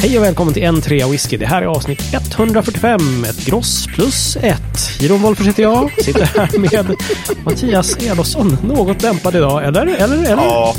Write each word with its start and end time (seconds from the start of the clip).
Hej 0.00 0.18
och 0.18 0.24
välkommen 0.24 0.54
till 0.54 0.62
en 0.62 0.80
trea 0.82 1.08
whisky. 1.08 1.36
Det 1.36 1.46
här 1.46 1.62
är 1.62 1.66
avsnitt 1.66 2.02
145, 2.12 3.24
ett 3.24 3.46
gross 3.46 3.86
plus 3.86 4.36
ett. 4.36 5.00
Jiron 5.00 5.22
Wolffers 5.22 5.46
heter 5.46 5.62
jag, 5.62 5.90
sitter 6.02 6.24
här 6.24 6.58
med 6.58 6.96
Mattias 7.44 7.96
Elofsson. 7.96 8.58
Något 8.64 9.00
dämpad 9.00 9.36
idag, 9.36 9.64
eller? 9.64 9.86
Eller? 9.86 10.16
eller? 10.16 10.42
Ja, 10.42 10.74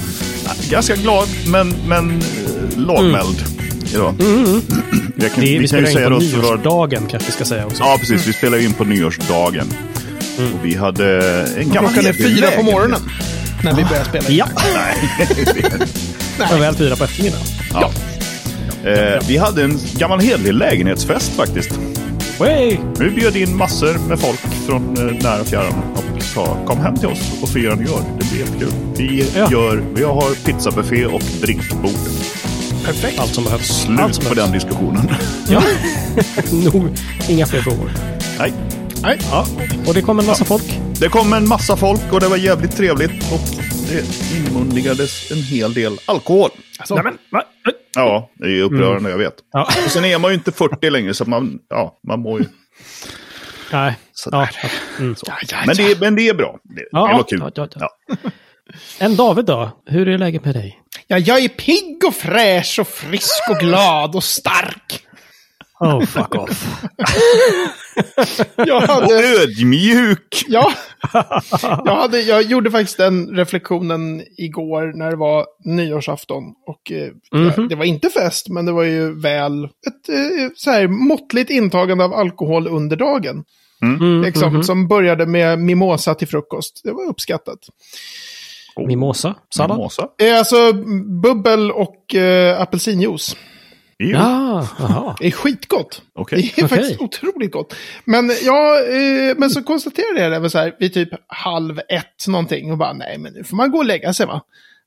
ganska 0.70 0.96
glad 0.96 1.28
men, 1.48 1.76
men 1.88 2.10
eh, 2.20 2.78
lågmäld 2.78 3.44
idag. 3.94 4.16
Jag 4.20 4.22
kan, 4.22 4.64
Det, 5.16 5.38
vi, 5.38 5.58
vi 5.58 5.68
kan 5.68 5.68
spelar 5.68 5.82
ju 5.82 5.88
in 5.88 5.94
säga 5.94 6.10
på 6.10 6.18
nyårsdagen 6.20 7.08
kanske 7.08 7.28
vi 7.28 7.32
ska 7.34 7.46
säga 7.46 7.66
också. 7.66 7.84
Ja, 7.84 7.98
precis. 8.00 8.28
Vi 8.28 8.34
spelade 8.34 8.64
in 8.64 8.74
på 8.74 8.84
nyårsdagen. 8.84 9.74
Och 10.38 10.66
vi 10.66 10.76
hade 10.76 11.20
en 11.58 11.70
gammal 11.72 11.94
Klockan 11.94 12.10
är 12.10 12.14
fyra 12.14 12.48
på 12.58 12.64
morgonen 12.64 13.02
när 13.64 13.74
vi 13.74 13.84
börjar 13.84 14.04
spela 14.04 14.30
in. 14.30 14.38
Ja, 14.38 14.46
Nej, 16.40 16.48
och 16.54 16.62
väl 16.62 16.76
fyra 16.76 16.96
på 16.96 17.04
eftermiddagen. 17.04 17.46
ja. 17.72 17.92
Eh, 18.86 19.28
vi 19.28 19.38
hade 19.38 19.64
en 19.64 19.80
gammal 19.94 20.20
hederlig 20.20 20.54
lägenhetsfest 20.54 21.32
faktiskt. 21.32 21.70
Hey! 22.40 22.78
Vi 23.00 23.10
bjöd 23.10 23.36
in 23.36 23.58
massor 23.58 24.08
med 24.08 24.20
folk 24.20 24.40
från 24.68 24.98
eh, 24.98 25.24
nära 25.24 25.42
och 25.42 25.48
fjärran 25.48 25.74
och 25.96 26.24
sa 26.24 26.58
kom 26.66 26.78
hem 26.78 26.96
till 26.96 27.08
oss 27.08 27.32
och 27.42 27.50
fira 27.50 27.76
nyår. 27.76 28.02
Det 28.20 28.26
blir 28.30 28.40
jättekul. 28.40 28.72
Vi, 28.98 29.26
Ja. 29.36 29.52
gör, 29.52 29.84
vi 29.96 30.04
har 30.04 30.46
pizzabuffé 30.46 31.06
och 31.06 31.22
drinkbord. 31.42 31.92
Perfekt. 32.86 33.20
Allt 33.20 33.36
som 33.36 33.44
behövs. 33.44 33.82
Slut 33.82 34.00
Allt 34.00 34.16
som 34.16 34.24
på 34.26 34.30
behövs. 34.36 34.52
den 34.52 34.60
diskussionen. 34.60 35.10
Ja, 35.50 35.62
nog. 36.74 36.88
Inga 37.30 37.46
fler 37.46 37.62
frågor. 37.62 37.92
Nej. 38.40 38.54
Nej. 39.04 39.18
Ja, 39.32 39.46
och 39.88 39.94
det 39.94 40.02
kommer 40.02 40.24
en 40.24 40.28
massa 40.28 40.46
folk. 40.46 40.80
Det 41.00 41.10
kom 41.10 41.34
en 41.34 41.48
massa 41.48 41.76
folk 41.78 42.02
och 42.14 42.20
det 42.20 42.28
var 42.28 42.38
jävligt 42.38 42.78
trevligt. 42.78 43.12
Och 43.34 43.40
det 43.90 44.06
inmundigades 44.38 45.32
en 45.32 45.38
hel 45.44 45.74
del 45.74 45.98
alkohol. 46.06 46.50
Alltså, 46.80 46.96
Nej, 46.96 47.04
men, 47.04 47.18
va? 47.32 47.44
Ja, 47.96 48.30
det 48.36 48.46
är 48.60 48.62
upprörande, 48.62 49.10
jag 49.10 49.18
vet. 49.18 49.36
Ja. 49.52 49.68
Och 49.86 49.92
sen 49.92 50.06
är 50.06 50.20
man 50.20 50.32
ju 50.32 50.36
inte 50.36 50.52
40 50.52 50.90
längre, 50.90 51.14
så 51.14 51.26
man, 51.26 51.60
ja, 51.70 52.00
man 52.08 52.20
mår 52.20 52.40
ju 52.40 52.46
Nej. 53.72 53.94
sådär. 54.14 54.50
Ja. 54.64 54.70
Mm. 55.00 55.16
ja, 55.26 55.58
Men, 55.68 55.76
det, 55.76 56.00
men 56.00 56.16
det 56.16 56.30
är 56.30 56.34
bra. 56.34 56.58
Det, 56.64 56.88
Ja, 56.92 57.08
det 57.08 57.14
var 57.14 57.24
kul. 57.24 57.40
ja, 57.42 57.52
ja, 57.56 57.68
ja. 57.76 57.90
Ja. 58.24 58.30
En 59.00 59.16
David 59.16 59.46
då? 59.46 59.82
Hur 59.86 60.08
är 60.08 60.18
läget 60.18 60.46
med 60.46 60.56
dig? 60.56 60.80
ja, 61.08 61.18
jag 61.18 61.40
är 61.44 61.50
pigg 61.50 62.04
och 62.08 62.16
fräsch 62.16 62.78
och 62.80 62.88
frisk 62.88 63.50
och 63.50 63.58
glad 63.58 64.16
och 64.16 64.24
stark. 64.24 65.04
Oh, 65.80 66.06
fuck 66.06 66.36
off. 66.36 66.82
Jag 68.56 68.76
Och 68.84 68.88
hade, 68.88 69.14
ödmjuk! 69.14 70.46
ja, 70.48 70.72
jag, 71.86 71.96
hade, 71.96 72.22
jag 72.22 72.42
gjorde 72.44 72.72
faktiskt 72.72 72.98
den 72.98 73.28
reflektionen 73.36 74.24
igår 74.38 74.98
när 74.98 75.10
det 75.10 75.16
var 75.16 75.46
nyårsafton. 75.66 76.44
Och 76.68 76.92
eh, 76.92 77.10
Mhm. 77.32 77.68
det 77.68 77.76
var 77.76 77.86
inte 77.86 78.10
fest, 78.10 78.50
men 78.50 78.66
det 78.66 78.72
var 78.72 78.84
ju 78.84 79.20
väl 79.22 79.64
ett 79.64 80.10
eh, 80.10 80.50
så 80.56 80.72
här, 80.72 80.88
måttligt 80.88 81.50
intagande 81.52 82.04
av 82.04 82.14
alkohol 82.14 82.68
under 82.68 82.96
dagen. 82.98 83.44
Mm, 83.82 84.22
Liksom, 84.22 84.54
mhm. 84.54 84.64
Som 84.64 84.88
började 84.88 85.26
med 85.26 85.60
mimosa 85.60 86.16
till 86.16 86.28
frukost. 86.28 86.82
Det 86.84 86.92
var 86.92 87.06
uppskattat. 87.10 87.60
Mimosa? 88.88 89.36
Sallad? 89.56 89.78
Mimosa. 89.78 90.08
Eh, 90.22 90.38
alltså 90.38 90.74
bubbel 91.24 91.72
och 91.72 92.16
eh, 92.16 92.62
apelsinjuice. 92.62 93.36
Jo, 94.04 94.10
Ja, 94.18 94.68
jaha. 94.80 95.16
Det 95.20 95.28
är 95.28 95.32
skitgott. 95.32 96.02
Okej. 96.16 96.54
Det 96.56 96.62
är 96.62 96.66
Okej. 96.66 96.78
faktiskt 96.78 97.02
otroligt 97.02 97.52
gott. 97.52 97.76
Men, 98.06 98.32
ja, 98.44 98.80
eh, 98.84 99.36
men 99.38 99.50
så 99.50 99.64
konstaterade 99.64 100.22
jag 100.22 100.32
det 100.32 100.40
väl 100.40 100.50
så 100.50 100.58
här, 100.58 100.76
vid 100.80 100.94
typ 100.94 101.10
halv 101.28 101.80
ett 101.80 102.28
någonting. 102.28 102.72
Och 102.72 102.78
bara, 102.78 102.94
nej 102.94 103.18
men 103.18 103.34
nu 103.34 103.44
får 103.44 103.56
man 103.58 103.72
gå 103.72 103.78
och 103.78 103.86
lägga 103.86 104.14
sig 104.14 104.26
va. 104.26 104.42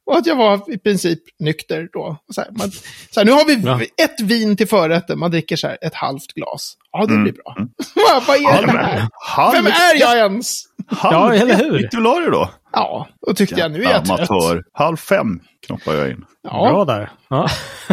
Och 0.06 0.16
att 0.16 0.27
jag 0.27 0.36
var 0.36 0.72
i 0.74 0.78
princip 0.78 1.19
nykter 1.38 1.88
då. 1.92 2.16
Så 2.34 2.41
här, 2.41 2.50
man, 2.50 2.70
så 3.10 3.20
här, 3.20 3.24
nu 3.24 3.32
har 3.32 3.44
vi 3.44 3.54
Ja. 3.64 3.80
ett 4.04 4.20
vin 4.20 4.56
till 4.56 4.69
förrätten, 4.69 5.19
man 5.19 5.30
dricker 5.30 5.56
så 5.56 5.66
här 5.66 5.78
ett 5.80 5.94
halvt 5.94 6.26
glas. 6.34 6.74
Ja, 6.92 6.98
det 7.06 7.12
Mm. 7.12 7.22
blir 7.22 7.32
bra. 7.32 7.56
Vad 8.26 8.37
är 8.37 8.66
det 8.66 8.72
här? 8.72 9.08
Han, 9.37 9.53
Vem 9.53 9.66
är 9.66 10.00
jag 10.00 10.16
ens? 10.16 10.53
han, 10.87 11.12
Ja, 11.12 11.34
eller 11.34 11.54
hur? 11.56 11.72
Vilket 11.72 11.94
vill 11.94 12.03
det 12.04 12.31
då? 12.31 12.50
Ja, 12.72 13.08
då 13.26 13.34
tyckte 13.34 13.60
jag, 13.60 13.70
nu 13.72 13.84
är 13.84 13.91
jag 13.91 14.04
trött. 14.04 14.31
Amatör. 14.31 14.62
Halv 14.72 14.97
fem 14.97 15.41
knoppar 15.66 15.94
jag 15.94 16.10
in. 16.10 16.25
Bra 16.42 16.69
Ja, 16.69 16.84
där. 16.84 17.10
Ja. 17.28 17.48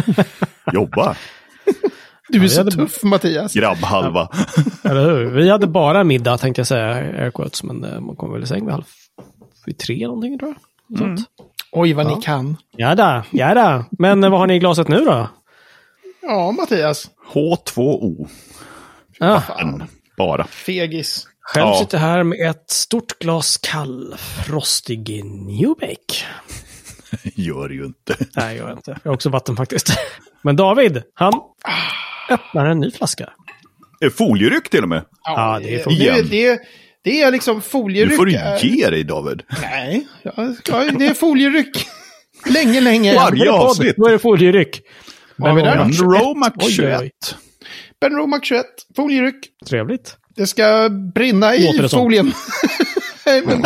Jobba. 0.72 1.16
du 2.28 2.44
är 2.44 2.48
så 2.48 2.60
hade- 2.60 2.70
tuff 2.70 3.02
Mattias. 3.02 3.52
Grabbhalva. 3.54 4.28
Eller 4.84 5.04
hur? 5.10 5.30
Vi 5.30 5.50
hade 5.50 5.66
bara 5.66 6.04
middag 6.04 6.38
tänkte 6.38 6.60
jag 6.60 6.66
säga, 6.66 6.86
air 6.94 7.30
quotes, 7.30 7.62
men 7.62 7.84
eh, 7.84 8.00
man 8.00 8.16
kom 8.16 8.32
väl 8.32 8.42
i 8.42 8.46
säng 8.46 8.64
vid 8.64 8.72
halv 8.72 8.84
vid 9.66 9.78
tre 9.78 10.06
någonting 10.06 10.38
tror 10.38 10.54
jag. 10.88 10.98
Sånt. 10.98 11.20
Oj, 11.72 11.92
vad 11.92 12.06
Ja. 12.06 12.16
ni 12.16 12.22
kan. 12.22 12.56
Ja 12.76 12.94
då, 12.94 13.22
ja 13.30 13.54
då. 13.54 13.84
Men 13.90 14.24
eh, 14.24 14.30
vad 14.30 14.38
har 14.40 14.46
ni 14.46 14.54
i 14.54 14.58
glaset 14.58 14.88
nu 14.88 15.04
då? 15.04 15.28
Ja, 16.22 16.52
Mattias. 16.52 17.10
H2O. 17.32 18.28
Ja, 19.18 19.42
En, 19.58 19.82
bara. 20.16 20.44
Fegis. 20.46 21.26
själv 21.40 21.66
Ja. 21.66 21.78
sitter 21.80 21.98
här 21.98 22.22
med 22.22 22.50
ett 22.50 22.70
stort 22.70 23.18
glas 23.18 23.58
kall, 23.62 24.14
frostig 24.18 25.24
Newbake. 25.24 26.14
Gör 27.34 27.68
ju 27.68 27.84
inte. 27.84 28.16
Nej, 28.36 28.56
jag 28.56 28.66
gör 28.66 28.72
inte. 28.72 28.98
Jag 29.02 29.10
har 29.10 29.14
också 29.14 29.28
vatten 29.28 29.56
faktiskt. 29.56 29.88
Men 30.42 30.56
David, 30.56 31.02
han 31.14 31.32
öppnar 32.30 32.66
en 32.66 32.80
ny 32.80 32.90
flaska. 32.90 33.30
Folieryck 34.18 34.70
till 34.70 34.82
och 34.82 34.88
med. 34.88 35.02
Ja, 35.24 35.58
det 35.62 35.68
är 35.68 35.78
det, 35.78 35.84
folieryck. 35.84 36.30
det, 36.30 36.60
det 37.02 37.22
är 37.22 37.30
liksom 37.30 37.62
folieryck. 37.62 38.10
Nu 38.10 38.16
får 38.16 38.26
du 38.26 38.68
ge 38.68 38.90
dig 38.90 39.04
David. 39.04 39.42
Nej, 39.62 40.06
det 40.22 41.06
är 41.06 41.14
folieryck. 41.14 41.86
länge, 42.46 42.80
länge. 42.80 43.14
Varje 43.14 43.44
det 43.44 43.50
avsnitt. 43.50 43.96
Då 43.96 44.06
är 44.06 44.12
det 44.12 44.18
folieryck. 44.18 44.82
Vad 45.36 45.50
har 45.50 45.56
vi 45.56 45.62
där 45.62 45.76
då? 45.76 45.84
Benromac 45.84 46.00
En 46.00 46.26
Romac 46.26 46.52
Oj, 46.56 46.64
oj, 46.66 46.72
21. 46.72 47.00
oj. 47.00 47.10
Ben 48.00 48.16
Romac 48.16 48.40
21, 48.42 48.66
folieryck. 48.96 49.46
Trevligt. 49.66 50.16
Det 50.36 50.46
ska 50.46 50.88
brinna 51.14 51.54
i 51.54 51.78
det 51.78 51.88
folien. 51.88 52.32
Nej, 53.26 53.42
men, 53.46 53.64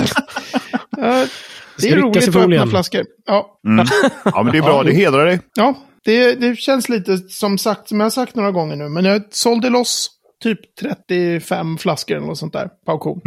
det 1.79 1.89
är 1.89 1.97
roligt 1.97 2.29
att 2.29 2.37
öppna 2.37 2.67
flaskor. 2.67 3.05
Ja, 3.27 3.61
Mm. 3.67 3.87
Ja, 4.25 4.43
men 4.43 4.53
det 4.53 4.59
är 4.59 4.63
bra. 4.63 4.83
Det 4.83 4.93
hedrar 4.95 5.27
dig. 5.27 5.41
ja 5.55 5.75
det, 6.05 6.35
det 6.35 6.57
känns 6.57 6.89
lite 6.89 7.19
som 7.19 7.59
sagt, 7.59 7.89
som 7.89 8.01
jag 8.01 8.05
har 8.05 8.11
sagt 8.11 8.35
några 8.35 8.51
gånger 8.51 8.77
nu. 8.77 8.89
Men 8.89 9.05
jag 9.05 9.23
sålde 9.31 9.71
loss 9.71 10.11
typ 10.43 10.61
35 10.81 11.79
flaskor 11.79 12.17
eller 12.17 12.27
något 12.27 12.39
sånt 12.39 12.53
där 12.53 12.69
på 12.87 12.93
auktion. 12.93 13.21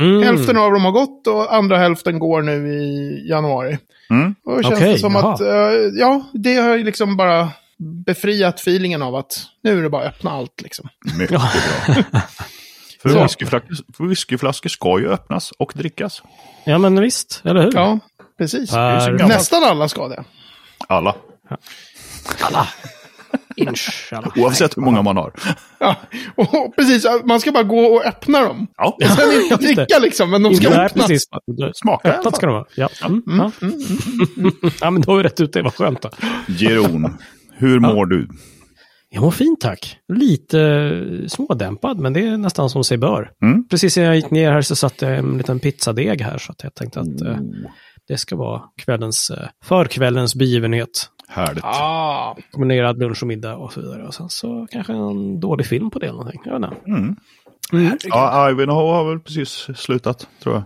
Mm. 0.00 0.22
Hälften 0.22 0.56
av 0.56 0.72
dem 0.72 0.84
har 0.84 0.92
gått 0.92 1.26
och 1.26 1.54
andra 1.54 1.78
hälften 1.78 2.18
går 2.18 2.42
nu 2.42 2.68
i 2.74 3.28
januari. 3.28 3.78
Mm. 4.10 4.34
Och 4.44 4.56
då 4.56 4.62
känns 4.62 4.80
det 4.80 4.98
som 4.98 5.12
jaha. 5.14 5.32
att, 5.32 5.40
eh, 5.40 5.46
ja, 5.94 6.24
det 6.34 6.54
har 6.54 6.76
ju 6.76 6.84
liksom 6.84 7.16
bara 7.16 7.48
befriat 8.06 8.60
feelingen 8.60 9.02
av 9.02 9.14
att 9.14 9.38
nu 9.62 9.78
är 9.78 9.82
det 9.82 9.90
bara 9.90 10.02
att 10.02 10.14
öppna 10.14 10.30
allt 10.30 10.62
liksom. 10.62 10.88
Mycket 11.18 11.30
bra. 11.30 11.50
För 13.14 13.22
whiskyflaskor, 13.22 14.08
whiskyflaskor 14.08 14.68
ska 14.70 14.98
ju 15.00 15.08
öppnas 15.08 15.52
och 15.58 15.72
drickas. 15.74 16.22
Ja, 16.64 16.78
men 16.78 17.00
visst. 17.00 17.42
Eller 17.44 17.62
hur? 17.62 17.72
Ja, 17.74 17.98
precis. 18.38 18.70
Per- 18.70 19.28
Nästan 19.28 19.64
alla 19.64 19.88
ska 19.88 20.08
det. 20.08 20.24
Alla. 20.88 21.14
Alla. 22.40 22.68
Inshallah. 23.56 24.32
Oavsett 24.36 24.76
hur 24.76 24.82
många 24.82 25.02
man 25.02 25.16
har. 25.16 25.32
Ja, 25.78 25.96
och 26.34 26.76
precis, 26.76 27.06
man 27.24 27.40
ska 27.40 27.52
bara 27.52 27.62
gå 27.62 27.78
och 27.80 28.04
öppna 28.06 28.40
dem. 28.40 28.66
Ja. 28.76 28.96
Sen 29.16 29.32
inte 29.42 29.56
dricka 29.56 29.98
liksom, 29.98 30.30
men 30.30 30.42
de 30.42 30.54
ska 30.54 30.70
Nej, 30.70 30.78
öppnas. 30.86 31.06
precis. 31.06 31.28
Smaka 31.74 32.12
Öppnat 32.12 32.36
ska 32.36 32.46
de 32.46 32.52
vara. 32.54 32.64
Ja. 32.74 32.88
Mm. 33.04 33.22
Ja. 33.38 33.50
ja, 34.80 34.90
men 34.90 35.02
då 35.02 35.10
har 35.12 35.16
vi 35.16 35.22
rätt 35.22 35.40
ut 35.40 35.52
det. 35.52 35.62
Vad 35.62 35.74
skönt. 35.74 36.02
Då. 36.02 36.10
Jeroen, 36.46 37.18
hur 37.52 37.80
mår 37.80 38.06
du? 38.06 38.28
Jag 39.10 39.22
mår 39.22 39.30
fint 39.30 39.60
tack. 39.60 39.98
Lite 40.12 40.60
eh, 40.60 41.26
smådämpad, 41.26 41.98
men 41.98 42.12
det 42.12 42.26
är 42.26 42.36
nästan 42.36 42.70
som 42.70 42.84
sig 42.84 42.98
bör. 42.98 43.30
Mm. 43.42 43.68
Precis 43.68 43.96
när 43.96 44.04
jag 44.04 44.16
gick 44.16 44.30
ner 44.30 44.52
här 44.52 44.62
så 44.62 44.76
satte 44.76 45.06
jag 45.06 45.18
en 45.18 45.38
liten 45.38 45.60
pizzadeg 45.60 46.20
här, 46.22 46.38
så 46.38 46.52
att 46.52 46.62
jag 46.62 46.74
tänkte 46.74 47.00
att 47.00 47.20
eh, 47.20 47.36
det 48.08 48.18
ska 48.18 48.36
vara 48.36 48.62
kvällens, 48.84 49.30
eh, 49.30 49.48
förkvällens 49.64 50.34
begivenhet. 50.34 51.08
Härligt. 51.28 51.64
Ah, 51.64 52.36
Kombinerad 52.50 52.98
lunch 52.98 53.22
och 53.22 53.26
middag 53.28 53.56
och 53.56 53.72
så 53.72 53.80
vidare. 53.80 54.06
Och 54.06 54.14
sen 54.14 54.28
så 54.28 54.66
kanske 54.70 54.92
en 54.92 55.40
dålig 55.40 55.66
film 55.66 55.90
på 55.90 55.98
det 55.98 56.06
eller 56.06 56.16
någonting. 56.16 56.40
Jag 56.44 56.60
vet 56.60 56.70
inte. 56.70 56.90
Mm. 56.90 57.16
Mm. 57.72 57.98
Ja, 58.04 58.50
Ivanhoe 58.50 58.92
har 58.92 59.08
väl 59.08 59.20
precis 59.20 59.66
slutat, 59.76 60.28
tror 60.42 60.54
jag. 60.54 60.64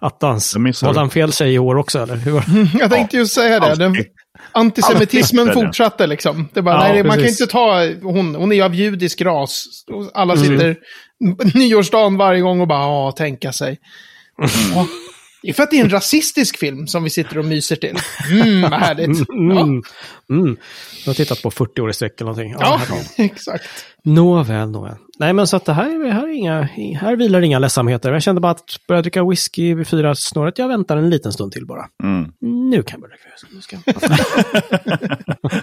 Attans. 0.00 0.56
Valde 0.82 1.00
han 1.00 1.10
fel 1.10 1.32
tjej 1.32 1.54
i 1.54 1.58
år 1.58 1.76
också 1.76 1.98
eller? 1.98 2.16
Hur 2.16 2.42
jag 2.80 2.90
tänkte 2.90 3.16
ju 3.16 3.26
säga 3.26 3.60
det. 3.60 3.74
Den. 3.74 3.96
Antisemitismen 4.52 5.52
fortsatte 5.52 6.06
liksom. 6.06 6.48
Det 6.54 6.62
bara, 6.62 6.88
Ja, 6.88 6.92
nej, 6.92 7.04
man 7.04 7.16
kan 7.16 7.26
inte 7.26 7.46
ta, 7.46 7.86
hon, 8.02 8.34
hon 8.34 8.52
är 8.52 8.56
ju 8.56 8.62
av 8.62 8.74
judisk 8.74 9.20
ras. 9.20 9.64
Alla 10.14 10.34
Mm. 10.34 10.44
sitter 10.46 10.76
nyårsdagen 11.58 12.16
varje 12.16 12.40
gång 12.40 12.60
och 12.60 12.68
bara, 12.68 12.78
ja, 12.82 13.12
tänka 13.12 13.52
sig. 13.52 13.78
Ja, 14.74 14.86
det 15.42 15.48
är 15.48 15.52
för 15.52 15.62
att 15.62 15.70
det 15.70 15.78
är 15.78 15.84
en 15.84 15.90
rasistisk 15.90 16.58
film 16.58 16.86
som 16.86 17.04
vi 17.04 17.10
sitter 17.10 17.38
och 17.38 17.44
myser 17.44 17.76
till. 17.76 17.96
Mm, 18.30 18.70
vad 18.70 18.80
härligt. 18.80 19.18
Ja, 19.28 19.34
Mm. 19.34 19.82
Mm. 20.30 20.56
Jag 21.04 21.10
har 21.10 21.14
tittat 21.14 21.42
på 21.42 21.50
40 21.50 21.80
år 21.80 21.90
i 21.90 21.92
sträck 21.94 22.20
eller 22.20 22.30
någonting. 22.30 22.54
Ja, 22.60 22.80
ja 22.88 22.96
exakt. 23.24 23.68
Nåväl, 24.14 24.70
nåväl. 24.70 24.94
Nej, 25.18 25.32
men 25.32 25.46
så 25.46 25.56
att 25.56 25.64
det 25.64 25.72
här, 25.72 26.06
är- 26.06 26.10
här, 26.10 26.22
är 26.28 26.32
inga, 26.32 26.62
här 27.00 27.16
vilar 27.16 27.40
inga 27.42 27.58
ledsamheter. 27.58 28.12
Jag 28.12 28.22
kände 28.22 28.40
bara 28.40 28.52
att 28.52 28.76
börja 28.88 29.02
dricka 29.02 29.24
whisky 29.24 29.74
vid 29.74 29.88
fyra 29.88 30.14
snåret. 30.14 30.58
Jag 30.58 30.68
väntar 30.68 30.96
en 30.96 31.10
liten 31.10 31.32
stund 31.32 31.52
till 31.52 31.66
bara. 31.66 31.84
Mm. 32.02 32.32
Nu 32.70 32.82
kan 32.82 33.00
jag 33.00 33.10
börja 33.10 33.14
dricka. 33.16 33.54
Nu 33.54 33.60
ska 33.60 33.76
jag. 33.84 35.52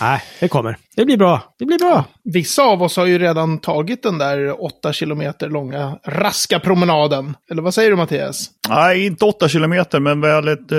Nej, 0.00 0.22
det 0.40 0.48
kommer. 0.48 0.76
Det 0.96 1.04
blir 1.04 1.16
bra. 1.16 1.54
Det 1.58 1.64
blir 1.64 1.78
bra. 1.78 2.04
Vissa 2.24 2.62
av 2.62 2.82
oss 2.82 2.96
har 2.96 3.06
ju 3.06 3.18
redan 3.18 3.58
tagit 3.58 4.02
den 4.02 4.18
där 4.18 4.64
åtta 4.64 4.92
kilometer 4.92 5.48
långa 5.48 5.98
raska 6.06 6.60
promenaden. 6.60 7.36
Eller 7.50 7.62
vad 7.62 7.74
säger 7.74 7.90
du 7.90 7.96
Mattias? 7.96 8.50
Nej, 8.68 9.06
inte 9.06 9.24
åtta 9.24 9.48
kilometer, 9.48 10.00
men 10.00 10.20
väl 10.20 10.48
ett 10.48 10.72
eh, 10.72 10.78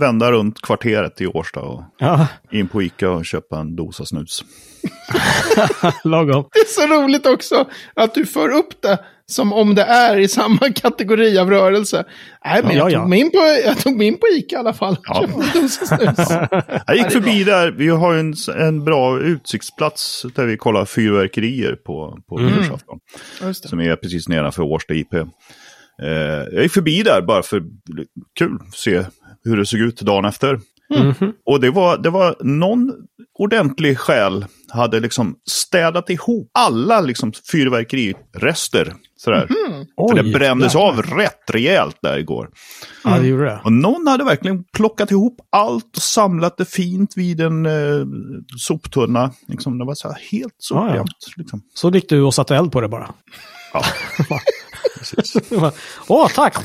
vända 0.00 0.32
runt 0.32 0.60
kvarteret 0.62 1.20
i 1.20 1.26
Årsta 1.26 1.60
och 1.60 1.82
Ja, 1.98 2.26
in 2.52 2.68
på 2.68 2.82
Ica 2.82 3.10
och 3.10 3.24
köpa 3.24 3.58
en 3.58 3.76
dosa 3.76 4.04
snus. 4.04 4.44
lagom. 6.04 6.48
Det 6.52 6.58
är 6.58 6.88
så 6.88 7.02
roligt 7.02 7.26
också 7.26 7.68
att 7.94 8.14
du 8.14 8.26
för 8.26 8.48
upp 8.52 8.82
det 8.82 8.98
som 9.28 9.52
om 9.52 9.74
det 9.74 9.82
är 9.82 10.18
i 10.18 10.28
samma 10.28 10.58
kategori 10.74 11.38
av 11.38 11.50
rörelse. 11.50 12.04
Nej, 12.44 12.62
men 12.62 12.76
Ja, 12.76 12.78
jag, 12.78 12.92
ja. 12.92 13.00
tog 13.00 13.08
mig 13.08 13.20
in 13.20 13.30
på, 13.30 13.38
jag 13.64 13.78
tog 13.78 13.96
mig 13.96 14.06
in 14.06 14.18
på 14.18 14.26
Ica 14.32 14.56
i 14.56 14.58
alla 14.58 14.72
fall. 14.72 14.96
Ja. 15.02 15.26
Jag 16.86 16.96
gick 16.96 17.12
förbi 17.12 17.44
där, 17.44 17.70
vi 17.70 17.88
har 17.88 18.14
en, 18.14 18.34
en 18.58 18.84
bra 18.84 19.20
utsiktsplats 19.20 20.26
där 20.34 20.46
vi 20.46 20.56
kollar 20.56 20.84
fyrverkerier 20.84 21.72
på, 21.74 22.18
på 22.28 22.38
nyårsafton. 22.38 22.98
Just 23.42 23.62
det. 23.62 23.68
Som 23.68 23.80
är 23.80 23.96
precis 23.96 24.28
nedanför 24.28 24.62
Årsta 24.62 24.94
IP. 24.94 25.14
Eh, 25.14 25.28
jag 26.52 26.62
gick 26.62 26.72
förbi 26.72 27.02
där 27.02 27.22
bara 27.22 27.42
för 27.42 27.62
kul, 28.38 28.58
se 28.74 29.04
hur 29.44 29.56
det 29.56 29.66
såg 29.66 29.80
ut 29.80 30.00
dagen 30.00 30.24
efter. 30.24 30.60
Mhm. 30.90 31.32
Och 31.46 31.60
det 31.60 31.70
var, 31.70 31.98
det 31.98 32.10
var 32.10 32.36
någon 32.40 32.92
ordentlig 33.38 33.98
själ 33.98 34.44
hade 34.76 35.00
liksom 35.00 35.36
städat 35.50 36.10
ihop 36.10 36.50
alla 36.54 37.00
liksom 37.00 37.32
fyrverkerirester. 37.52 38.94
Sådär. 39.18 39.46
För 40.10 40.14
det 40.14 40.32
brändes 40.32 40.74
jävlar. 40.74 40.88
av 40.88 41.02
rätt 41.02 41.50
rejält 41.52 41.96
där 42.02 42.18
igår. 42.18 42.48
Ja, 43.04 43.18
det 43.18 43.26
gjorde 43.26 43.44
det. 43.44 43.60
Och 43.64 43.72
någon 43.72 44.06
hade 44.06 44.24
verkligen 44.24 44.64
plockat 44.64 45.10
ihop 45.10 45.36
allt 45.52 45.96
och 45.96 46.02
samlat 46.02 46.56
det 46.56 46.64
fint 46.64 47.16
vid 47.16 47.40
en 47.40 47.66
eh, 47.66 47.72
soptunna. 48.58 49.32
Liksom, 49.48 49.78
det 49.78 49.84
var 49.84 49.94
så 49.94 50.08
här 50.08 50.18
helt 50.30 50.54
så 50.58 50.74
Ja, 50.74 50.96
ja. 50.96 51.04
Liksom. 51.36 51.62
Så 51.74 51.90
gick 51.90 52.08
du 52.08 52.22
och 52.22 52.34
satte 52.34 52.56
eld 52.56 52.72
på 52.72 52.80
det 52.80 52.88
bara. 52.88 53.14
Ja. 53.72 53.82
Åh, 56.08 56.28
tack! 56.34 56.56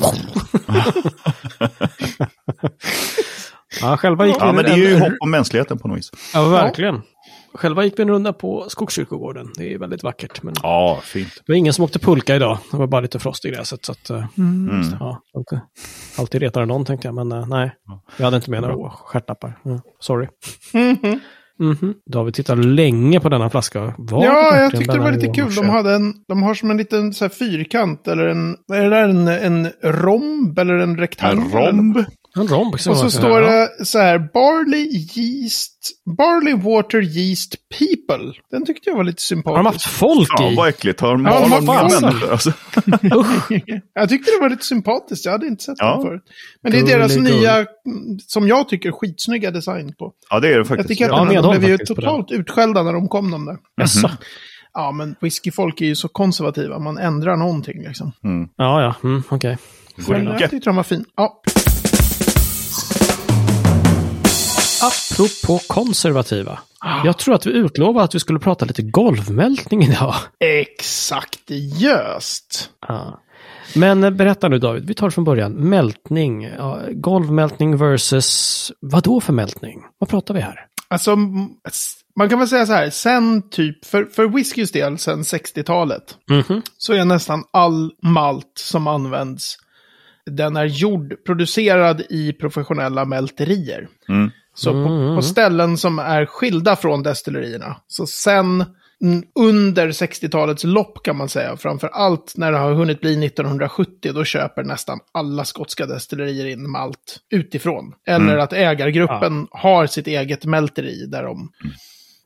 ja, 3.82 3.98
själva 3.98 4.28
gick 4.28 4.36
Ja, 4.40 4.52
men 4.52 4.64
det 4.66 4.70
är 4.72 4.74
en- 4.74 4.80
ju 4.80 4.94
en- 4.96 5.02
hopp 5.02 5.14
om 5.20 5.32
mänskligheten 5.32 5.80
på 5.80 5.88
något 5.88 5.98
vis. 5.98 6.12
Ja, 6.34 6.48
verkligen. 6.50 7.02
Själva 7.54 7.84
gick 7.84 8.00
vi 8.00 8.04
en 8.04 8.10
runda 8.10 8.34
på 8.34 8.66
Skogskyrkogården. 8.70 9.48
Det 9.58 9.74
är 9.74 9.78
väldigt 9.80 10.04
vackert. 10.04 10.44
Men 10.44 10.54
Ja, 10.64 11.00
fint. 11.04 11.30
det 11.46 11.52
var 11.52 11.58
ingen 11.58 11.74
som 11.74 11.84
åkte 11.86 12.00
pulka 12.00 12.36
idag. 12.36 12.58
Det 12.72 12.78
var 12.78 12.88
bara 12.88 13.02
lite 13.02 13.20
frost 13.20 13.46
i 13.46 13.50
gräset. 13.50 13.86
Så 13.86 13.92
att, 13.92 14.10
eh, 14.10 14.26
Mm. 14.38 14.86
ja, 15.00 15.22
inte 15.38 15.62
alltid 16.18 16.42
retade 16.42 16.66
någon 16.66 16.86
tänkte 16.86 17.08
jag. 17.08 17.16
Men 17.16 17.32
eh, 17.32 17.48
nej, 17.48 17.72
jag 18.18 18.26
hade 18.26 18.36
inte 18.38 18.52
med 18.52 18.62
några 18.62 18.90
stjärtlappar. 18.90 19.60
Mm, 19.66 19.80
sorry. 20.00 20.28
Mhm. 20.74 21.20
Mhm. 21.60 21.94
Då 22.12 22.20
har 22.20 22.26
vi 22.26 22.32
tittat 22.32 22.66
länge 22.66 23.20
på 23.20 23.30
denna 23.30 23.50
flaska. 23.50 23.94
Var 23.98 24.26
Ja, 24.26 24.58
jag 24.58 24.72
tyckte 24.72 24.94
det 24.94 25.00
var 25.00 25.12
lite 25.12 25.28
kul. 25.28 25.56
De, 25.56 25.70
hade 25.70 25.94
en, 25.96 26.14
de 26.28 26.44
har 26.44 26.54
som 26.54 26.72
en 26.72 26.78
liten 26.78 27.14
så 27.14 27.26
här, 27.26 27.30
fyrkant 27.30 28.08
eller 28.08 28.28
en, 28.28 28.56
är 28.74 28.84
det 28.84 28.90
där, 28.90 29.10
en, 29.10 29.28
en 29.28 29.72
romb 29.84 30.60
eller 30.60 30.74
en 30.74 30.98
rektangel. 30.98 31.38
En 31.46 31.52
romb. 31.52 31.98
En 32.40 32.48
romb. 32.48 32.74
Och 32.74 32.80
så 32.82 33.12
står 33.12 33.42
det 33.42 33.86
så 33.86 34.00
här, 34.00 34.20
barley 34.20 35.08
yeast, 35.16 35.92
barley 36.18 36.54
water 36.54 37.02
yeast 37.18 37.56
people. 37.80 38.34
Den 38.52 38.66
tyckte 38.66 38.90
jag 38.90 38.98
var 38.98 39.04
lite 39.04 39.22
Har 39.46 39.58
de 39.58 39.66
haft 39.66 39.82
sympatisk. 39.82 39.98
folk 40.00 40.30
Ja, 40.38 40.52
i? 40.52 40.56
vad 40.56 40.70
äckligt. 40.70 41.00
Har 41.02 41.12
de 41.12 41.26
Ja, 41.26 41.32
har 41.32 41.62
de 41.92 42.02
människor? 42.02 42.32
Alltså. 42.32 42.54
jag 43.94 44.10
tyckte 44.10 44.32
det 44.32 44.42
var 44.42 44.50
lite 44.50 44.66
sympatiskt, 44.66 45.26
jag 45.26 45.32
hade 45.32 45.48
inte 45.48 45.64
sett 45.64 45.76
Ja. 45.80 45.94
den 45.94 46.02
förut. 46.02 46.22
Men 46.64 46.72
det 46.72 46.80
är 46.80 46.86
deras 46.86 47.16
Gullig, 47.16 47.34
nya, 47.34 47.56
mm, 47.56 47.66
som 48.28 48.48
jag 48.48 48.70
tycker, 48.70 48.92
skitsnygga 48.92 49.52
design 49.52 49.94
på. 50.00 50.14
Ja, 50.30 50.40
det 50.40 50.48
är 50.48 50.52
det 50.52 50.58
Jag 50.58 50.68
faktiskt. 50.68 50.88
tycker 50.90 51.06
att 51.10 51.34
Ja, 51.34 51.42
de 51.42 51.58
blev 51.60 51.70
ju 51.72 51.78
totalt 51.78 52.32
utskällda 52.32 52.84
när 52.84 52.94
de 52.94 53.08
kom 53.08 53.32
de 53.32 53.46
där. 53.46 53.58
Jaså? 53.82 54.12
Ja, 54.74 54.92
men 54.92 55.16
whiskyfolk 55.22 55.82
är 55.82 55.86
ju 55.86 55.96
så 55.96 56.08
konservativa, 56.08 56.80
man 56.80 56.98
ändrar 56.98 57.36
någonting 57.38 57.84
liksom. 57.88 58.12
Ja, 58.58 58.82
ja. 58.82 58.96
Mm, 59.10 59.24
Okej. 59.30 59.58
Men 60.08 60.26
jag 60.26 60.40
tyckte 60.50 60.70
de 60.70 60.76
var 60.76 60.84
fin. 60.84 61.06
Ja, 61.18 61.42
Apropå 65.26 65.60
konservativa. 65.68 66.60
Jag 67.06 67.18
tror 67.18 67.36
att 67.36 67.46
vi 67.46 67.52
utlovade 67.52 68.04
att 68.06 68.16
vi 68.16 68.20
skulle 68.20 68.40
prata 68.40 68.66
lite 68.66 68.82
golvmältning 68.82 69.84
idag. 69.84 70.16
exakt 70.40 71.50
just. 71.80 72.70
Ja. 72.88 73.22
Men 73.76 74.04
eh, 74.04 74.10
berätta 74.10 74.48
nu 74.48 74.60
David, 74.60 74.88
vi 74.88 74.94
tar 74.94 75.08
det 75.08 75.12
från 75.12 75.24
början. 75.24 75.52
Mältning, 75.52 76.44
ja, 76.44 76.80
golvmältning 76.92 77.78
versus 77.78 78.72
vad 78.80 79.04
då 79.04 79.22
för 79.22 79.34
mältning? 79.34 79.82
Vad 79.98 80.10
pratar 80.10 80.34
vi 80.34 80.40
här? 80.42 80.66
Alltså, 80.88 81.16
man 82.16 82.30
kan 82.30 82.40
väl 82.40 82.48
säga 82.48 82.66
så 82.66 82.74
här, 82.74 82.90
sen 82.90 83.50
typ, 83.50 83.86
för, 83.86 84.06
för 84.06 84.28
whiskys 84.28 84.72
del, 84.72 84.98
sen 84.98 85.22
60-talet, 85.22 86.18
Mhm. 86.30 86.62
så 86.78 86.94
är 86.94 87.06
nästan 87.06 87.44
all 87.54 87.92
malt 88.04 88.52
som 88.60 88.88
används, 88.88 89.58
den 90.32 90.56
är 90.58 90.66
gjord, 90.66 91.14
producerad 91.26 92.02
i 92.10 92.34
professionella 92.34 93.06
mälterier. 93.06 93.88
Mm. 94.10 94.32
Så 94.54 94.72
på, 94.72 95.16
på 95.16 95.22
ställen 95.22 95.78
som 95.78 96.00
är 96.00 96.26
skilda 96.26 96.76
från 96.76 97.04
destillerierna. 97.04 97.76
Så 97.88 98.08
sen 98.08 98.66
mm, 99.04 99.24
under 99.36 99.88
60-talets 99.88 100.64
lopp 100.64 101.04
kan 101.04 101.18
man 101.18 101.30
säga, 101.30 101.58
framför 101.58 101.88
allt 101.88 102.34
när 102.38 102.52
det 102.52 102.58
har 102.58 102.74
hunnit 102.74 103.02
bli 103.02 103.26
1970, 103.26 104.12
då 104.14 104.24
köper 104.24 104.64
nästan 104.64 105.00
alla 105.12 105.46
skotska 105.46 105.86
destillerier 105.86 106.46
in 106.46 106.72
malt 106.72 107.20
utifrån. 107.30 107.94
Eller 108.08 108.38
att 108.38 108.54
ägargruppen 108.54 109.48
har 109.52 109.88
sitt 109.88 110.08
eget 110.08 110.46
mälteri 110.46 111.06
där 111.06 111.24
de 111.24 111.52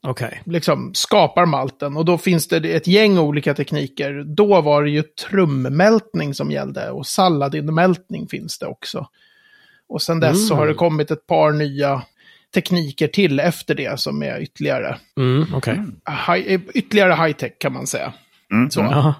Okej. 0.07 0.41
liksom 0.45 0.93
skapar 0.93 1.45
malten. 1.45 1.97
Och 1.97 2.05
då 2.05 2.17
finns 2.17 2.47
det 2.47 2.57
ett 2.57 2.87
gäng 2.87 3.17
olika 3.17 3.53
tekniker. 3.53 4.23
Då 4.35 4.61
var 4.61 4.83
det 4.83 4.89
ju 4.89 5.03
trummältning 5.03 6.33
som 6.33 6.51
gällde 6.51 6.91
och 6.91 7.07
salladinmältning 7.07 8.27
finns 8.27 8.59
det 8.59 8.65
också. 8.65 9.07
Och 9.87 10.01
sen 10.01 10.19
dess 10.19 10.47
så 10.47 10.55
har 10.55 10.67
det 10.67 10.73
kommit 10.73 11.11
ett 11.11 11.27
par 11.27 11.51
nya 11.51 12.01
tekniker 12.55 13.07
till 13.07 13.39
efter 13.39 13.75
det 13.75 13.99
som 13.99 14.23
är 14.23 14.41
ytterligare, 14.41 14.97
Mm, 15.17 15.53
okej. 15.53 15.79
high, 16.27 16.61
ytterligare 16.73 17.13
high-tech 17.13 17.51
kan 17.59 17.73
man 17.73 17.87
säga. 17.87 18.13
Mm. 18.53 18.71
Så. 18.71 18.79
Jaha. 18.79 19.15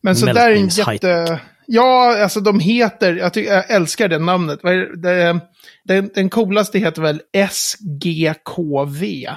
Men 0.00 0.16
så 0.16 0.26
där 0.26 0.50
är 0.50 0.56
en 0.56 0.68
jätte... 0.68 1.40
Ja, 1.68 2.22
alltså 2.22 2.40
de 2.40 2.60
heter, 2.60 3.16
jag, 3.16 3.32
tycker, 3.32 3.52
jag 3.52 3.70
älskar 3.70 4.08
det 4.08 4.18
namnet. 4.18 4.64
Är 4.64 4.96
det, 5.02 5.40
den, 5.84 6.10
den 6.14 6.28
coolaste 6.30 6.78
heter 6.78 7.02
väl 7.02 7.20
SGKV. 7.50 9.28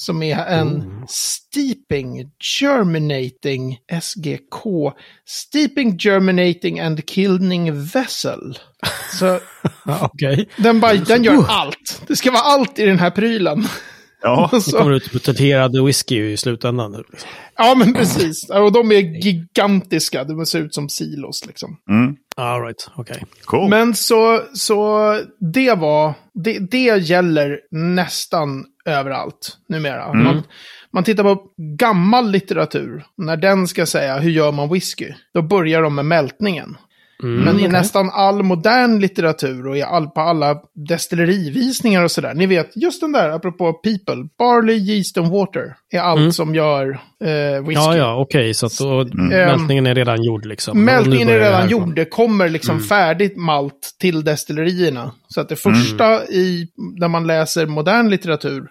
Som 0.00 0.22
är 0.22 0.46
en 0.46 1.04
steeping, 1.08 2.30
germinating, 2.60 3.78
SGK, 4.02 4.92
steeping, 5.26 5.96
germinating 5.98 6.80
and 6.80 7.08
kilning 7.08 7.84
vessel. 7.84 8.58
Så 9.18 9.40
Okej. 10.00 10.48
den, 10.56 10.80
bara, 10.80 10.94
den 10.94 11.24
gör 11.24 11.44
allt. 11.48 12.02
Det 12.06 12.16
ska 12.16 12.30
vara 12.30 12.42
allt 12.42 12.78
i 12.78 12.84
den 12.84 12.98
här 12.98 13.10
prylen. 13.10 13.68
Ja, 14.22 14.48
Det 14.52 14.60
Så, 14.60 14.78
kommer 14.78 14.92
ut 14.92 15.12
buteljerad 15.12 15.84
whisky 15.84 16.30
i 16.30 16.36
slutändan. 16.36 16.92
nu, 16.92 16.98
liksom. 17.10 17.30
ja, 17.56 17.74
men 17.78 17.94
precis. 17.94 18.50
Och 18.50 18.72
de 18.72 18.92
är 18.92 19.24
gigantiska. 19.24 20.24
De 20.24 20.46
ser 20.46 20.58
ut 20.60 20.74
som 20.74 20.88
silos 20.88 21.46
liksom. 21.46 21.76
mm. 21.90 22.16
All 22.38 22.62
right, 22.62 22.90
okej. 22.94 23.24
cool. 23.44 23.70
Men 23.70 23.94
så, 23.94 24.42
så 24.54 25.14
det 25.40 25.74
var, 25.74 26.14
det, 26.34 26.58
det 26.58 26.98
gäller 26.98 27.60
nästan 27.70 28.64
överallt 28.84 29.56
numera. 29.68 30.12
Man, 30.12 30.42
man 30.90 31.04
tittar 31.04 31.22
på 31.22 31.42
gammal 31.78 32.30
litteratur, 32.30 33.04
när 33.16 33.36
den 33.36 33.68
ska 33.68 33.86
säga 33.86 34.18
hur 34.18 34.30
gör 34.30 34.52
man 34.52 34.72
whisky, 34.72 35.12
då 35.34 35.42
börjar 35.42 35.82
de 35.82 35.94
med 35.94 36.04
mältningen. 36.04 36.76
Men 37.22 37.60
i 37.60 37.68
nästan 37.68 38.10
all 38.10 38.42
modern 38.42 38.98
litteratur 38.98 39.66
och 39.66 39.76
i 39.76 39.82
all, 39.82 40.06
på 40.06 40.20
alla 40.20 40.56
destillerivisningar 40.88 42.04
och 42.04 42.10
sådär. 42.10 42.34
Ni 42.34 42.46
vet, 42.46 42.76
just 42.76 43.00
den 43.00 43.12
där, 43.12 43.30
apropå 43.30 43.72
people, 43.72 44.28
barley, 44.38 44.76
yeast 44.76 45.18
and 45.18 45.32
water 45.32 45.74
är 45.92 46.00
allt 46.00 46.34
som 46.34 46.54
gör 46.54 47.00
eh, 47.24 47.62
whisky. 47.66 47.74
Ja, 47.74 47.96
ja, 47.96 48.20
okej. 48.20 48.54
Så 48.54 48.66
att 48.66 48.78
då, 48.78 49.08
mältningen 49.14 49.86
är 49.86 49.94
redan 49.94 50.22
gjord 50.22 50.46
liksom. 50.46 50.70
Och 50.70 50.76
Mältningen 50.76 51.28
är 51.28 51.38
redan 51.38 51.68
gjord. 51.68 51.94
Det 51.94 52.04
kommer 52.04 52.48
liksom 52.48 52.80
färdigt 52.80 53.36
malt 53.36 53.96
till 54.00 54.24
destillerierna. 54.24 55.12
Så 55.28 55.40
att 55.40 55.48
det 55.48 55.56
första 55.56 56.24
i, 56.24 56.68
när 57.00 57.08
man 57.08 57.26
läser 57.26 57.66
modern 57.66 58.08
litteratur 58.08 58.68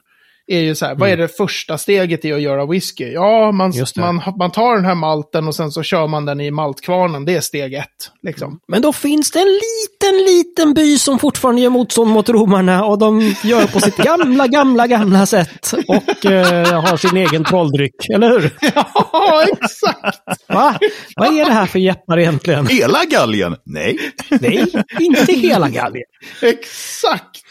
är 0.48 0.60
ju 0.60 0.76
så 0.76 0.86
här, 0.86 0.96
vad 0.96 1.10
är 1.10 1.18
det 1.18 1.28
första 1.28 1.78
steget 1.78 2.26
i 2.26 2.34
att 2.34 2.42
göra 2.42 2.66
whisky? 2.66 3.12
Ja, 3.12 3.52
man, 3.52 3.74
man, 3.98 4.22
man 4.38 4.52
tar 4.52 4.76
den 4.76 4.86
här 4.86 4.96
malten 4.96 5.48
och 5.48 5.56
sen 5.56 5.72
så 5.72 5.84
kör 5.84 6.08
man 6.08 6.26
den 6.26 6.42
i 6.42 6.52
maltkvarnen. 6.52 7.26
Det 7.26 7.36
är 7.36 7.42
steg 7.42 7.74
ett. 7.74 8.12
Liksom. 8.24 8.60
Men 8.68 8.82
då 8.82 8.94
finns 8.94 9.32
det 9.32 9.40
en 9.40 9.46
liten, 9.46 10.26
liten 10.26 10.74
by 10.74 10.98
som 10.98 11.20
fortfarande 11.20 11.62
gör 11.62 11.70
motstånd 11.70 12.12
mot 12.12 12.30
romarna 12.30 12.86
och 12.86 12.98
de 12.98 13.36
gör 13.44 13.68
på 13.68 13.80
sitt 13.80 13.98
gamla, 13.98 14.48
gamla, 14.48 14.88
gamla 14.88 15.26
sätt. 15.26 15.74
Och 15.88 16.26
eh, 16.26 16.82
har 16.82 16.98
sin 16.98 17.18
egen 17.18 17.44
trolldryck, 17.44 18.10
eller 18.14 18.30
hur? 18.30 18.52
ja, 19.12 19.46
exakt! 19.52 20.48
Va? 20.48 20.80
Vad 21.16 21.28
är 21.28 21.46
det 21.46 21.52
här 21.52 21.66
för 21.66 21.80
jeppar 21.80 22.20
egentligen? 22.20 22.68
Hela 22.68 23.06
galgen? 23.06 23.56
Nej. 23.66 23.98
Nej, 24.30 24.66
inte 25.00 25.34
hela 25.34 25.70
galgen. 25.70 26.04
Exakt! 26.42 27.47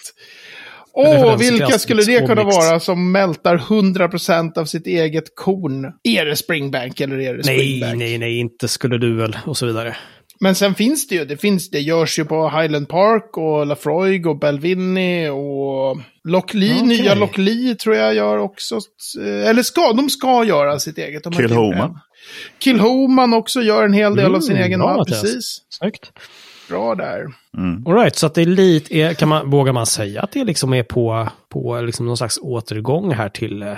Åh, 0.96 1.38
till 1.38 1.50
vilka 1.50 1.78
skulle 1.78 2.02
det 2.02 2.26
kunna 2.26 2.44
vara 2.44 2.80
som 2.80 3.12
mältar 3.12 3.56
100% 3.58 4.58
av 4.58 4.64
sitt 4.64 4.86
eget 4.86 5.24
korn? 5.34 5.92
Är 6.02 6.26
det 6.26 6.36
Springbank 6.36 7.00
eller 7.00 7.18
är 7.20 7.34
det 7.36 7.42
Nej, 7.46 7.58
Springbank? 7.58 7.96
nej, 7.98 8.18
nej, 8.18 8.38
inte 8.38 8.68
skulle 8.68 8.98
du 8.98 9.16
väl, 9.16 9.36
och 9.46 9.56
så 9.56 9.66
vidare. 9.66 9.96
Men 10.40 10.54
sen 10.54 10.74
finns 10.74 11.08
det 11.08 11.14
ju, 11.14 11.24
det 11.24 11.36
finns, 11.36 11.70
det 11.70 11.80
görs 11.80 12.18
ju 12.18 12.24
på 12.24 12.48
Highland 12.48 12.88
Park 12.88 13.36
och 13.36 13.66
Lafroig 13.66 14.26
och 14.26 14.38
Belvini 14.38 15.28
och 15.28 15.98
Locklee, 16.28 16.72
Okej. 16.74 16.86
nya 16.86 17.14
Locklee 17.14 17.74
tror 17.74 17.96
jag 17.96 18.14
gör 18.14 18.38
också. 18.38 18.74
eh, 19.24 19.48
Eller 19.48 19.62
ska, 19.62 19.92
de 19.92 20.10
ska 20.10 20.44
göra 20.44 20.78
sitt 20.78 20.98
eget. 20.98 21.26
Än. 21.26 21.32
Kilhoman 22.58 23.34
också 23.34 23.62
gör 23.62 23.84
en 23.84 23.92
hel 23.92 24.16
del 24.16 24.34
av 24.34 24.40
sin 24.40 24.56
Mm, 24.56 24.66
egen. 24.66 24.80
Mattias. 24.80 25.22
Precis. 25.22 25.58
Snyggt. 25.70 26.12
Bra 26.68 26.94
där. 26.94 27.26
Mm. 27.58 27.86
All 27.86 27.94
right, 27.94 28.16
så 28.16 28.26
att 28.26 28.34
det 28.34 28.42
är 28.42 28.46
lite, 28.46 29.14
kan 29.14 29.28
man, 29.28 29.50
vågar 29.50 29.72
man 29.72 29.86
säga 29.86 30.22
att 30.22 30.32
det 30.32 30.44
liksom 30.44 30.74
är 30.74 30.82
på, 30.82 31.28
på 31.48 31.80
liksom 31.80 32.06
någon 32.06 32.16
slags 32.16 32.38
återgång 32.42 33.12
här 33.12 33.28
till 33.28 33.62
eh, 33.62 33.74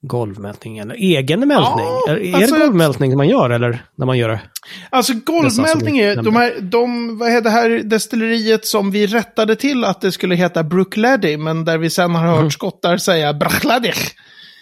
golvmältning 0.00 0.78
eller 0.78 0.94
egen 0.94 1.40
mältning? 1.40 1.86
Ja, 1.86 2.04
är, 2.08 2.16
är 2.16 2.34
alltså 2.34 2.54
det 2.54 2.60
golvmältning 2.60 3.16
man 3.16 3.28
gör 3.28 3.50
eller 3.50 3.82
när 3.94 4.06
man 4.06 4.18
gör 4.18 4.28
det? 4.28 4.40
Alltså 4.90 5.12
golvmältning 5.24 5.98
är, 5.98 6.22
de 6.22 6.36
här, 6.36 6.54
de, 6.60 7.18
vad 7.18 7.30
heter 7.30 7.44
det 7.44 7.50
här 7.50 7.68
destilleriet 7.84 8.66
som 8.66 8.90
vi 8.90 9.06
rättade 9.06 9.56
till 9.56 9.84
att 9.84 10.00
det 10.00 10.12
skulle 10.12 10.34
heta 10.34 10.62
Brookladdy, 10.62 11.36
men 11.36 11.64
där 11.64 11.78
vi 11.78 11.90
sen 11.90 12.14
har 12.14 12.26
hört 12.26 12.38
Mm. 12.38 12.50
skottar 12.50 12.96
säga 12.96 13.32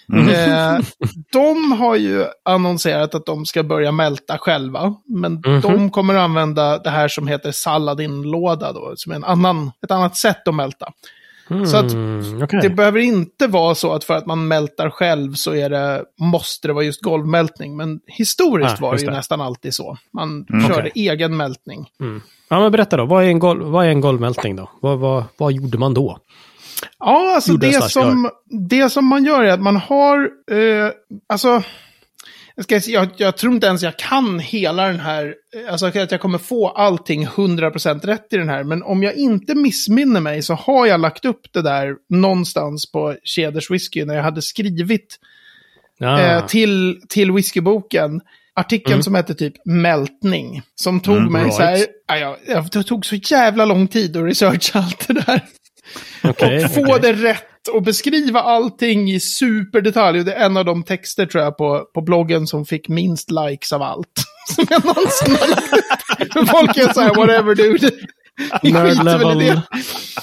Brachlady. 0.06 0.76
Eh, 0.76 0.78
de 1.32 1.72
har 1.72 1.96
ju 1.96 2.24
annonserat 2.44 3.14
att 3.14 3.26
de 3.26 3.46
ska 3.46 3.62
börja 3.62 3.92
mälta 3.92 4.38
själva, 4.38 4.94
men 5.08 5.32
Mhm. 5.46 5.60
de 5.60 5.90
kommer 5.90 6.14
att 6.14 6.20
använda 6.20 6.78
det 6.78 6.90
här 6.90 7.08
som 7.08 7.26
heter 7.28 7.52
Saladin-låda 7.52 8.72
då, 8.72 8.92
som 8.96 9.12
är 9.12 9.16
en 9.16 9.24
annan, 9.24 9.70
ett 9.84 9.90
annat 9.90 10.16
sätt 10.16 10.48
att 10.48 10.54
mälta. 10.54 10.86
Så 11.70 11.76
att 11.76 11.92
Mm, 11.92 12.42
okej. 12.42 12.60
det 12.62 12.70
behöver 12.70 13.00
inte 13.00 13.46
vara 13.46 13.74
så 13.74 13.92
att 13.92 14.04
för 14.04 14.14
att 14.14 14.26
man 14.26 14.48
mältar 14.48 14.90
själv 14.90 15.34
så 15.34 15.54
är 15.54 15.70
det, 15.70 16.04
måste 16.20 16.68
det 16.68 16.74
vara 16.74 16.84
just 16.84 17.02
golvmältning. 17.02 17.76
Men 17.76 18.00
historiskt 18.06 18.74
Ah, 18.78 18.82
var 18.82 18.94
det 18.94 19.00
ju 19.00 19.06
det. 19.06 19.12
nästan 19.12 19.40
alltid 19.40 19.74
så. 19.74 19.96
Man 20.12 20.46
Mm. 20.50 20.66
körde 20.66 20.88
Okej. 20.90 21.08
egen 21.08 21.36
mältning. 21.36 21.86
Ja, 22.48 22.60
men 22.60 22.72
berätta 22.72 22.96
då, 22.96 23.04
vad 23.06 23.24
är 23.24 23.28
en, 23.28 23.38
golv, 23.38 23.64
vad 23.66 23.84
är 23.84 23.88
en 23.88 24.00
golvmältning 24.00 24.56
då? 24.56 24.70
Vad, 24.80 24.98
vad, 24.98 25.24
vad 25.38 25.52
gjorde 25.52 25.78
man 25.78 25.94
då? 25.94 26.18
Ja, 26.98 27.34
alltså 27.34 27.52
det 27.52 27.90
som, 27.90 28.30
det 28.70 28.90
som 28.90 29.06
man 29.06 29.24
gör 29.24 29.42
är 29.42 29.52
att 29.52 29.62
man 29.62 29.76
har, 29.76 30.30
eh, 30.50 30.90
alltså, 31.28 31.62
jag, 32.54 32.64
ska, 32.64 32.90
jag, 32.92 33.08
jag 33.16 33.36
tror 33.36 33.54
inte 33.54 33.66
ens 33.66 33.82
jag 33.82 33.98
kan 33.98 34.38
hela 34.38 34.86
den 34.86 35.00
här, 35.00 35.34
eh, 35.56 35.72
alltså 35.72 35.86
att 35.86 36.10
jag 36.12 36.20
kommer 36.20 36.38
få 36.38 36.68
allting 36.68 37.26
100% 37.26 38.06
rätt 38.06 38.32
i 38.32 38.36
den 38.36 38.48
här, 38.48 38.64
men 38.64 38.82
om 38.82 39.02
jag 39.02 39.14
inte 39.14 39.54
missminner 39.54 40.20
mig 40.20 40.42
så 40.42 40.54
har 40.54 40.86
jag 40.86 41.00
lagt 41.00 41.24
upp 41.24 41.52
det 41.52 41.62
där 41.62 41.94
någonstans 42.08 42.92
på 42.92 43.16
Keders 43.24 43.70
Whisky 43.70 44.04
när 44.04 44.14
jag 44.14 44.22
hade 44.22 44.42
skrivit 44.42 45.18
Ja, 45.98 46.20
eh, 46.20 46.46
till, 46.46 47.00
till 47.08 47.32
whiskyboken. 47.32 48.20
Artikeln 48.56 49.02
som 49.02 49.14
hette 49.14 49.34
typ 49.34 49.54
Mältning. 49.64 50.62
Som 50.74 51.00
tog 51.00 51.16
Mm, 51.16 51.32
mig 51.32 51.42
right. 51.42 51.54
så 51.54 51.62
här, 51.62 51.86
ja, 52.06 52.16
ja, 52.16 52.36
ja, 52.46 52.66
det 52.72 52.82
tog 52.82 53.06
så 53.06 53.14
jävla 53.16 53.64
lång 53.64 53.86
tid 53.88 54.16
att 54.16 54.24
researcha 54.24 54.78
allt 54.78 55.08
det 55.08 55.14
där. 55.14 55.40
Okej, 56.22 56.64
och 56.64 56.74
få 56.74 56.80
okej. 56.80 56.98
det 57.02 57.12
rätt 57.12 57.68
och 57.72 57.82
beskriva 57.82 58.40
allting 58.40 59.10
i 59.10 59.20
superdetalj. 59.20 60.18
Och 60.18 60.24
det 60.24 60.32
är 60.32 60.46
en 60.46 60.56
av 60.56 60.64
de 60.64 60.82
texter 60.82 61.26
tror 61.26 61.44
jag 61.44 61.56
på, 61.56 61.86
på 61.94 62.00
bloggen 62.00 62.46
som 62.46 62.64
fick 62.66 62.88
minst 62.88 63.30
likes 63.30 63.72
av 63.72 63.82
allt. 63.82 64.24
Som 64.54 64.66
jag 64.70 64.84
någonsin 64.84 65.36
har 65.40 65.48
lagt 65.48 66.50
Folk 66.50 66.76
är 66.76 66.92
så 66.92 67.00
här, 67.00 67.14
whatever 67.14 67.54
dude. 67.54 67.90
Nerd 68.62 69.04
level 69.04 69.38
det. 69.38 69.62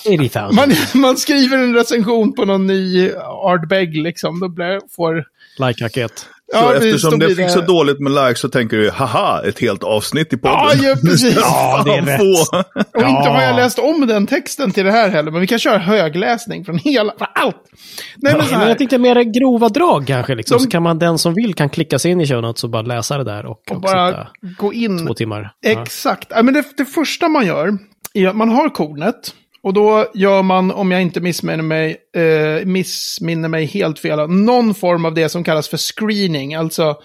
80 0.06 0.40
000. 0.40 0.54
Man, 0.54 0.74
man 0.94 1.18
skriver 1.18 1.58
en 1.58 1.75
recension 1.75 2.34
på 2.34 2.46
någon 2.46 2.68
ny 2.68 3.12
Ardbeg 3.44 3.98
liksom. 3.98 4.40
Då 4.40 4.50
blir, 4.50 4.80
får... 4.96 5.24
Like-raket. 5.60 6.25
Ja, 6.53 6.74
eftersom 6.75 7.20
det 7.20 7.36
fick 7.36 7.50
så 7.50 7.62
dåligt 7.62 8.00
med 8.00 8.12
likes 8.12 8.39
så 8.39 8.50
tänker 8.50 8.77
du, 8.77 8.89
haha, 8.91 9.41
ett 9.48 9.60
helt 9.60 9.84
avsnitt 9.84 10.34
i 10.34 10.38
podden. 10.38 10.58
Ja, 10.60 10.74
ja, 10.89 10.96
precis. 11.05 11.36
Ja, 11.41 11.81
det 11.86 11.91
är 11.91 12.01
rätt. 12.01 12.17
få. 12.17 12.58
Och 13.00 13.10
inte 13.10 13.29
har 13.29 13.41
jag 13.41 13.51
Ja. 13.51 13.55
läst 13.55 13.79
om 13.79 14.08
den 14.08 14.27
texten 14.27 14.72
till 14.72 14.86
det 14.86 14.91
här 14.91 15.10
heller, 15.10 15.31
men 15.31 15.41
vi 15.41 15.48
kan 15.48 15.60
köra 15.60 15.77
högläsning 15.77 16.65
från 16.65 16.77
hela, 16.77 17.13
från 17.17 17.27
allt. 17.36 17.55
Nej, 18.17 18.34
men 18.34 18.46
så 18.46 18.51
Men 18.51 18.60
här. 18.62 18.67
jag 18.70 18.77
tänkte 18.77 18.98
mer 18.98 19.22
grova 19.24 19.70
drag 19.70 20.08
kanske. 20.08 20.36
Liksom. 20.36 20.58
De- 20.58 20.63
Så 20.63 20.70
kan 20.70 20.84
man, 20.84 21.00
den 21.00 21.17
som 21.17 21.34
vill 21.34 21.53
kan 21.53 21.70
klicka 21.70 22.00
sig 22.00 22.12
in 22.12 22.22
i 22.22 22.27
show 22.27 22.41
notes 22.41 22.63
och 22.63 22.70
bara 22.70 22.81
läsa 22.81 23.17
det 23.17 23.24
där 23.24 23.46
och, 23.46 23.51
Och 23.51 23.75
och 23.75 23.81
bara 23.81 24.27
gå 24.58 24.74
in. 24.74 25.08
två 25.08 25.13
timmar. 25.13 25.51
Exakt. 25.65 26.27
Ja, 26.36 26.43
men 26.43 26.53
det, 26.53 26.63
det 26.77 26.86
första 26.86 27.27
man 27.29 27.46
gör 27.48 27.77
är 28.13 28.27
att 28.27 28.36
man 28.36 28.50
har 28.50 28.70
kornet. 28.70 29.15
Och 29.63 29.74
då 29.74 30.06
gör 30.13 30.44
man, 30.44 30.72
om 30.72 30.91
jag 30.91 31.01
inte 31.01 31.20
missminner 31.22 31.63
mig, 31.63 31.98
eh, 32.15 32.65
missminner 32.65 33.50
mig 33.50 33.65
helt 33.65 34.00
fel, 34.00 34.30
någon 34.30 34.74
form 34.74 35.06
av 35.06 35.13
det 35.13 35.30
som 35.30 35.44
kallas 35.44 35.68
för 35.68 35.77
screening. 35.77 36.53
Alltså, 36.56 36.96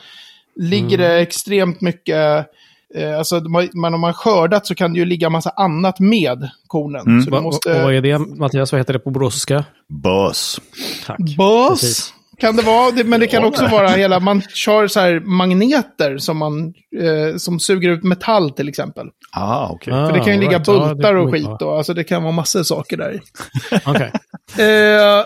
ligger 0.61 0.99
Mm. 0.99 1.01
det 1.01 1.19
extremt 1.21 1.81
mycket... 1.81 2.47
Eh, 2.95 3.19
alltså, 3.19 3.41
man, 3.41 3.69
om 3.75 3.81
man 3.81 4.03
har 4.03 4.13
skördat 4.13 4.67
så 4.67 4.75
kan 4.75 4.93
det 4.93 4.99
ju 4.99 5.05
ligga 5.05 5.31
massa 5.31 5.51
annat 5.51 6.01
med 6.01 6.49
kornen. 6.67 7.23
Så 7.23 7.31
du 7.31 7.37
Va- 7.37 7.41
måste... 7.43 7.75
Och 7.75 7.83
vad 7.83 7.95
är 7.95 8.01
det, 8.01 8.19
Mattias? 8.19 8.73
Vad 8.73 8.81
heter 8.81 8.93
det 8.93 8.99
på 8.99 9.11
boråsiska? 9.11 9.65
Bös. 9.89 10.61
Tack. 11.07 11.19
Bös. 11.37 12.13
Kan 12.41 12.57
det 12.57 12.63
vara, 12.63 12.91
det, 12.91 13.05
men 13.05 13.21
det 13.21 13.27
kan 13.27 13.45
också 13.45 13.67
vara 13.67 13.89
hela, 13.89 14.21
man 14.21 14.43
kör 14.43 14.87
så 14.89 15.01
här 15.01 15.21
magneter 15.21 16.19
som, 16.19 16.37
man, 16.37 16.75
eh, 17.01 17.37
som 17.37 17.61
suger 17.61 17.91
ut 17.91 18.03
metall 18.05 18.51
till 18.51 18.69
exempel. 18.69 19.07
Ah, 19.33 19.69
okej. 19.69 19.93
Ah, 19.95 20.07
För 20.07 20.13
det 20.13 20.25
kan 20.25 20.33
ju 20.35 20.41
ligga 20.41 20.53
right. 20.59 20.67
Ja, 20.69 20.95
bultar 20.95 21.15
och 21.15 21.33
skit 21.33 21.63
och 21.63 21.77
alltså 21.77 21.95
det 21.95 22.05
kan 22.05 22.23
vara 22.23 22.33
massor 22.33 22.61
av 22.61 22.65
saker 22.65 22.97
där. 22.97 23.21
Okej. 23.85 24.13
Eh, 24.59 25.25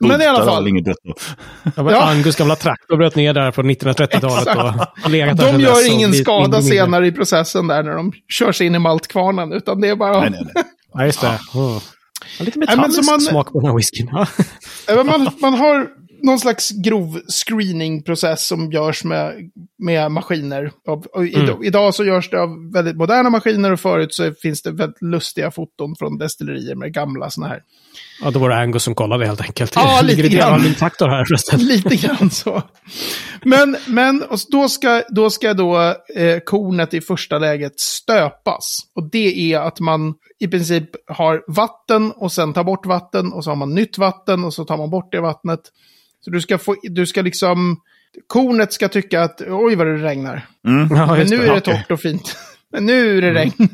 men 0.00 0.22
i 0.22 0.26
alla 0.26 0.44
fall, 0.44 0.68
inget 0.68 0.84
dött 0.84 0.96
då. 1.04 1.14
Ja, 1.76 1.90
Ja. 1.92 2.02
Angus 2.10 2.36
gamla 2.36 2.56
traktor 2.56 2.96
bröt 2.96 3.16
ner 3.16 3.32
där 3.34 3.50
på 3.50 3.62
1930-talet 3.62 4.46
och 4.56 4.62
har 5.02 5.08
legat 5.10 5.36
där 5.36 5.52
de 5.52 5.60
gör 5.60 5.92
ingen 5.92 6.12
skada 6.12 6.62
senare 6.62 7.06
i 7.06 7.12
processen 7.12 7.66
där 7.66 7.82
när 7.82 7.94
de 7.96 8.12
kör 8.32 8.52
sig 8.52 8.66
in 8.66 8.74
i 8.74 8.78
maltkvarnen, 8.78 9.52
utan 9.52 9.80
det 9.80 9.88
är 9.88 9.96
bara... 9.96 10.20
Nej, 10.20 10.30
nej, 10.30 10.40
nej. 10.54 10.64
Ja, 10.92 11.06
just 11.06 11.20
det. 11.20 11.38
Oh. 11.54 11.82
Ja, 12.38 12.44
Lite 12.44 12.58
metallisk 12.58 13.04
så 13.04 13.10
man- 13.10 13.20
smak 13.20 13.52
på 13.52 13.60
den 13.60 13.68
här 13.70 13.76
whiskyn. 13.76 14.08
Ja. 14.86 15.04
Man, 15.04 15.28
man 15.40 15.54
har 15.54 15.86
någon 16.24 16.38
slags 16.38 16.70
grov 16.70 17.20
screeningprocess 17.28 18.46
som 18.46 18.72
görs 18.72 19.04
med, 19.04 19.50
med 19.78 20.10
maskiner. 20.12 20.70
Och, 20.86 21.06
och 21.06 21.26
idag, 21.26 21.48
Mm. 21.48 21.64
idag 21.64 21.94
så 21.94 22.04
görs 22.04 22.30
det 22.30 22.42
av 22.42 22.72
väldigt 22.72 22.96
moderna 22.96 23.30
maskiner 23.30 23.72
och 23.72 23.80
förut 23.80 24.14
så 24.14 24.32
finns 24.42 24.62
det 24.62 24.72
väldigt 24.72 25.02
lustiga 25.02 25.50
foton 25.50 25.94
från 25.98 26.18
destillerier 26.18 26.74
med 26.74 26.92
gamla 26.94 27.30
sådana 27.30 27.52
här. 27.52 27.62
ja, 28.22 28.30
då 28.30 28.38
var 28.38 28.48
det 28.48 28.56
Angus 28.56 28.82
som 28.82 28.94
kollade 28.94 29.26
helt 29.26 29.40
enkelt. 29.40 29.72
Ja, 29.76 30.00
lite 30.02 30.28
grann. 30.28 30.62
grann 30.62 30.74
traktor 30.74 31.08
här 31.08 31.24
förresten. 31.24 31.58
Lite 31.66 31.96
grann 31.96 32.30
så. 32.30 32.62
Men, 33.44 33.76
men 33.86 34.22
och 34.22 34.38
då 34.50 34.68
ska 34.68 35.02
då, 35.08 35.30
ska 35.30 35.54
då 35.54 35.78
eh, 36.16 36.38
kornet 36.44 36.94
i 36.94 37.00
första 37.00 37.38
läget 37.38 37.80
stöpas. 37.80 38.78
Och 38.94 39.10
det 39.10 39.52
är 39.52 39.60
att 39.60 39.80
man 39.80 40.14
i 40.40 40.48
princip 40.48 40.90
har 41.06 41.42
vatten 41.48 42.10
och 42.12 42.32
sen 42.32 42.52
tar 42.52 42.64
bort 42.64 42.86
vatten 42.86 43.32
och 43.32 43.44
så 43.44 43.50
har 43.50 43.56
man 43.56 43.74
nytt 43.74 43.98
vatten 43.98 44.44
och 44.44 44.54
så 44.54 44.64
tar 44.64 44.76
man 44.76 44.90
bort 44.90 45.12
det 45.12 45.20
vattnet. 45.20 45.60
Så 46.24 46.30
du 46.30 46.40
ska 46.40 46.58
få, 46.58 46.76
du 46.82 47.06
ska 47.06 47.22
liksom, 47.22 47.76
kornet 48.26 48.72
ska 48.72 48.88
tycka 48.88 49.22
att 49.22 49.40
oj 49.48 49.74
vad 49.76 49.86
det 49.86 49.96
regnar. 49.96 50.46
Ja, 50.62 51.16
Men 51.16 51.26
nu 51.26 51.44
är 51.46 51.54
det 51.54 51.60
torrt 51.60 51.90
och 51.90 52.00
fint. 52.00 52.36
Men 52.72 52.86
nu 52.86 53.18
är 53.18 53.22
det 53.22 53.34
regn. 53.34 53.68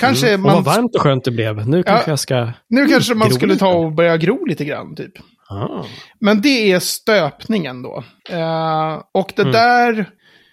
Kanske 0.00 0.34
Och 0.34 0.40
man, 0.40 0.54
vad 0.54 0.64
varmt 0.64 0.94
och 0.94 1.00
skönt 1.02 1.24
det 1.24 1.30
blev. 1.30 1.68
Nu 1.68 1.82
kanske 1.82 2.10
jag 2.10 2.18
ska... 2.18 2.52
nu 2.68 2.86
kanske 2.88 3.14
man 3.14 3.30
skulle 3.30 3.52
lite. 3.52 3.64
ta 3.64 3.72
och 3.72 3.92
börja 3.92 4.16
gro 4.16 4.44
lite 4.44 4.64
grann 4.64 4.94
typ. 4.96 5.12
Ah. 5.50 5.84
Men 6.20 6.40
det 6.40 6.72
är 6.72 6.78
stöpningen 6.78 7.82
då. 7.82 8.04
Eh, 8.30 9.02
och 9.14 9.38
Mm. 9.38 9.52
det 9.52 9.58
där, 9.58 10.08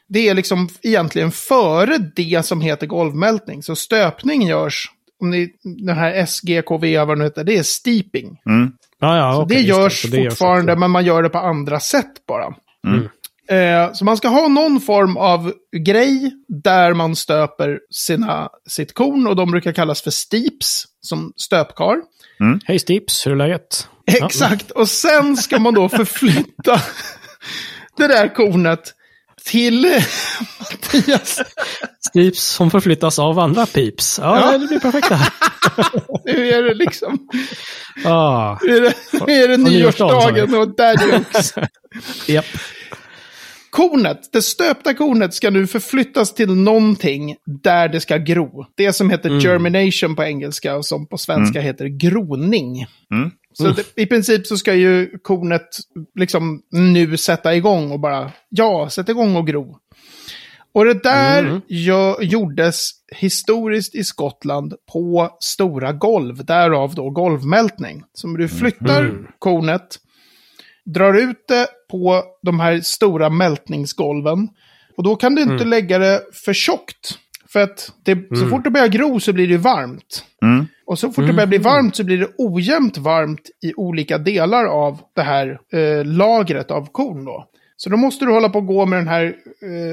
det 0.09 0.29
är 0.29 0.33
liksom 0.33 0.69
egentligen 0.83 1.31
före 1.31 1.97
det 2.15 2.45
som 2.45 2.61
heter 2.61 2.87
golvmältning. 2.87 3.63
Så 3.63 3.75
stöpning 3.75 4.41
görs, 4.47 4.91
om 5.21 5.29
ni, 5.29 5.49
den 5.63 5.95
här 5.97 6.25
SGKV, 6.25 6.97
vad 6.97 7.07
det 7.07 7.15
nu 7.15 7.23
heter, 7.23 7.43
det 7.43 7.57
är 7.57 7.63
steeping. 7.63 8.37
Mm. 8.45 8.71
Ja, 8.99 9.17
ja, 9.17 9.33
Så 9.33 9.41
okej, 9.41 9.57
det 9.57 9.63
görs 9.63 10.01
det 10.11 10.17
görs 10.17 10.33
fortfarande, 10.33 10.71
också. 10.71 10.79
men 10.79 10.91
man 10.91 11.05
gör 11.05 11.23
det 11.23 11.29
på 11.29 11.37
andra 11.37 11.79
sätt 11.79 12.25
bara. 12.27 12.55
Mm. 12.87 13.07
Eh, 13.49 13.93
så 13.93 14.05
man 14.05 14.17
ska 14.17 14.27
ha 14.27 14.47
någon 14.47 14.81
form 14.81 15.17
av 15.17 15.53
grej 15.77 16.31
där 16.63 16.93
man 16.93 17.15
stöper 17.15 17.79
sina, 17.91 18.49
sitt 18.69 18.93
korn 18.93 19.27
och 19.27 19.35
de 19.35 19.51
brukar 19.51 19.71
kallas 19.71 20.01
för 20.01 20.11
steeps, 20.11 20.83
som 21.01 21.33
stöpkar. 21.35 21.95
Hej 22.65 22.79
Stips, 22.79 23.27
hur 23.27 23.31
är 23.31 23.35
läget? 23.35 23.87
Exakt, 24.07 24.71
och 24.71 24.89
sen 24.89 25.37
ska 25.37 25.59
man 25.59 25.73
då 25.73 25.89
förflytta 25.89 26.81
det 27.97 28.07
där 28.07 28.35
kornet 28.35 28.93
till 29.45 30.01
Mattias. 30.59 31.39
Stips 32.09 32.43
som 32.43 32.71
förflyttas 32.71 33.19
av 33.19 33.39
andra 33.39 33.65
pips. 33.65 34.19
Ja, 34.21 34.39
Ja. 34.51 34.57
det 34.57 34.67
blir 34.67 34.79
perfekt 34.79 35.09
det 35.09 35.15
här. 35.15 35.29
Nu 36.25 36.49
är 36.49 36.63
det 36.63 36.73
liksom, 36.73 37.17
Ah, 38.05 38.57
nu 38.63 38.77
är 38.77 38.81
det, 38.81 38.93
nu 39.27 39.33
är 39.33 39.47
det 39.47 39.57
nyårsdagen, 39.57 40.55
och 40.55 40.75
där 40.75 41.13
jokes. 41.13 41.53
japp. 42.27 42.45
Kornet, 43.69 44.29
det 44.31 44.41
stöpta 44.41 44.93
kornet 44.93 45.33
ska 45.33 45.49
nu 45.49 45.67
förflyttas 45.67 46.33
till 46.33 46.49
någonting 46.55 47.35
där 47.63 47.89
det 47.89 47.99
ska 48.01 48.17
gro. 48.17 48.65
Det 48.77 48.93
som 48.93 49.09
heter 49.09 49.29
Mm. 49.29 49.41
germination 49.41 50.15
på 50.15 50.23
engelska 50.23 50.75
och 50.75 50.85
som 50.85 51.07
på 51.07 51.17
svenska 51.17 51.61
heter 51.61 51.85
groning. 51.85 52.85
Mm. 53.13 53.31
Så 53.57 53.67
det, 53.71 54.01
i 54.01 54.05
princip 54.05 54.47
så 54.47 54.57
ska 54.57 54.73
ju 54.73 55.17
kornet 55.21 55.67
liksom 56.19 56.61
nu 56.71 57.17
sätta 57.17 57.55
igång 57.55 57.91
och 57.91 57.99
bara, 57.99 58.31
ja, 58.49 58.89
sätta 58.91 59.11
igång 59.11 59.35
och 59.35 59.47
gro. 59.47 59.77
Och 60.73 60.85
det 60.85 61.03
där 61.03 61.39
Mm. 61.43 61.61
gö- 61.69 62.21
gjordes 62.23 62.89
historiskt 63.15 63.95
i 63.95 64.03
Skottland 64.03 64.73
på 64.93 65.29
stora 65.39 65.93
golv, 65.93 66.45
därav 66.45 66.95
då 66.95 67.09
golvmältning. 67.09 68.03
Så 68.13 68.27
du 68.27 68.47
flyttar 68.47 69.03
Mhm. 69.03 69.27
kornet, 69.39 69.97
drar 70.85 71.13
ut 71.13 71.47
det 71.47 71.67
på 71.91 72.23
de 72.41 72.59
här 72.59 72.81
stora 72.81 73.29
mältningsgolven. 73.29 74.47
Och 74.97 75.03
då 75.03 75.15
kan 75.15 75.35
du 75.35 75.41
inte 75.41 75.53
Mm. 75.55 75.67
lägga 75.69 75.97
det 75.97 76.21
för 76.45 76.53
tjockt. 76.53 77.17
För 77.49 77.59
att 77.63 77.91
det, 78.03 78.37
så 78.37 78.47
fort 78.47 78.63
det 78.63 78.69
börjar 78.69 78.87
gro 78.87 79.19
så 79.19 79.33
blir 79.33 79.47
det 79.47 79.57
varmt. 79.57 80.23
Mm. 80.43 80.65
Och 80.85 80.99
så 80.99 81.11
fort 81.11 81.27
det 81.27 81.33
börjar 81.33 81.47
bli 81.47 81.57
varmt 81.57 81.95
så 81.95 82.03
blir 82.03 82.17
det 82.17 82.27
ojämnt 82.37 82.97
varmt 82.97 83.41
i 83.65 83.73
olika 83.75 84.17
delar 84.17 84.65
av 84.65 84.99
det 85.15 85.21
här 85.21 85.59
eh, 85.73 86.05
lagret 86.05 86.71
av 86.71 86.87
korn 86.91 87.25
då. 87.25 87.45
Så 87.77 87.89
då 87.89 87.97
måste 87.97 88.25
du 88.25 88.31
hålla 88.31 88.49
på 88.49 88.57
att 88.59 88.67
gå 88.67 88.85
med 88.85 88.99
den 88.99 89.07
här 89.07 89.23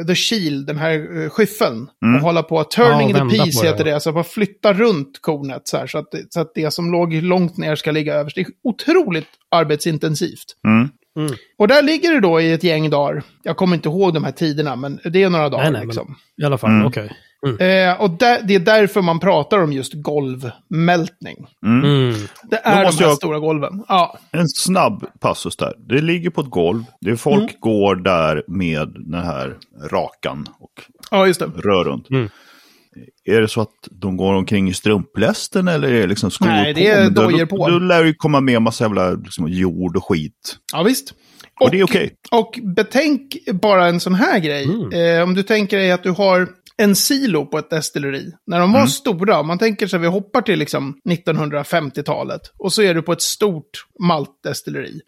eh, 0.01 0.07
the 0.07 0.15
shield, 0.15 0.67
den 0.67 0.77
här 0.79 1.23
eh, 1.25 1.31
skyffeln. 1.31 1.89
Och 2.17 2.23
hålla 2.23 2.43
på, 2.43 2.65
turning 2.65 3.11
Ja, 3.11 3.17
the 3.17 3.37
piece 3.37 3.59
på 3.59 3.63
det, 3.65 3.69
heter 3.71 3.85
det. 3.85 3.93
Alltså 3.95 4.13
bara 4.13 4.25
flytta 4.25 4.73
runt 4.73 5.19
kornet 5.23 5.63
så 5.69 5.77
här. 5.77 5.87
Så 5.87 5.99
att, 5.99 6.11
det- 6.11 6.33
så 6.33 6.41
att 6.41 6.53
det 6.55 6.71
som 6.71 6.93
låg 6.93 7.13
långt 7.15 7.57
ner 7.57 7.75
ska 7.77 7.91
ligga 7.91 8.15
överst. 8.15 8.35
Det 8.37 8.41
är 8.41 8.47
otroligt 8.65 9.29
arbetsintensivt. 9.51 10.45
Mm. 10.69 10.89
Och 11.59 11.69
där 11.69 11.83
ligger 11.83 12.13
det 12.15 12.21
då 12.21 12.41
i 12.41 12.53
ett 12.53 12.65
gäng 12.65 12.91
dagar. 12.91 13.23
Jag 13.43 13.57
kommer 13.57 13.77
inte 13.77 13.89
ihåg 13.89 14.15
de 14.15 14.25
här 14.25 14.33
tiderna, 14.33 14.77
men 14.77 14.99
det 15.05 15.23
är 15.23 15.31
några 15.31 15.49
dagar. 15.49 15.63
Nej, 15.63 15.73
nej, 15.73 15.81
men- 15.81 15.89
liksom. 15.89 16.15
I 16.43 16.45
alla 16.45 16.59
fall, 16.59 16.71
Mm. 16.71 16.87
okej. 16.87 17.11
Eh, 17.47 18.01
och 18.01 18.11
där, 18.11 18.43
det 18.49 18.55
är 18.55 18.59
därför 18.61 19.03
man 19.03 19.21
pratar 19.21 19.59
om 19.63 19.73
just 19.73 19.93
golvmältning. 19.95 21.37
Mm. 21.67 22.15
Det 22.51 22.57
är 22.57 22.71
de 22.85 22.93
här 22.93 22.95
jag- 23.01 23.17
stora 23.17 23.39
golven. 23.39 23.85
Ja. 23.89 24.19
En 24.31 24.49
snabb 24.49 25.05
passus 25.21 25.57
där. 25.57 25.73
Det 25.89 26.01
ligger 26.01 26.31
på 26.31 26.41
ett 26.41 26.51
golv. 26.51 26.85
Det 27.01 27.11
är 27.11 27.17
folk 27.17 27.43
Mm. 27.43 27.55
går 27.61 27.97
där 27.97 28.43
med 28.49 28.89
den 28.89 29.21
här 29.25 29.57
rakan 29.91 30.47
och 30.61 30.73
ja, 31.11 31.27
just 31.27 31.41
det. 31.41 31.47
rör 31.47 31.85
runt. 31.85 32.11
Mm. 32.11 32.29
Är 33.25 33.41
det 33.41 33.49
så 33.49 33.61
att 33.61 33.69
de 33.91 34.17
går 34.17 34.35
omkring 34.35 34.69
i 34.69 34.75
strumplästen 34.75 35.69
eller 35.69 35.89
är 35.89 36.01
det 36.01 36.07
liksom 36.07 36.31
skor 36.31 36.47
Nej, 36.47 36.75
på? 36.75 36.81
det 36.81 36.87
är 36.87 37.11
då- 37.11 37.23
dojor 37.23 37.47
på. 37.47 37.69
Då 37.69 37.79
lär 37.79 38.05
det 38.05 38.15
komma 38.15 38.41
med 38.41 38.57
en 38.57 38.63
massa 38.63 38.85
jävla 38.85 39.11
liksom, 39.11 39.49
jord 39.49 39.97
och 39.97 40.05
skit. 40.09 40.57
Ja, 40.73 40.83
visst. 40.83 41.15
Och 41.61 41.71
det 41.71 41.81
är 41.81 41.85
okej. 41.85 42.11
Och 42.31 42.59
betänk 42.63 43.37
bara 43.53 43.87
en 43.87 44.01
sån 44.01 44.15
här 44.15 44.39
grej. 44.39 44.65
Eh, 44.95 45.23
om 45.23 45.35
du 45.35 45.43
tänker 45.43 45.77
dig 45.79 45.93
att 45.93 46.03
du 46.03 46.11
har 46.11 46.49
en 46.83 46.97
silo 46.97 47.47
på 47.47 47.59
ett 47.59 47.71
destilleri. 47.71 48.33
När 48.47 48.61
de 48.61 48.73
var 48.73 48.87
stora, 48.87 49.41
om 49.41 49.47
man 49.47 49.59
tänker 49.59 49.87
sig 49.87 49.99
vi 49.99 50.07
hoppar 50.07 50.43
till 50.43 50.59
liksom 50.59 50.97
1950-talet. 51.09 52.41
Och 52.59 52.73
så 52.73 52.83
är 52.83 52.95
du 52.95 53.03
på 53.03 53.12
ett 53.12 53.23
stort 53.23 53.87
maltdestilleri. 54.01 55.01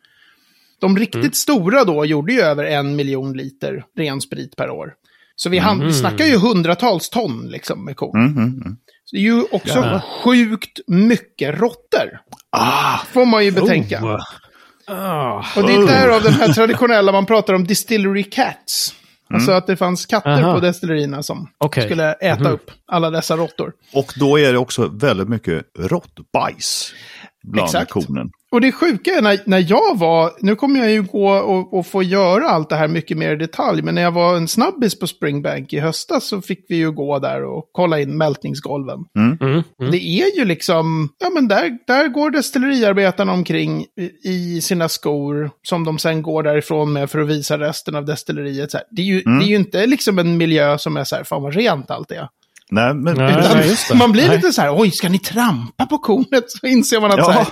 De 0.81 0.99
riktigt 0.99 1.37
stora 1.37 1.85
då 1.85 2.05
gjorde 2.05 2.33
ju 2.33 2.41
över 2.41 2.65
en 2.65 2.97
miljon 2.97 3.37
liter 3.37 3.85
ren 3.99 4.21
sprit 4.21 4.57
per 4.57 4.71
år. 4.71 4.93
Så 5.37 5.49
vi, 5.51 5.59
hand, 5.59 5.83
vi 5.83 5.93
snackar 5.93 6.25
ju 6.27 6.37
hundratals 6.39 7.11
ton 7.11 7.49
liksom 7.49 7.85
med 7.85 7.97
korn. 7.97 8.21
Mm, 8.21 8.33
mm, 8.37 8.63
mm. 8.63 8.77
Så 9.05 9.17
det 9.17 9.21
är 9.21 9.23
ju 9.23 9.43
också 9.53 9.79
Ja. 9.79 10.03
sjukt 10.25 10.81
mycket 10.87 11.59
råttor. 11.61 12.21
Ah, 12.51 12.99
Får 13.13 13.25
man 13.27 13.45
ju 13.45 13.51
betänka. 13.51 14.05
Oh. 14.05 14.21
Ah. 14.87 15.45
Och 15.57 15.67
det 15.67 15.75
är 15.75 15.87
därav 15.87 16.23
den 16.23 16.33
här 16.33 16.53
traditionella, 16.53 17.13
man 17.13 17.27
pratar 17.27 17.55
om 17.55 17.65
distillery 17.67 18.23
cats. 18.23 18.95
Alltså 19.31 19.53
att 19.53 19.67
det 19.67 19.77
fanns 19.77 20.07
katter 20.07 20.31
Aha. 20.43 20.55
på 20.55 20.61
destillerierna 20.61 21.23
som 21.23 21.49
Okej. 21.59 21.85
skulle 21.85 22.13
äta 22.13 22.43
Mhm. 22.45 22.53
upp 22.53 22.71
alla 22.87 23.11
dessa 23.11 23.37
råttor. 23.37 23.73
och 23.95 24.13
då 24.17 24.39
är 24.39 24.53
det 24.53 24.59
också 24.59 24.89
väldigt 24.89 25.29
mycket 25.29 25.65
råttbajs 25.79 26.93
bland 27.45 27.67
Exakt. 27.69 27.91
kornen. 27.91 28.31
Och 28.55 28.61
det 28.61 28.73
sjuka 28.73 29.11
är 29.11 29.23
när, 29.23 29.41
när 29.45 29.67
jag 29.71 29.99
var, 29.99 30.33
nu 30.41 30.57
kommer 30.57 30.81
jag 30.81 30.91
ju 30.91 31.03
gå 31.03 31.29
och, 31.29 31.75
och 31.79 31.87
få 31.87 32.03
göra 32.03 32.49
allt 32.49 32.69
det 32.69 32.77
här 32.77 32.89
mycket 32.89 33.19
mer 33.19 33.33
i 33.33 33.37
detalj, 33.37 33.83
men 33.83 33.95
när 33.95 34.03
jag 34.03 34.13
var 34.13 34.37
en 34.37 34.49
snabbis 34.49 34.99
på 34.99 35.07
Springbank 35.07 35.73
i 35.73 35.79
höstas 35.79 36.25
så 36.25 36.41
fick 36.41 36.65
vi 36.69 36.77
ju 36.77 36.91
gå 36.91 37.19
där 37.19 37.45
och 37.45 37.69
kolla 37.73 38.01
in 38.01 38.17
mältningsgolven. 38.17 38.99
Mm. 39.19 39.39
Mm. 39.41 39.63
Det 39.91 40.05
är 40.05 40.39
ju 40.39 40.45
liksom, 40.45 41.09
ja 41.19 41.31
men 41.31 41.49
där, 41.49 41.79
där 41.87 42.09
går 42.09 42.31
destilleriarbetarna 42.31 43.33
omkring 43.33 43.81
i, 43.81 44.11
i 44.31 44.61
sina 44.61 44.89
skor 44.89 45.51
som 45.63 45.85
de 45.85 45.99
sen 45.99 46.23
går 46.23 46.43
därifrån 46.43 46.93
med 46.93 47.11
för 47.11 47.19
att 47.19 47.29
visa 47.29 47.59
resten 47.59 47.95
av 47.95 48.05
destilleriet. 48.05 48.71
Så 48.71 48.77
här. 48.77 48.87
Det, 48.91 49.03
är 49.03 49.07
ju, 49.07 49.23
det 49.23 49.45
är 49.45 49.49
ju 49.49 49.57
inte 49.57 49.87
liksom 49.87 50.19
en 50.19 50.37
miljö 50.37 50.79
som 50.79 50.97
är 50.97 51.05
så 51.05 51.17
här, 51.17 51.25
fan 51.25 51.43
vad 51.43 51.55
rent 51.55 51.91
allt 51.91 52.11
är. 52.11 52.29
Nej, 52.71 52.95
men 52.95 53.17
Nej, 53.17 53.33
Utan 53.39 53.57
nej, 53.59 53.77
man 53.95 54.13
blir 54.13 54.29
Nej. 54.29 54.37
lite 54.37 54.53
så 54.53 54.63
här, 54.63 54.79
oj, 54.81 54.91
ska 54.91 55.09
ni 55.09 55.19
trampa 55.19 55.87
på 55.87 55.99
kornet? 55.99 56.45
Så 56.51 56.67
inser 56.67 57.01
man 57.01 57.11
att 57.11 57.19
Ja. 57.19 57.25
så 57.25 57.31
här, 57.31 57.47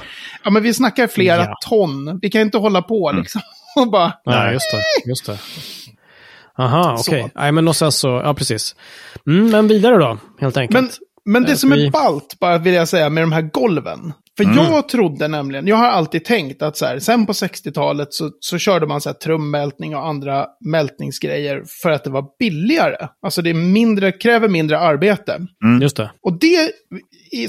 ja 0.44 0.50
men 0.50 0.62
vi 0.62 0.74
snackar 0.74 1.06
flera 1.06 1.36
Ja. 1.36 1.42
Mm. 1.42 1.54
ton. 1.68 2.18
Vi 2.22 2.30
kan 2.30 2.40
inte 2.40 2.58
hålla 2.58 2.82
på 2.82 3.12
liksom. 3.14 3.40
Och 3.76 3.90
bara, 3.90 4.12
Nej, 4.26 4.52
just 4.52 4.66
det. 4.72 5.08
Just 5.10 5.26
det. 5.26 5.38
Aha, 6.58 6.96
okej. 6.98 7.30
Nej, 7.34 7.52
men 7.52 7.68
och 7.68 7.76
sen 7.76 7.92
så, 7.92 8.08
ja 8.08 8.34
precis. 8.34 8.74
Mm, 9.26 9.50
men 9.50 9.68
vidare 9.68 9.96
då, 9.98 10.18
helt 10.40 10.56
enkelt. 10.56 10.80
Men, 10.80 10.90
men 11.32 11.42
det 11.42 11.50
Eh, 11.52 11.56
som 11.56 11.70
vi- 11.70 11.86
är 11.86 11.90
ballt, 11.90 12.36
bara 12.40 12.58
vill 12.58 12.74
jag 12.74 12.88
säga, 12.88 13.10
med 13.10 13.22
de 13.22 13.32
här 13.32 13.42
golven. 13.42 14.12
För 14.36 14.44
Mm. 14.44 14.56
jag 14.56 14.88
trodde 14.88 15.28
nämligen, 15.28 15.66
jag 15.66 15.76
har 15.76 15.86
alltid 15.88 16.24
tänkt 16.24 16.62
att 16.62 16.76
så 16.76 16.86
här, 16.86 16.98
sen 16.98 17.26
på 17.26 17.32
60-talet 17.32 18.12
så, 18.12 18.30
så 18.40 18.58
körde 18.58 18.86
man 18.86 19.00
så 19.00 19.08
här 19.08 19.14
trummältning 19.14 19.96
och 19.96 20.06
andra 20.06 20.46
mältningsgrejer 20.64 21.62
för 21.82 21.90
att 21.90 22.04
det 22.04 22.10
var 22.10 22.24
billigare. 22.38 23.08
Alltså 23.22 23.42
det 23.42 23.50
är 23.50 23.54
mindre, 23.54 24.12
kräver 24.12 24.48
mindre 24.48 24.78
arbete. 24.78 25.38
Just 25.80 25.96
det. 25.96 26.10
Och 26.22 26.38
det, 26.38 26.70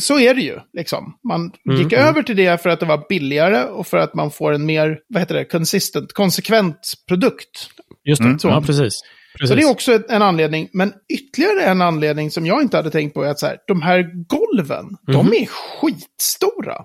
så 0.01 0.19
är 0.19 0.33
det 0.33 0.41
ju. 0.41 0.59
Liksom. 0.73 1.17
Man 1.27 1.51
Mm, 1.69 1.81
gick 1.81 1.93
över 1.93 2.23
till 2.23 2.35
det 2.35 2.61
för 2.61 2.69
att 2.69 2.79
det 2.79 2.85
var 2.85 3.05
billigare 3.09 3.63
och 3.63 3.87
för 3.87 3.97
att 3.97 4.13
man 4.13 4.31
får 4.31 4.53
en 4.53 4.65
mer, 4.65 4.97
vad 5.09 5.21
heter 5.21 5.35
det, 5.35 5.45
consistent, 5.45 6.13
konsekvent 6.13 6.93
produkt. 7.07 7.69
Just 8.05 8.21
det. 8.21 8.27
Mm, 8.27 8.39
så. 8.39 8.47
Ja, 8.47 8.61
precis. 8.65 9.01
Precis. 9.39 9.49
Så 9.49 9.55
det 9.55 9.61
är 9.61 9.69
också 9.71 9.99
en 10.09 10.21
anledning. 10.21 10.69
Men 10.73 10.93
ytterligare 11.13 11.63
en 11.63 11.81
anledning 11.81 12.31
som 12.31 12.45
jag 12.45 12.61
inte 12.61 12.77
hade 12.77 12.91
tänkt 12.91 13.13
på 13.13 13.23
är 13.23 13.29
att 13.29 13.39
så 13.39 13.45
här, 13.47 13.57
de 13.67 13.81
här 13.81 14.09
golven, 14.27 14.85
de 15.07 15.27
är 15.33 15.45
skitstora. 15.47 16.75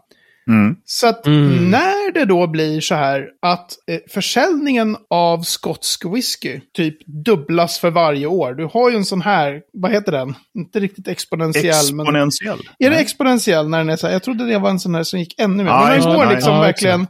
Mm. 0.49 0.77
Så 0.85 1.07
att 1.07 1.27
Mm. 1.27 1.71
när 1.71 2.13
det 2.13 2.25
då 2.25 2.47
blir 2.47 2.81
så 2.81 2.95
här 2.95 3.27
att 3.43 3.73
eh, 3.91 3.99
försäljningen 4.11 4.97
av 5.11 5.43
skotsk 5.43 6.05
whisky 6.15 6.61
typ 6.77 7.07
dubblas 7.25 7.79
för 7.79 7.91
varje 7.91 8.27
år. 8.27 8.55
Du 8.55 8.65
har 8.73 8.91
ju 8.91 8.97
en 8.97 9.05
sån 9.05 9.23
här, 9.23 9.61
vad 9.73 9.91
heter 9.93 10.13
den? 10.13 10.35
Inte 10.59 10.81
riktigt 10.81 11.09
exponentiell, 11.09 11.95
men... 11.95 12.01
Exponentiell. 12.07 12.59
Är 12.79 12.91
det 12.91 12.97
exponentiell 12.97 13.69
när 13.69 13.79
den 13.79 13.91
är 13.91 13.97
så 13.97 14.07
här? 14.07 14.13
Jag 14.15 14.23
trodde 14.23 14.47
det 14.47 14.59
var 14.59 14.71
en 14.71 14.81
sån 14.81 14.95
här 14.95 15.03
som 15.03 15.19
gick 15.19 15.41
ännu 15.41 15.65
mer. 15.65 15.71
Ja, 15.71 15.81
Men 15.89 16.01
den 16.01 16.11
det. 16.11 16.17
går 16.17 16.25
Nej, 16.25 16.35
liksom 16.35 16.53
ja, 16.55 16.61
verkligen... 16.61 17.07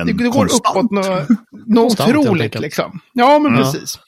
En 0.00 0.06
Det, 0.06 0.12
det 0.12 0.24
går 0.24 0.32
konstant. 0.32 0.76
uppåt 0.76 0.90
något, 1.66 1.98
helt 2.00 2.20
otroligt 2.20 2.60
liksom. 2.60 3.00
Ja, 3.12 3.38
men 3.38 3.52
Ja. 3.52 3.58
precis. 3.58 3.98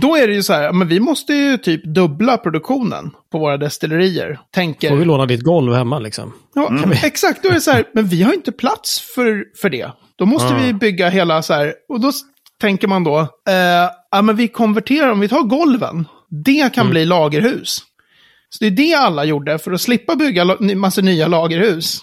Då 0.00 0.16
är 0.16 0.28
det 0.28 0.34
ju 0.34 0.42
så 0.42 0.52
här, 0.52 0.72
men 0.72 0.88
vi 0.88 1.00
måste 1.00 1.32
ju 1.34 1.56
typ 1.58 1.84
dubbla 1.84 2.36
produktionen 2.36 3.10
på 3.32 3.38
våra 3.38 3.56
destillerier. 3.56 4.38
Tänker... 4.54 4.88
Får 4.88 4.96
vi 4.96 5.04
låna 5.04 5.26
ditt 5.26 5.42
golv 5.42 5.74
hemma 5.74 5.98
liksom? 5.98 6.32
Ja, 6.54 6.72
exakt. 7.04 7.42
Då 7.42 7.48
är 7.48 7.52
det 7.52 7.60
så 7.60 7.70
här, 7.70 7.84
men 7.94 8.06
vi 8.06 8.22
har 8.22 8.32
inte 8.32 8.52
plats 8.52 9.00
för, 9.14 9.44
för 9.60 9.70
det. 9.70 9.90
Då 10.16 10.26
måste 10.26 10.54
Ah. 10.54 10.58
vi 10.58 10.72
bygga 10.72 11.08
hela 11.08 11.42
så 11.42 11.54
här, 11.54 11.74
och 11.88 12.00
då 12.00 12.12
tänker 12.60 12.88
man 12.88 13.04
då, 13.04 13.18
eh, 13.20 13.90
ja 14.10 14.22
men 14.22 14.36
vi 14.36 14.48
konverterar, 14.48 15.12
om 15.12 15.20
vi 15.20 15.28
tar 15.28 15.42
golven, 15.42 16.04
det 16.44 16.74
kan 16.74 16.82
Mm. 16.82 16.90
bli 16.90 17.04
lagerhus. 17.04 17.78
Så 18.48 18.64
det 18.64 18.66
är 18.66 18.70
det 18.70 18.94
alla 18.94 19.24
gjorde, 19.24 19.58
för 19.58 19.72
att 19.72 19.80
slippa 19.80 20.16
bygga 20.16 20.56
massa 20.76 21.00
nya 21.00 21.26
lagerhus. 21.28 22.00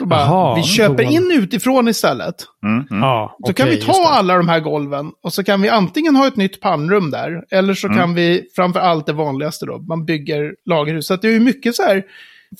Bara, 0.00 0.20
Jaha, 0.20 0.54
vi 0.54 0.62
köper 0.62 1.02
in 1.02 1.30
utifrån 1.34 1.88
istället. 1.88 2.34
Mm, 2.64 2.86
mm. 2.90 3.02
Ja, 3.02 3.36
Så 3.46 3.52
kan 3.52 3.68
vi 3.68 3.76
ta 3.76 4.08
alla 4.08 4.36
de 4.36 4.48
här 4.48 4.60
golven 4.60 5.12
och 5.22 5.32
så 5.32 5.44
kan 5.44 5.62
vi 5.62 5.68
antingen 5.68 6.16
ha 6.16 6.26
ett 6.26 6.36
nytt 6.36 6.60
pannrum 6.60 7.10
där, 7.10 7.44
eller 7.50 7.74
så 7.74 7.88
kan 7.88 8.14
vi, 8.14 8.42
framför 8.56 8.80
allt 8.80 9.06
det 9.06 9.12
vanligaste 9.12 9.66
då, 9.66 9.78
man 9.78 10.04
bygger 10.04 10.54
lagerhus. 10.66 11.06
Så 11.06 11.14
att 11.14 11.22
det 11.22 11.28
är 11.28 11.32
ju 11.32 11.40
mycket 11.40 11.74
så 11.74 11.82
här, 11.82 12.02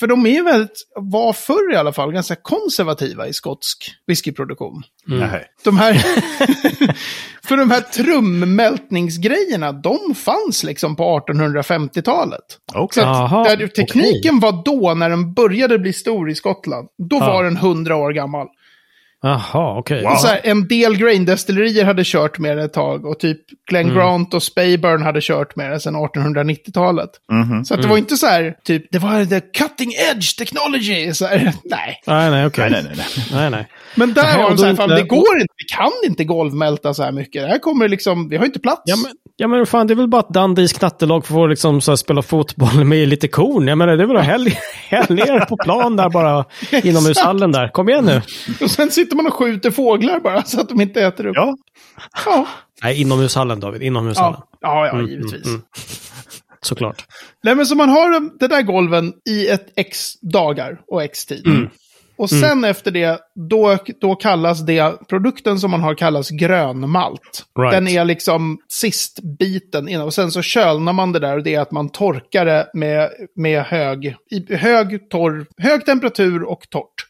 för 0.01 0.07
de 0.07 0.27
är 0.27 0.31
ju 0.31 0.43
väldigt, 0.43 0.87
var 0.97 1.33
förr 1.33 1.73
i 1.73 1.77
alla 1.77 1.93
fall, 1.93 2.13
ganska 2.13 2.37
konservativa 2.37 3.27
i 3.29 3.33
skotsk 3.33 3.91
whiskyproduktion. 4.07 4.83
Nej. 5.07 5.45
De 5.65 5.77
här, 5.77 5.95
för 7.45 7.57
de 7.57 7.71
här 7.71 7.81
trummältningsgrejerna, 7.81 9.73
de 9.73 10.15
fanns 10.15 10.65
liksom 10.65 10.97
på 10.97 11.21
1850-talet. 11.29 12.41
Okej. 12.75 13.03
Så 13.03 13.09
att 13.11 13.31
Jaha, 13.31 13.45
där 13.57 13.67
tekniken 13.67 14.41
var 14.41 14.63
då, 14.65 14.95
när 14.95 15.11
den 15.11 15.35
började 15.35 15.79
bli 15.79 15.93
stor 15.93 16.31
i 16.31 16.35
Skottland, 16.35 16.89
då 17.11 17.17
Ja. 17.17 17.27
var 17.27 17.45
den 17.45 17.57
100 17.57 17.97
år 17.97 18.13
gammal. 18.13 18.47
Jaha, 19.25 19.79
okej. 19.79 20.03
Wow. 20.03 20.17
Så 20.17 20.27
här, 20.27 20.41
en 20.45 20.69
del 20.69 20.97
grain-destillerier 20.97 21.85
hade 21.85 22.03
kört 22.05 22.39
med 22.39 22.57
det 22.57 22.65
ett 22.65 22.73
tag 22.73 23.07
och 23.07 23.19
typ 23.19 23.39
Glen 23.71 23.83
Mm. 23.85 23.97
Grant 23.97 24.35
och 24.35 24.43
Speyburn 24.43 25.03
hade 25.03 25.21
kört 25.23 25.57
med 25.57 25.71
det 25.71 25.81
sedan 25.81 25.97
1890-talet. 25.97 27.11
Mhm. 27.33 27.65
Så 27.65 27.75
att 27.75 27.83
det 27.83 27.89
var 27.89 27.97
inte 27.97 28.17
så 28.17 28.27
här, 28.27 28.55
typ, 28.65 28.87
det 28.91 28.99
var 28.99 29.25
the 29.25 29.41
cutting 29.41 29.93
edge 30.11 30.39
technology. 30.39 31.13
Så 31.13 31.27
här, 31.27 31.39
nej. 31.65 32.01
Nej, 32.07 32.31
nej, 32.31 32.47
okej. 32.47 32.71
Nej, 32.71 32.83
nej, 32.83 32.93
nej. 32.97 33.07
nej. 33.17 33.27
Nej, 33.33 33.51
nej. 33.51 33.69
Men 33.95 34.15
där 34.15 34.39
var 34.39 34.51
de 34.51 34.59
så 34.59 34.67
här, 34.67 34.75
fan, 34.75 34.89
det 34.89 35.03
går 35.03 35.41
inte, 35.41 35.52
kan 35.77 35.93
inte 36.05 36.25
golvmälta 36.25 36.95
så 36.95 37.03
här 37.03 37.13
mycket. 37.13 37.43
Det 37.43 37.49
här 37.49 37.59
kommer 37.59 37.89
liksom, 37.89 38.29
vi 38.29 38.37
har 38.37 38.45
inte 38.45 38.61
plats. 38.61 38.83
Ja 38.85 38.97
men, 38.97 39.13
ja, 39.37 39.49
men 39.49 39.67
fan, 39.67 39.87
det 39.87 39.95
är 39.95 39.97
väl 39.97 40.09
bara 40.09 40.21
att 40.21 40.29
Dundees 40.29 40.73
knattelag 40.73 41.27
får 41.27 41.49
liksom 41.49 41.81
så 41.81 41.91
här, 41.91 41.97
spela 41.97 42.23
fotboll 42.23 42.85
med 42.85 43.09
lite 43.09 43.29
korn. 43.29 43.69
Jag 43.69 43.79
menar, 43.79 43.97
det 43.97 44.03
är 44.03 44.07
väl 44.07 44.17
att 44.17 44.25
häll, 44.25 44.49
häll 44.89 45.15
ner 45.15 45.41
på 45.45 45.57
plan 45.57 45.97
där 45.97 46.09
bara, 46.11 46.45
inomhushallen 46.83 47.53
där. 47.53 47.69
Kom 47.69 47.89
igen 47.89 48.05
nu. 48.05 48.23
Och 48.61 48.71
sen 48.71 48.91
sitter 48.91 49.17
man 49.17 49.27
och 49.27 49.35
skjuter 49.35 49.71
fåglar 49.71 50.21
bara 50.21 50.43
så 50.43 50.61
att 50.61 50.69
de 50.69 50.81
inte 50.81 51.01
äter 51.03 51.27
upp. 51.27 51.37
Ja, 51.37 51.57
Ja, 52.27 52.47
Nej, 52.83 53.01
inomhushallen 53.01 53.61
David, 53.61 53.83
inomhushallen. 53.83 54.41
ja, 54.61 54.87
ja, 54.87 54.93
Mm, 54.93 55.07
givetvis. 55.07 55.33
mm, 55.47 55.55
mm. 55.55 55.63
Såklart. 56.65 57.05
Nej, 57.43 57.55
men 57.55 57.67
så 57.67 57.75
man 57.75 57.89
har 57.89 58.11
de- 58.11 58.49
där 58.49 58.63
golven 58.63 59.13
i 59.31 59.49
ett 59.49 59.67
x 59.77 59.99
dagar 60.33 60.81
och 60.87 61.03
x 61.03 61.27
tid. 61.27 61.47
Mm. 61.47 61.69
Och 62.23 62.31
sen 62.31 62.65
efter 62.65 62.91
det, 62.91 63.21
då, 63.51 63.79
då 64.01 64.15
kallas 64.15 64.67
det, 64.67 65.09
produkten 65.09 65.59
som 65.59 65.71
man 65.71 65.81
har 65.81 65.95
kallas 65.95 66.31
grönmalt. 66.31 67.45
Right. 67.59 67.73
Den 67.73 67.89
är 67.89 68.05
liksom 68.05 68.59
sist 68.69 69.19
biten 69.39 69.89
innan. 69.89 70.07
Och 70.07 70.15
sen 70.15 70.31
så 70.31 70.43
kölnar 70.43 70.93
man 70.93 71.13
det 71.13 71.19
där 71.19 71.37
och 71.37 71.43
det 71.43 71.55
är 71.55 71.61
att 71.61 71.71
man 71.71 71.89
torkar 71.89 72.45
det 72.45 72.71
med, 72.75 73.11
med 73.37 73.63
hög, 73.63 74.17
hög, 74.49 75.11
torr, 75.11 75.47
hög 75.59 75.85
temperatur 75.85 76.43
och 76.43 76.61
torrt. 76.71 77.07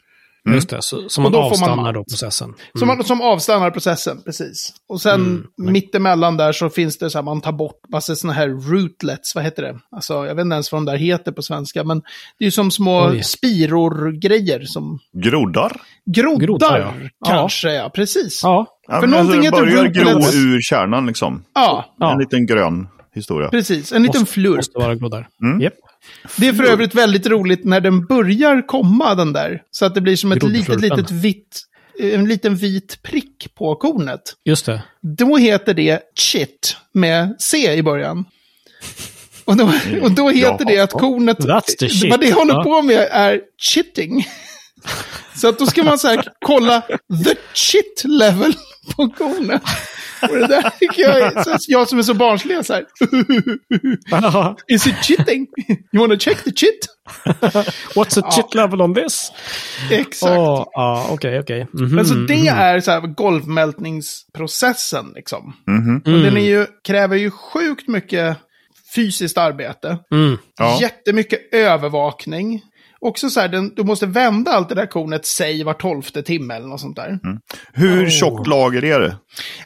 Just 0.50 0.68
det, 0.68 0.76
så, 0.82 1.08
så 1.08 1.20
man 1.20 1.32
då 1.32 1.38
får 1.38 1.42
man 1.44 1.50
avstannar 1.52 1.76
malt. 1.82 1.94
då 1.94 2.04
processen. 2.04 2.54
Som, 2.78 2.88
man, 2.88 3.04
som 3.04 3.20
avstannar 3.20 3.70
processen, 3.70 4.22
precis. 4.24 4.72
Och 4.88 5.00
sen 5.00 5.20
Mm. 5.20 5.46
mittemellan 5.72 6.36
där 6.36 6.52
så 6.52 6.70
finns 6.70 6.98
det 6.98 7.10
så 7.10 7.18
här, 7.18 7.22
man 7.22 7.40
tar 7.40 7.52
bort 7.52 7.80
massa 7.92 8.16
sådana 8.16 8.34
här 8.38 8.48
rootlets, 8.48 9.34
vad 9.34 9.44
heter 9.44 9.62
det? 9.62 9.78
Alltså, 9.96 10.14
jag 10.26 10.34
vet 10.34 10.44
inte 10.44 10.54
ens 10.54 10.72
vad 10.72 10.78
de 10.80 10.84
där 10.92 10.96
heter 10.98 11.32
på 11.32 11.42
svenska, 11.42 11.84
men 11.84 11.98
det 12.38 12.44
är 12.44 12.46
ju 12.46 12.50
som 12.50 12.70
små 12.70 13.08
Oj. 13.10 13.22
spiror-grejer 13.22 14.60
som 14.64 14.98
groddar. 15.12 15.72
groddar, 16.06 16.38
Groddar, 16.46 17.10
ja. 17.20 17.26
kanske, 17.26 17.72
ja. 17.74 17.90
Precis. 17.94 18.40
Ja, 18.42 18.66
Ja, 18.88 19.00
För 19.00 19.06
men 19.06 19.10
någonting 19.10 19.40
det 19.40 19.46
heter 19.46 19.60
börjar 19.60 19.84
gro 19.86 20.04
rootlets. 20.04 20.34
ur 20.34 20.60
kärnan 20.60 21.06
liksom. 21.06 21.42
Ja, 21.54 21.94
Ja. 21.98 22.12
En 22.12 22.18
liten 22.18 22.46
grön 22.46 22.88
historia. 23.14 23.48
precis. 23.48 23.92
En 23.92 24.02
liten 24.02 24.20
måste, 24.20 24.32
flurp. 24.34 24.56
måste 24.56 24.78
vara 24.78 24.94
groddar. 24.94 25.28
Mm. 25.42 25.60
Japp. 25.60 25.72
Det 26.36 26.48
är 26.48 26.52
för 26.52 26.64
övrigt 26.64 26.94
väldigt 26.94 27.26
roligt 27.26 27.64
när 27.64 27.80
den 27.80 28.06
börjar 28.06 28.66
komma, 28.66 29.14
den 29.14 29.32
där. 29.32 29.62
Så 29.70 29.84
att 29.84 29.94
det 29.94 30.00
blir 30.00 30.16
som 30.16 30.32
ett 30.32 30.42
litet, 30.42 30.80
litet 30.80 31.10
vitt, 31.10 31.62
en 32.00 32.24
liten 32.28 32.56
vit 32.56 33.02
prick 33.02 33.54
på 33.54 33.74
kornet. 33.76 34.20
Just 34.44 34.66
det. 34.66 34.82
Då 35.18 35.36
heter 35.36 35.74
det 35.74 36.00
chit 36.18 36.76
med 36.94 37.36
C 37.38 37.74
i 37.74 37.82
början. 37.82 38.24
Och 39.44 39.56
då, 39.56 39.70
och 40.02 40.10
då 40.10 40.30
heter 40.30 40.64
det 40.64 40.78
att 40.78 40.92
kornet, 40.92 41.38
That's 41.38 41.76
the 41.78 41.88
shit. 41.88 42.10
vad 42.10 42.20
det 42.20 42.32
håller 42.32 42.54
Ja. 42.54 42.62
på 42.64 42.82
med 42.82 43.08
är 43.10 43.40
chitting. 43.58 44.26
Så 45.36 45.48
att 45.48 45.58
då 45.58 45.66
ska 45.66 45.82
man 45.84 45.98
så 45.98 46.08
här 46.08 46.24
kolla 46.46 46.80
the 47.24 47.34
chit 47.54 48.02
level 48.04 48.52
på 48.96 49.08
kornet. 49.08 49.62
Och 50.22 50.36
det 50.36 50.46
där 50.46 50.70
tycker 50.80 51.02
jag 51.02 51.18
är, 51.18 51.42
så 51.42 51.56
jag 51.68 51.88
som 51.88 51.98
är 51.98 52.02
så 52.02 52.14
barnslig 52.14 52.56
är 52.56 52.62
så 52.62 52.72
här. 52.72 52.84
Is 54.68 54.86
it 54.86 55.04
chitting? 55.04 55.46
You 55.92 56.00
wanna 56.00 56.18
check 56.18 56.44
the 56.44 56.52
chit? 56.52 56.86
What's 57.94 58.14
the 58.14 58.22
chit 58.30 58.54
level 58.54 58.80
on 58.80 58.94
this? 58.94 59.32
Exakt. 59.90 60.32
Ja, 60.32 61.06
okej, 61.10 61.40
okej. 61.40 61.66
Mhm, 61.72 61.94
Men 61.94 62.06
så 62.06 62.14
det 62.14 62.36
mhm. 62.36 62.48
är 62.48 62.80
så 62.80 62.90
här 62.90 63.00
golvmältningsprocessen 63.00 65.12
liksom. 65.14 65.52
Mhm. 65.66 65.96
Och 65.96 66.22
den 66.22 66.36
är 66.36 66.44
ju, 66.44 66.66
kräver 66.84 67.16
ju 67.16 67.30
sjukt 67.30 67.88
mycket 67.88 68.36
fysiskt 68.94 69.38
arbete. 69.38 69.98
Mm. 70.12 70.38
Ja. 70.58 70.78
Jättemycket 70.80 71.54
övervakning. 71.54 72.62
Också 73.04 73.30
så 73.30 73.40
här, 73.40 73.48
den, 73.48 73.74
du 73.74 73.84
måste 73.84 74.06
vända 74.06 74.50
allt 74.50 74.68
det 74.68 74.74
där 74.74 74.86
kornet, 74.86 75.26
säg 75.26 75.64
var 75.64 75.74
tolfte 75.74 76.22
timme 76.22 76.54
eller 76.54 76.66
något 76.66 76.80
sånt 76.80 76.96
där. 76.96 77.18
Hur 77.72 78.10
tjockt 78.10 78.46
lager 78.46 78.84
är 78.84 79.00
det? 79.00 79.16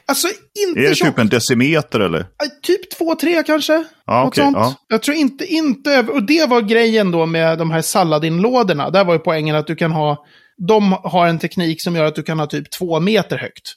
Alltså 0.05 0.27
inte 0.67 0.79
Är 0.79 0.89
det 0.89 0.95
tjockt. 0.95 1.11
typ 1.11 1.19
en 1.19 1.27
decimeter 1.29 1.99
eller? 1.99 2.25
Typ 2.63 2.97
två, 2.97 3.15
tre 3.15 3.43
kanske. 3.43 3.83
Ja, 4.05 4.19
Något 4.23 4.27
okej, 4.27 4.43
sånt. 4.43 4.57
ja. 4.57 4.75
Jag 4.87 5.01
tror 5.01 5.17
inte, 5.17 5.45
inte 5.45 5.91
över... 5.91 6.13
Och 6.13 6.23
det 6.23 6.49
var 6.49 6.61
grejen 6.61 7.11
då 7.11 7.25
med 7.25 7.57
de 7.57 7.71
här 7.71 7.81
Saladin-lådorna. 7.81 8.89
Där 8.89 9.03
var 9.05 9.13
ju 9.13 9.19
poängen 9.19 9.55
att 9.55 9.67
du 9.67 9.75
kan 9.75 9.91
ha... 9.91 10.25
De 10.67 10.91
har 11.03 11.27
en 11.27 11.39
teknik 11.39 11.81
som 11.83 11.95
gör 11.95 12.05
att 12.05 12.15
du 12.15 12.23
kan 12.23 12.39
ha 12.39 12.47
typ 12.47 12.71
två 12.71 12.99
meter 12.99 13.37
högt. 13.37 13.73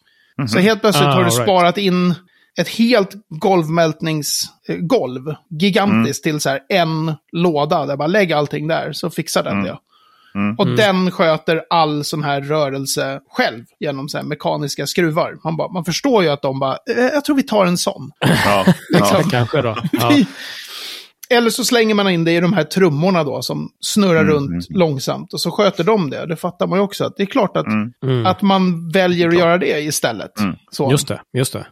Så 0.49 0.59
helt 0.59 0.81
plötsligt 0.81 1.09
Ah, 1.09 1.13
har 1.13 1.19
du 1.25 1.31
right. 1.31 1.43
sparat 1.43 1.79
in 1.79 2.15
ett 2.59 2.69
helt 2.69 3.11
golvmältningsgolv, 3.29 5.35
gigantiskt, 5.61 6.25
till 6.25 6.41
så 6.41 6.49
här 6.49 6.61
en 6.69 7.15
låda. 7.33 7.87
Där 7.87 7.97
bara 7.97 8.09
lägg 8.09 8.33
allting 8.33 8.69
där, 8.69 8.93
så 8.93 9.11
fixar 9.11 9.43
den 9.43 9.63
det. 9.63 9.79
Och 10.59 10.67
den 10.67 11.11
sköter 11.11 11.63
all 11.71 12.05
sån 12.05 12.23
här 12.25 12.41
rörelse 12.41 13.21
själv 13.31 13.65
genom 13.81 14.09
så 14.09 14.19
här 14.19 14.25
mekaniska 14.25 14.87
skruvar. 14.87 15.37
Man, 15.45 15.57
bara, 15.57 15.73
man 15.73 15.85
förstår 15.85 16.23
ju 16.23 16.29
att 16.29 16.43
de 16.43 16.59
bara, 16.61 16.77
eh, 16.97 17.05
jag 17.05 17.25
tror 17.25 17.37
vi 17.37 17.43
tar 17.43 17.67
en 17.67 17.79
sån. 17.79 18.11
Ja, 18.45 18.65
Liksom. 18.91 19.17
ja. 19.23 19.29
Kanske 19.31 19.63
då. 19.63 19.77
Ja. 19.93 20.13
Eller 21.33 21.51
så 21.51 21.65
slänger 21.65 21.95
man 21.95 22.11
in 22.11 22.25
det 22.25 22.33
i 22.33 22.41
de 22.41 22.53
här 22.53 22.65
trummorna 22.65 23.25
då 23.25 23.43
som 23.43 23.71
snurrar 23.81 24.21
Mm, 24.21 24.33
runt 24.35 24.67
långsamt 24.71 25.33
och 25.33 25.41
så 25.41 25.51
sköter 25.51 25.85
de 25.85 26.11
det. 26.11 26.27
Det 26.27 26.37
fattar 26.37 26.67
man 26.67 26.79
ju 26.79 26.83
också. 26.83 27.05
Att 27.05 27.17
det 27.17 27.23
är 27.23 27.27
klart 27.27 27.57
att, 27.57 27.67
Mm. 28.03 28.27
att 28.27 28.43
man 28.43 28.91
väljer 28.91 29.29
att 29.29 29.39
göra 29.39 29.59
det 29.59 29.81
istället. 29.81 30.33
Så. 30.71 30.91
Just 30.91 31.09
det, 31.09 31.21
just 31.33 31.53
det. 31.53 31.67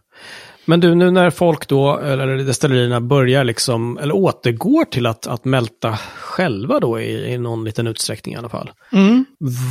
Men 0.68 0.80
du, 0.80 0.94
nu 0.94 1.10
när 1.10 1.30
folk 1.30 1.68
då, 1.68 1.98
eller 1.98 2.36
destillerierna 2.36 3.00
börjar 3.00 3.44
liksom, 3.44 3.98
eller 3.98 4.16
återgår 4.16 4.84
till 4.84 5.06
att, 5.06 5.26
att 5.26 5.44
mälta 5.44 5.96
själva 6.16 6.80
då 6.80 7.00
i, 7.00 7.32
i 7.32 7.38
någon 7.38 7.64
liten 7.64 7.86
utsträckning 7.86 8.34
i 8.34 8.38
alla 8.38 8.48
fall. 8.48 8.70
Mm. 8.92 9.24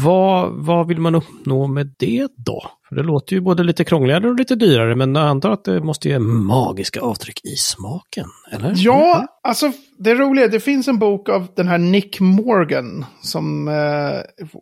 Vad, 0.04 0.52
vad 0.52 0.88
vill 0.88 1.00
man 1.00 1.16
uppnå 1.16 1.68
med 1.68 1.96
det 2.00 2.28
då? 2.36 2.64
För 2.90 2.96
det 2.96 3.04
låter 3.04 3.34
ju 3.34 3.42
både 3.42 3.64
lite 3.64 3.84
krångligare 3.84 4.30
och 4.30 4.36
lite 4.36 4.56
dyrare, 4.56 4.96
men 4.96 5.16
jag 5.16 5.28
antar 5.28 5.52
att 5.52 5.64
det 5.64 5.82
måste 5.82 6.10
ge 6.10 6.20
magiska 6.20 7.02
avtryck 7.02 7.46
i 7.46 7.56
smaken, 7.56 8.28
eller? 8.52 8.74
Ja, 8.76 9.26
alltså 9.44 9.72
det 9.98 10.16
roliga 10.16 10.48
det 10.48 10.60
finns 10.60 10.88
en 10.88 11.00
bok 11.00 11.30
av 11.30 11.48
den 11.56 11.68
här 11.68 11.78
Nick 11.78 12.20
Morgan 12.20 13.06
som 13.22 13.68
eh, 13.68 13.74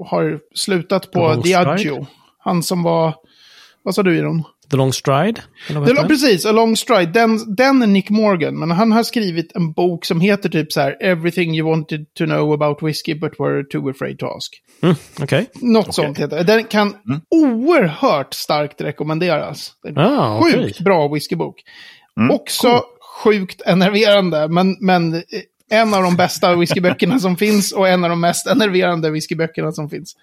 har 0.06 0.40
slutat 0.56 1.12
på 1.12 1.34
Diageo. 1.34 2.08
Han 2.38 2.64
som 2.64 2.84
var, 2.84 3.16
vad 3.84 3.96
sa 3.96 4.04
du 4.04 4.18
Iron? 4.18 4.44
The 4.76 4.78
Long 4.78 4.94
Stride? 4.94 5.42
Ja, 5.70 6.04
precis, 6.08 6.46
A 6.46 6.52
Long 6.52 6.78
Stride. 6.78 7.12
Den, 7.12 7.56
den 7.56 7.82
är 7.82 7.88
Nick 7.88 8.10
Morgan, 8.10 8.60
men 8.60 8.72
han 8.72 8.92
har 8.92 9.04
skrivit 9.04 9.56
en 9.56 9.72
bok 9.72 10.06
som 10.06 10.22
heter 10.22 10.50
typ 10.50 10.72
så 10.72 10.82
här 10.82 10.98
Everything 11.02 11.58
you 11.58 11.70
wanted 11.70 12.14
to 12.14 12.26
know 12.26 12.54
about 12.54 12.84
whiskey 12.84 13.16
but 13.16 13.40
were 13.40 13.64
too 13.64 13.90
afraid 13.90 14.20
to 14.20 14.26
ask. 14.26 14.62
Mm, 14.82 14.96
Okej. 15.22 15.50
Något 15.62 15.96
sånt 15.96 16.20
heter 16.20 16.38
det. 16.38 16.44
Den 16.44 16.64
kan 16.64 16.96
oerhört 17.30 18.34
starkt 18.34 18.82
rekommenderas. 18.82 19.72
Ah, 19.96 20.42
sjukt 20.42 20.58
okej. 20.58 20.84
bra 20.84 21.08
whiskybok. 21.08 21.56
Också 22.32 22.84
sjukt 23.24 23.62
enerverande, 23.66 24.48
men, 24.48 24.78
men 24.80 25.14
eh, 25.14 25.22
en 25.70 25.94
av 25.94 26.04
de 26.04 26.16
bästa 26.16 26.56
whiskyböckerna 26.56 27.20
som 27.20 27.38
finns 27.38 27.72
och 27.72 27.88
en 27.88 28.04
av 28.04 28.10
de 28.10 28.22
mest 28.22 28.48
enerverande 28.48 29.12
whiskyböckerna 29.12 29.72
som 29.72 29.90
finns. 29.90 30.16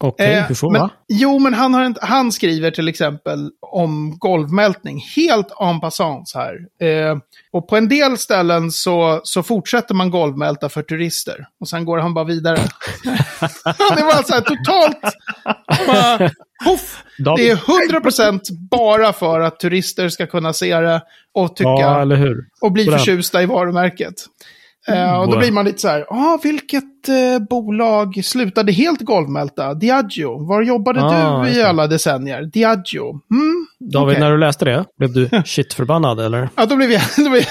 Okej, 0.00 0.34
Eh, 0.34 0.44
hur 0.46 0.54
så 0.54 0.70
men, 0.70 0.80
va? 0.80 0.90
Jo, 1.08 1.38
men 1.38 1.54
han, 1.54 1.74
har 1.74 1.84
inte, 1.84 2.00
han 2.02 2.32
skriver 2.32 2.70
till 2.70 2.88
exempel 2.88 3.50
om 3.60 4.18
golvmältning 4.18 5.00
helt 5.16 5.48
en 5.60 5.80
passant 5.80 6.32
här. 6.34 6.54
Eh, 6.88 7.16
och 7.52 7.68
på 7.68 7.76
en 7.76 7.88
del 7.88 8.18
ställen 8.18 8.70
så, 8.70 9.20
så 9.24 9.42
fortsätter 9.42 9.94
man 9.94 10.10
golvmälta 10.10 10.68
för 10.68 10.82
turister. 10.82 11.46
Och 11.60 11.68
sen 11.68 11.84
går 11.84 11.98
han 11.98 12.14
bara 12.14 12.24
vidare. 12.24 12.56
det 13.96 14.02
var 14.02 14.22
så 14.22 14.34
här 14.34 14.40
totalt... 14.40 15.16
Bara, 15.86 16.30
Puff, 16.64 17.04
det 17.36 17.50
är 17.50 17.56
100% 17.56 18.40
bara 18.70 19.12
för 19.12 19.40
att 19.40 19.60
turister 19.60 20.08
ska 20.08 20.26
kunna 20.26 20.52
se 20.52 20.80
det 20.80 21.02
och 21.34 21.56
tycka 21.56 21.70
Ja, 21.70 22.02
eller 22.02 22.16
hur? 22.16 22.44
och 22.60 22.72
bli 22.72 22.84
förtjusta 22.84 23.42
i 23.42 23.46
varumärket. 23.46 24.14
Eh, 24.88 25.20
och 25.20 25.30
då 25.30 25.38
blir 25.38 25.52
man 25.52 25.64
lite 25.64 25.78
så 25.78 25.88
här, 25.88 26.06
ah, 26.10 26.38
vilket 26.42 27.08
eh, 27.08 27.46
bolag 27.50 28.20
slutade 28.24 28.72
helt 28.72 29.00
golvmälta? 29.00 29.74
Diageo. 29.74 30.46
Var 30.46 30.62
jobbade 30.62 31.00
Ah, 31.02 31.42
du 31.44 31.50
i 31.50 31.62
alla 31.62 31.86
decennier? 31.86 32.42
Diageo. 32.42 33.20
Mm. 33.30 33.66
David, 33.92 34.12
Okej. 34.16 34.20
när 34.20 34.30
du 34.30 34.38
läste 34.38 34.64
det, 34.64 34.84
blev 34.98 35.12
du 35.12 35.28
shitförbannad 35.44 36.20
eller? 36.20 36.48
Ja, 36.54 36.66
då 36.66 36.76
blev 36.76 36.90
jag, 36.90 37.02
då 37.16 37.30
blev 37.30 37.42
jag, 37.42 37.46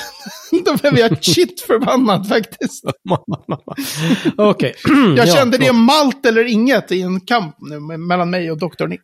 då 0.65 0.75
blev 0.77 0.97
jag 0.99 1.23
shit 1.23 1.61
förbannad 1.61 2.27
faktiskt. 2.29 2.83
Okej. 4.37 4.75
Jag 5.17 5.27
Ja, 5.27 5.35
kände 5.35 5.57
det 5.57 5.65
förlåt. 5.65 5.81
malt 5.81 6.25
eller 6.25 6.43
inget 6.43 6.91
i 6.91 7.01
en 7.01 7.19
kamp 7.19 7.55
nu 7.59 7.79
mellan 7.79 8.29
mig 8.29 8.51
och 8.51 8.57
Dr. 8.57 8.87
Nick. 8.87 9.01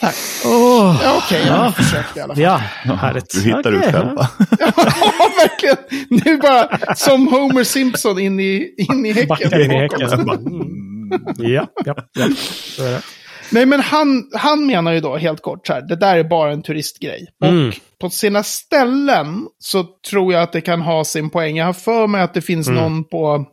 Tack. 0.00 0.14
Åh, 0.44 1.00
Ja, 1.02 1.22
Okej, 1.24 1.42
jag 1.46 1.56
Ja. 1.56 1.72
försökte 1.72 2.18
i 2.18 2.22
alla 2.22 2.34
fall. 2.34 2.42
ja, 2.42 2.56
härligt. 2.94 3.30
Du 3.30 3.40
hittar 3.40 3.72
ut 3.72 3.78
Okej, 3.80 3.92
själv 3.92 4.14
va? 4.16 4.28
Ja, 4.58 4.72
verkligen. 5.38 5.76
Nu 6.24 6.36
bara 6.38 6.94
som 6.96 7.28
Homer 7.28 7.64
Simpson 7.64 8.18
in 8.18 8.40
i, 8.40 8.74
in 8.78 9.06
i 9.06 9.12
häcken. 9.12 9.28
Backar 9.28 9.60
in 9.60 9.70
i 9.70 9.74
häcken. 9.74 10.02
Mm. 10.02 11.22
Ja, 11.36 11.66
ja, 11.84 11.94
ja. 12.12 12.28
Så 12.76 12.82
är 12.84 12.90
det. 12.90 13.02
Nej, 13.52 13.66
men 13.66 13.80
han, 13.80 14.30
han 14.34 14.66
menar 14.66 14.92
ju 14.92 15.00
då 15.00 15.16
helt 15.16 15.42
kort 15.42 15.66
så 15.66 15.72
här, 15.72 15.80
det 15.82 15.96
där 15.96 16.16
är 16.16 16.24
bara 16.24 16.52
en 16.52 16.62
turistgrej. 16.62 17.26
Mm. 17.44 17.68
Och 17.68 17.74
på 18.00 18.10
sina 18.10 18.42
ställen 18.42 19.46
så 19.58 19.84
tror 20.10 20.32
jag 20.32 20.42
att 20.42 20.52
det 20.52 20.60
kan 20.60 20.80
ha 20.80 21.04
sin 21.04 21.30
poäng. 21.30 21.56
Jag 21.56 21.66
har 21.66 21.72
för 21.72 22.06
mig 22.06 22.22
att 22.22 22.34
det 22.34 22.40
finns 22.42 22.68
Mm. 22.68 22.82
någon 22.82 23.04
på, 23.04 23.44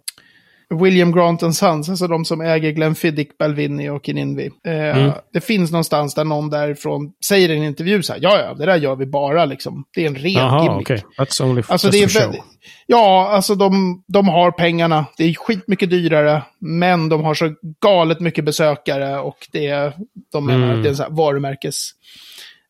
William 0.73 1.11
Grant 1.11 1.43
and 1.43 1.55
Sons, 1.55 1.89
alltså 1.89 2.07
de 2.07 2.25
som 2.25 2.41
äger 2.41 2.71
Glenfiddich, 2.71 3.27
Balvenie 3.39 3.89
och 3.91 4.05
Kininvi. 4.05 4.49
Eh, 4.67 4.73
Mm. 4.97 5.11
Det 5.33 5.41
finns 5.41 5.71
någonstans 5.71 6.13
där 6.15 6.23
någon 6.23 6.49
därifrån 6.49 7.11
säger 7.27 7.49
i 7.49 7.57
en 7.57 7.63
intervju 7.63 8.03
så 8.03 8.13
här, 8.13 8.19
ja 8.23 8.39
ja, 8.39 8.53
det 8.53 8.65
där 8.65 8.75
gör 8.77 8.95
vi 8.95 9.05
bara 9.05 9.45
liksom. 9.45 9.83
Det 9.95 10.03
är 10.03 10.07
en 10.07 10.15
ren 10.15 10.31
Jaha, 10.31 10.63
gimmick. 10.63 10.81
okej. 10.91 11.03
That's 11.17 11.43
only 11.43 11.63
Alltså 11.67 11.87
just 11.87 12.13
det 12.15 12.19
är 12.21 12.25
for 12.27 12.31
show. 12.33 12.43
ja, 12.87 13.29
alltså 13.29 13.55
de, 13.55 14.03
de 14.07 14.27
har 14.27 14.51
pengarna. 14.51 15.05
Det 15.17 15.23
är 15.23 15.33
skitmycket 15.33 15.89
dyrare, 15.89 16.43
men 16.59 17.09
de 17.09 17.23
har 17.23 17.33
så 17.33 17.53
galet 17.81 18.19
mycket 18.19 18.45
besökare 18.45 19.19
och 19.19 19.37
det 19.51 19.67
är, 19.67 19.93
de 20.31 20.45
menar, 20.45 20.67
Mm. 20.71 20.83
det 20.83 20.89
är 20.89 21.05
en 21.05 21.15
varumärkes... 21.15 21.91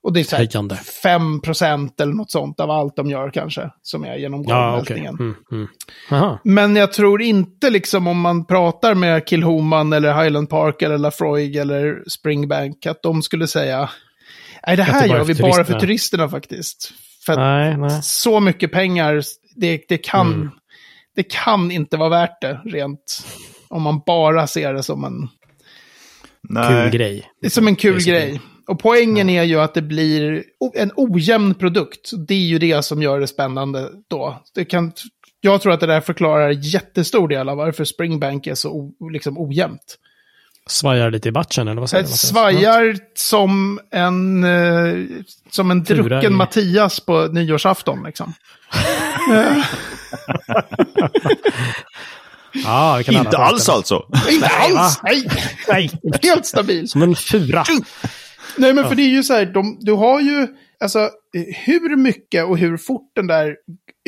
Och 0.04 0.14
det 0.14 0.20
är 0.20 0.24
så 0.24 0.36
här 0.36 0.44
Höjande. 0.46 0.76
5% 1.04 2.02
eller 2.02 2.14
något 2.14 2.32
sånt 2.32 2.60
av 2.60 2.72
allt 2.72 2.96
de 2.96 3.10
gör 3.10 3.32
kanske, 3.32 3.70
som 3.82 4.04
är 4.06 4.16
genom 4.16 4.44
Ja, 4.48 4.80
okej. 4.82 4.96
golvmältningen. 5.02 5.36
Mm, 5.52 5.68
mm. 6.12 6.38
Men 6.44 6.76
jag 6.76 6.94
tror 6.94 7.22
inte 7.22 7.70
liksom 7.70 8.08
om 8.08 8.20
man 8.22 8.46
pratar 8.46 8.94
med 8.96 9.28
Kilhoman 9.30 9.94
eller 9.94 10.24
Highland 10.24 10.50
Park 10.50 10.82
eller 10.82 10.98
Lafroig 10.98 11.56
eller 11.56 12.04
Springbank 12.10 12.86
att 12.86 13.04
de 13.04 13.22
skulle 13.22 13.48
säga 13.48 13.90
nej 14.68 14.78
det 14.78 14.84
här 14.84 15.02
det 15.02 15.08
gör 15.08 15.20
är 15.20 15.24
vi 15.24 15.36
bara 15.36 15.66
för 15.66 15.80
turisterna." 15.80 16.30
faktiskt. 16.30 16.92
För 17.26 17.36
Nej, 17.36 17.78
nej. 17.78 18.00
så 18.04 18.40
mycket 18.40 18.72
pengar, 18.72 19.22
det, 19.56 19.82
det, 19.90 19.98
kan, 19.98 20.34
Mm. 20.34 20.50
det 21.16 21.24
kan 21.24 21.72
inte 21.72 21.98
vara 21.98 22.10
värt 22.10 22.42
det 22.42 22.62
rent. 22.66 23.24
Om 23.68 23.82
man 23.82 24.02
bara 24.06 24.48
ser 24.48 24.74
det 24.74 24.84
som 24.84 25.04
en, 25.04 25.28
Kul 26.68 26.90
grej. 26.90 27.32
som 27.50 27.68
en 27.68 27.76
kul 27.76 28.04
grej. 28.04 28.42
Och 28.70 28.80
poängen 28.80 29.30
är 29.30 29.44
ju 29.44 29.60
att 29.62 29.74
det 29.74 29.82
blir 29.82 30.44
en 30.74 30.92
ojämn 30.96 31.54
produkt. 31.54 32.12
Det 32.28 32.34
är 32.34 32.38
ju 32.48 32.60
det 32.60 32.86
som 32.86 33.02
gör 33.02 33.20
det 33.20 33.28
spännande 33.28 33.90
då. 34.10 34.42
Det 34.56 34.66
kan, 34.66 34.92
jag 35.42 35.62
tror 35.62 35.74
att 35.74 35.80
det 35.80 35.86
där 35.86 36.02
förklarar 36.02 36.50
jättestor 36.50 37.28
del 37.28 37.50
av 37.50 37.58
varför 37.58 37.86
Springbank 37.86 38.48
är 38.48 38.56
så 38.56 38.70
o, 38.70 39.10
liksom 39.10 39.38
ojämnt. 39.40 39.98
Svajar 40.68 41.12
lite 41.12 41.30
i 41.30 41.32
batchen, 41.32 41.68
eller 41.68 41.80
vad 41.82 41.90
säger 41.90 42.04
du? 42.04 42.10
Svajar 42.10 42.98
som 43.16 43.80
en, 43.92 44.44
eh, 44.44 44.94
som 45.52 45.72
en 45.72 45.84
drucken 45.84 46.34
i- 46.34 46.36
Mattias 46.36 47.00
på 47.00 47.28
nyårsafton. 47.28 48.04
Liksom. 48.04 48.34
Kan 53.06 53.16
Inte 53.16 53.38
alls 53.38 53.70
alltså. 53.70 54.06
Inte 54.30 54.48
alls! 54.48 55.00
Nej, 55.68 55.92
Helt 56.24 56.46
stabil. 56.46 56.90
som 56.90 57.02
en 57.02 57.16
fura. 57.16 57.64
Nej, 58.58 58.74
men 58.74 58.88
för 58.88 58.96
det 58.96 59.02
är 59.02 59.10
ju 59.10 59.24
så 59.24 59.34
här, 59.34 59.46
de, 59.46 59.78
du 59.80 59.92
har 59.92 60.20
ju, 60.20 60.48
alltså 60.80 61.10
hur 61.66 61.96
mycket 61.96 62.46
och 62.46 62.58
hur 62.58 62.78
fort 62.78 63.12
den 63.16 63.28
där 63.28 63.56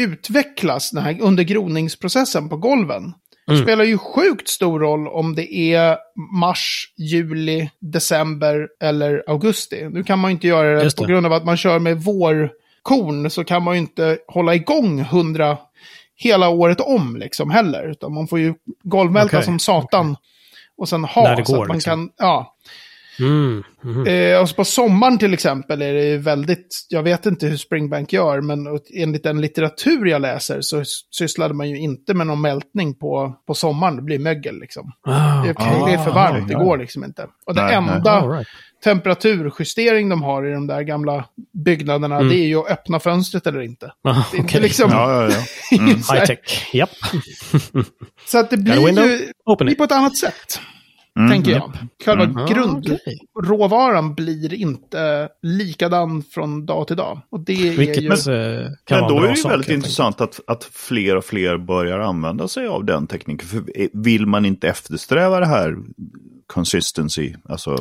utvecklas 0.01 0.91
den 0.91 1.03
här 1.03 1.21
under 1.21 1.43
groningsprocessen 1.43 2.49
på 2.49 2.57
golven. 2.57 3.13
Mm. 3.49 3.63
Spelar 3.63 3.83
ju 3.83 3.97
sjukt 3.97 4.47
stor 4.47 4.79
roll 4.79 5.07
om 5.07 5.35
det 5.35 5.53
är 5.53 5.97
mars, 6.39 6.93
juli, 6.97 7.69
december 7.79 8.67
eller 8.83 9.23
augusti. 9.27 9.89
Nu 9.91 10.03
kan 10.03 10.19
man 10.19 10.31
ju 10.31 10.33
inte 10.33 10.47
göra 10.47 10.77
det 10.77 10.83
Just 10.83 10.97
på 10.97 11.05
det. 11.05 11.11
grund 11.13 11.25
av 11.25 11.33
att 11.33 11.45
man 11.45 11.57
kör 11.57 11.79
med 11.79 12.03
vårkorn 12.03 13.29
så 13.29 13.43
kan 13.43 13.63
man 13.63 13.73
ju 13.73 13.79
inte 13.79 14.17
hålla 14.27 14.55
igång 14.55 15.01
hundra 15.03 15.57
hela 16.15 16.49
året 16.49 16.79
om 16.79 17.17
liksom 17.17 17.51
heller. 17.51 17.91
Utan 17.91 18.13
man 18.13 18.27
får 18.27 18.39
ju 18.39 18.53
golvmälta 18.83 19.37
Okej, 19.37 19.45
som 19.45 19.59
satan. 19.59 20.15
Och 20.77 20.89
sen 20.89 21.03
ha. 21.03 21.23
När 21.23 21.35
det 21.35 21.45
så 21.45 21.53
går, 21.53 21.61
att 21.61 21.67
man 21.67 21.77
liksom. 21.77 22.07
kan, 22.07 22.09
ja. 22.17 22.55
Mm. 23.19 23.63
mhm. 23.83 24.07
Eh, 24.07 24.39
alltså 24.39 24.55
på 24.55 24.65
sommaren 24.65 25.17
till 25.17 25.33
exempel 25.33 25.81
är 25.81 25.93
det 25.93 26.05
ju 26.05 26.17
väldigt, 26.17 26.85
jag 26.89 27.03
vet 27.03 27.25
inte 27.25 27.47
hur 27.47 27.57
Springbank 27.57 28.13
gör, 28.13 28.41
men 28.41 28.67
enligt 28.95 29.23
den 29.23 29.41
litteratur 29.41 30.05
jag 30.05 30.21
läser 30.21 30.61
så 30.61 30.83
sysslade 31.17 31.53
man 31.53 31.69
ju 31.69 31.79
inte 31.79 32.13
med 32.13 32.27
någon 32.27 32.41
mältning 32.41 32.95
på, 32.95 33.35
på 33.47 33.53
sommaren. 33.53 33.95
Det 33.95 34.01
blir 34.01 34.19
mögel 34.19 34.59
liksom. 34.59 34.91
Ah, 35.07 35.43
Det, 35.43 35.51
okej. 35.51 35.81
det 35.85 35.93
är 35.93 36.03
för 36.03 36.11
varmt, 36.11 36.47
det 36.47 36.53
ja. 36.53 36.59
går 36.59 36.77
liksom 36.77 37.03
inte. 37.03 37.27
Och 37.45 37.55
det 37.55 37.61
Nej, 37.61 37.81
nej. 37.81 37.95
enda 37.95 38.27
right. 38.27 38.47
temperaturjustering 38.83 40.09
de 40.09 40.23
har 40.23 40.45
i 40.47 40.53
de 40.53 40.67
där 40.67 40.81
gamla 40.81 41.25
byggnaderna, 41.65 42.15
Mm. 42.15 42.29
det 42.29 42.35
är 42.35 42.47
ju 42.47 42.59
att 42.59 42.71
öppna 42.71 42.99
fönstret 42.99 43.47
eller 43.47 43.61
inte. 43.61 43.91
Ah, 44.03 44.23
Det 44.31 44.37
är 44.37 44.41
inte 44.41 44.59
liksom... 44.59 44.89
Ja, 44.91 45.23
ja, 45.23 45.35
ja. 45.71 45.77
Mm. 45.77 45.87
High 45.95 46.25
tech. 46.25 46.69
Japp. 46.73 46.89
så 48.25 48.37
att 48.39 48.49
det 48.49 48.57
blir 48.57 48.75
ju 48.75 48.93
blir 49.59 49.75
på 49.75 49.83
ett 49.83 49.91
annat 49.91 50.17
sätt, 50.17 50.59
Mm. 51.19 51.31
tänker 51.31 51.51
jag. 51.51 51.71
Själva 52.05 52.41
Ah, 52.41 52.45
grund... 52.47 52.77
okej. 52.77 53.17
råvaran 53.43 54.15
blir 54.15 54.53
inte 54.53 55.29
likadan 55.41 56.23
från 56.23 56.65
dag 56.65 56.87
till 56.87 56.95
dag. 56.97 57.21
Och 57.29 57.39
det 57.39 57.67
är 57.69 57.77
Vilket 57.77 58.03
ju... 58.03 58.33
eh, 58.33 58.67
kan 58.85 58.99
Men 58.99 59.01
vara 59.01 59.09
då 59.09 59.25
är 59.25 59.31
det 59.31 59.37
ju 59.39 59.49
väldigt 59.49 59.69
intressant 59.69 60.21
att, 60.21 60.39
att 60.47 60.63
fler 60.63 61.15
och 61.17 61.25
fler 61.25 61.57
börjar 61.57 61.99
använda 61.99 62.47
sig 62.47 62.67
av 62.67 62.85
den 62.85 63.07
tekniken. 63.07 63.47
För 63.47 63.63
vill 64.03 64.25
man 64.25 64.45
inte 64.45 64.67
eftersträva 64.67 65.39
det 65.39 65.45
här 65.47 65.75
consistency, 66.47 67.35
alltså. 67.49 67.77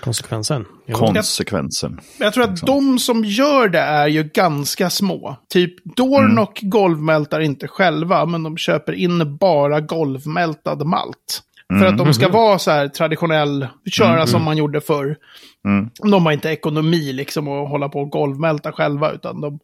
Konsekvensen. 0.00 0.64
Konsekvensen? 0.92 2.00
Jag 2.18 2.32
tror 2.32 2.44
att 2.44 2.66
de 2.66 2.98
som 2.98 3.24
gör 3.24 3.68
det 3.68 3.78
är 3.80 4.08
ju 4.08 4.22
ganska 4.22 4.90
små. 4.90 5.36
Typ 5.48 5.84
Dornock 5.96 6.60
golvmältar 6.62 7.40
inte 7.40 7.68
själva, 7.68 8.26
men 8.26 8.42
de 8.42 8.56
köper 8.56 8.92
in 8.92 9.36
bara 9.36 9.80
golvmältad 9.80 10.86
malt. 10.86 11.42
För 11.78 11.86
att 11.86 11.98
de 11.98 12.14
ska 12.14 12.28
vara 12.28 12.58
så 12.58 12.70
här 12.70 12.88
traditionell, 12.88 13.66
köra 13.92 14.26
som 14.26 14.42
man 14.42 14.56
gjorde 14.56 14.80
förr. 14.80 15.16
Mm. 15.64 15.90
De 16.12 16.26
har 16.26 16.32
inte 16.32 16.48
ekonomi 16.48 17.12
liksom 17.12 17.48
att 17.48 17.68
hålla 17.68 17.88
på 17.88 18.00
och 18.00 18.10
golvmälta 18.10 18.72
själva, 18.72 19.12
utan 19.12 19.40
de, 19.40 19.58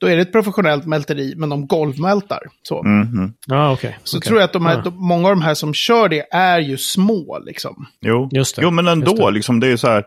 då 0.00 0.06
är 0.06 0.16
det 0.16 0.22
ett 0.22 0.32
professionellt 0.32 0.86
mälteri, 0.86 1.34
men 1.36 1.48
de 1.48 1.66
golvmältar. 1.66 2.42
Så. 2.62 2.82
Mhm. 2.82 3.32
Ja, 3.46 3.72
okej. 3.72 3.98
Så 4.04 4.16
Okej. 4.18 4.28
tror 4.28 4.40
jag 4.40 4.44
att 4.44 4.52
de 4.52 4.66
här, 4.66 4.82
de, 4.82 4.94
många 5.08 5.28
av 5.28 5.36
de 5.36 5.42
här 5.42 5.54
som 5.54 5.74
kör 5.74 6.08
det 6.08 6.26
är 6.30 6.58
ju 6.60 6.78
små 6.78 7.38
liksom. 7.46 7.86
Jo. 8.00 8.28
Just 8.32 8.56
det. 8.56 8.62
jo, 8.62 8.70
men 8.70 8.84
Just 8.84 8.92
ändå, 8.92 9.26
det. 9.26 9.34
liksom, 9.34 9.60
det 9.60 9.68
är 9.68 9.76
så 9.76 9.88
här. 9.88 10.04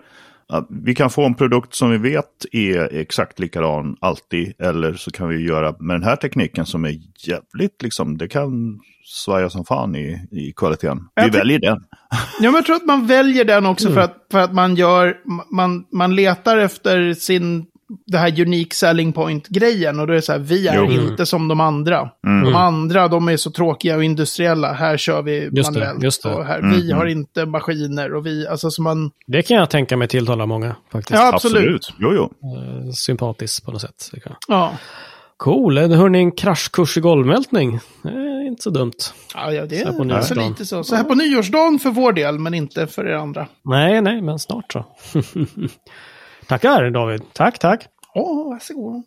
Att 0.54 0.68
vi 0.70 0.96
kan 0.96 1.10
få 1.10 1.26
en 1.26 1.36
produkt 1.36 1.76
som 1.76 1.92
vi 1.92 1.98
vet 1.98 2.46
är 2.52 2.96
exakt 2.96 3.40
likadan 3.40 3.98
alltid. 4.02 4.54
Eller 4.62 4.94
så 4.94 5.12
kan 5.12 5.28
vi 5.30 5.48
göra 5.48 5.76
med 5.80 5.96
den 5.96 6.04
här 6.04 6.16
tekniken 6.16 6.66
som 6.66 6.86
är 6.86 7.00
jävligt, 7.28 7.82
liksom, 7.82 8.18
det 8.18 8.28
kan 8.28 8.80
svaja 9.06 9.50
som 9.50 9.66
fan 9.66 9.96
i, 9.96 10.28
i 10.32 10.54
kvaliteten. 10.56 11.00
Vi 11.16 11.30
väljer 11.30 11.60
den. 11.60 11.84
Ja, 12.40 12.52
men 12.52 12.54
jag 12.54 12.66
tror 12.66 12.76
att 12.76 12.86
man 12.86 13.08
väljer 13.08 13.46
den 13.46 13.66
också 13.66 13.88
Mm. 13.88 13.96
för, 13.96 14.02
att, 14.02 14.28
för 14.32 14.40
att 14.40 14.54
man 14.54 14.76
gör, 14.76 15.18
man, 15.52 15.86
man 15.92 16.16
letar 16.16 16.58
efter 16.58 17.14
sin, 17.14 17.66
det 18.06 18.18
här 18.18 18.42
unique 18.42 18.76
selling 18.76 19.14
point-grejen. 19.14 20.00
Och 20.00 20.08
då 20.08 20.14
är 20.14 20.16
det 20.16 20.22
så 20.22 20.32
här, 20.32 20.40
vi 20.40 20.68
är 20.68 20.76
Jo. 20.76 20.92
inte 20.92 21.26
som 21.26 21.48
de 21.48 21.60
andra. 21.60 22.10
Mm. 22.28 22.44
De 22.44 22.56
andra, 22.56 23.08
de 23.08 23.28
är 23.28 23.38
så 23.38 23.52
tråkiga 23.52 23.96
och 23.96 24.04
industriella. 24.04 24.74
Här 24.74 24.98
kör 24.98 25.22
vi 25.22 25.50
Just 25.52 25.74
det, 25.74 25.80
manuellt. 25.80 26.04
just 26.04 26.24
det. 26.24 26.30
Och 26.30 26.46
här, 26.46 26.60
Mm, 26.60 26.72
Vi 26.82 26.92
har 26.92 27.06
inte 27.06 27.46
maskiner 27.46 28.14
och 28.14 28.26
vi, 28.26 28.48
alltså 28.48 28.72
som 28.72 28.84
man, 28.84 29.12
Det 29.28 29.42
kan 29.42 29.58
jag 29.58 29.70
tänka 29.70 29.98
mig 29.98 30.08
tilltala 30.08 30.46
många 30.46 30.76
faktiskt. 30.92 31.20
ja 31.20 31.32
absolut. 31.34 31.94
Jo, 32.00 32.14
jo. 32.14 32.24
Eh, 32.24 32.92
Sympatiskt 32.92 33.66
på 33.66 33.72
något 33.72 33.82
sätt. 33.82 34.10
Det 34.12 34.20
Ja. 34.48 34.74
Cool, 35.38 35.78
Eh, 35.78 35.90
hörni, 35.90 36.20
en 36.20 36.32
kraschkurs 36.32 36.98
i 36.98 37.02
golvmältning. 37.02 37.76
Eh, 38.06 38.48
inte 38.48 38.64
så 38.64 38.70
dumt. 38.70 38.92
Ja, 39.36 39.52
ja, 39.52 39.66
det 39.66 39.80
Så 39.80 39.88
är 39.88 39.92
så 39.92 40.04
nyårsdagen. 40.04 40.50
lite 40.50 40.66
så. 40.66 40.84
Så 40.84 40.96
här 40.96 41.04
på 41.04 41.16
nyårsdagen 41.16 41.80
för 41.80 41.90
vår 41.90 42.14
del, 42.14 42.40
men 42.40 42.54
inte 42.54 42.88
för 42.88 43.08
er 43.08 43.14
andra. 43.16 43.48
Nej, 43.66 44.02
nej, 44.02 44.22
men 44.22 44.40
snart 44.40 44.72
så. 44.74 44.86
Tackar 46.48 46.90
David. 46.90 47.22
Tack, 47.34 47.60
tack. 47.60 47.88
Åh, 48.16 48.50
varsågod. 48.54 49.04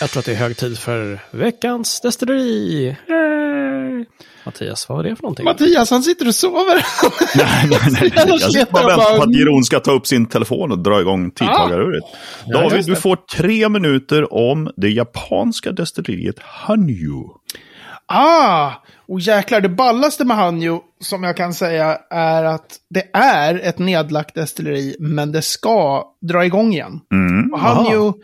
Jag 0.00 0.10
tror 0.10 0.20
att 0.20 0.26
det 0.26 0.32
är 0.32 0.36
hög 0.36 0.56
tid 0.56 0.78
för 0.78 1.18
veckans 1.30 2.00
destilleri. 2.00 2.86
Yay! 3.08 4.04
Mattias, 4.46 4.88
vad 4.88 4.98
var 4.98 5.04
det 5.04 5.16
för 5.16 5.22
någonting? 5.22 5.44
Mattias, 5.44 5.90
han 5.90 6.02
sitter 6.02 6.28
och 6.28 6.34
sover. 6.34 6.74
Nej, 7.36 7.68
nej, 7.70 7.78
nej. 8.00 8.12
Jag 8.26 8.40
sitter 8.40 8.72
bara 8.72 8.84
och 8.84 8.90
väntar 8.90 9.16
på 9.16 9.22
att 9.22 9.34
Jeroen 9.34 9.64
ska 9.64 9.80
ta 9.80 9.92
upp 9.92 10.06
sin 10.06 10.26
telefon 10.26 10.72
och 10.72 10.78
dra 10.78 11.00
igång 11.00 11.30
tidtagaruret. 11.30 12.04
Ja, 12.46 12.60
David, 12.60 12.76
just 12.76 12.88
du 12.88 12.96
får 12.96 13.16
tre 13.16 13.68
minuter 13.68 14.34
om 14.34 14.70
det 14.76 14.88
japanska 14.88 15.72
destilleriet 15.72 16.38
Hanyu. 16.38 17.22
Ah! 18.06 18.72
Och 19.08 19.20
jäklar, 19.20 19.60
det 19.60 19.68
ballaste 19.68 20.24
med 20.24 20.36
Hanjo, 20.36 20.82
som 21.00 21.22
jag 21.24 21.36
kan 21.36 21.54
säga, 21.54 21.98
är 22.10 22.44
att 22.44 22.76
det 22.90 23.10
är 23.12 23.54
ett 23.54 23.78
nedlagt 23.78 24.34
destilleri, 24.34 24.96
men 24.98 25.32
det 25.32 25.42
ska 25.42 26.04
dra 26.20 26.44
igång 26.44 26.72
igen. 26.72 27.00
Mm. 27.12 27.52
Och 27.52 27.60
Hanjo, 27.60 28.14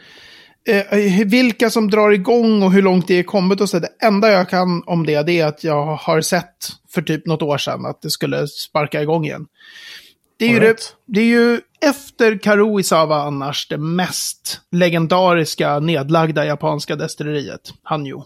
eh, 0.69 1.27
vilka 1.27 1.71
som 1.71 1.91
drar 1.91 2.11
igång 2.11 2.63
och 2.63 2.73
hur 2.73 2.83
långt 2.83 3.09
det 3.09 3.19
är 3.19 3.23
kommit 3.23 3.61
och 3.61 3.69
så, 3.69 3.79
det 3.79 3.89
enda 4.03 4.33
jag 4.33 4.49
kan 4.49 4.83
om 4.87 5.07
det, 5.07 5.23
det 5.23 5.41
är 5.41 5.47
att 5.47 5.65
jag 5.65 5.97
har 5.97 6.21
sett 6.21 6.57
för 6.95 7.03
typ 7.03 7.27
något 7.27 7.43
år 7.43 7.59
sedan 7.59 7.87
att 7.87 8.03
det 8.03 8.11
skulle 8.11 8.47
sparka 8.47 9.03
igång 9.03 9.25
igen. 9.25 9.47
Det 10.39 10.45
är, 10.45 10.51
ju 10.51 10.61
det, 10.61 10.77
det 11.07 11.21
är 11.21 11.25
ju 11.25 11.61
efter 11.81 12.39
Karuisawa 12.39 13.23
annars 13.23 13.69
det 13.69 13.79
mest 13.79 14.61
legendariska 14.71 15.79
nedlagda 15.79 16.45
japanska 16.45 16.97
destilleriet, 16.97 17.73
Hanjo. 17.83 18.25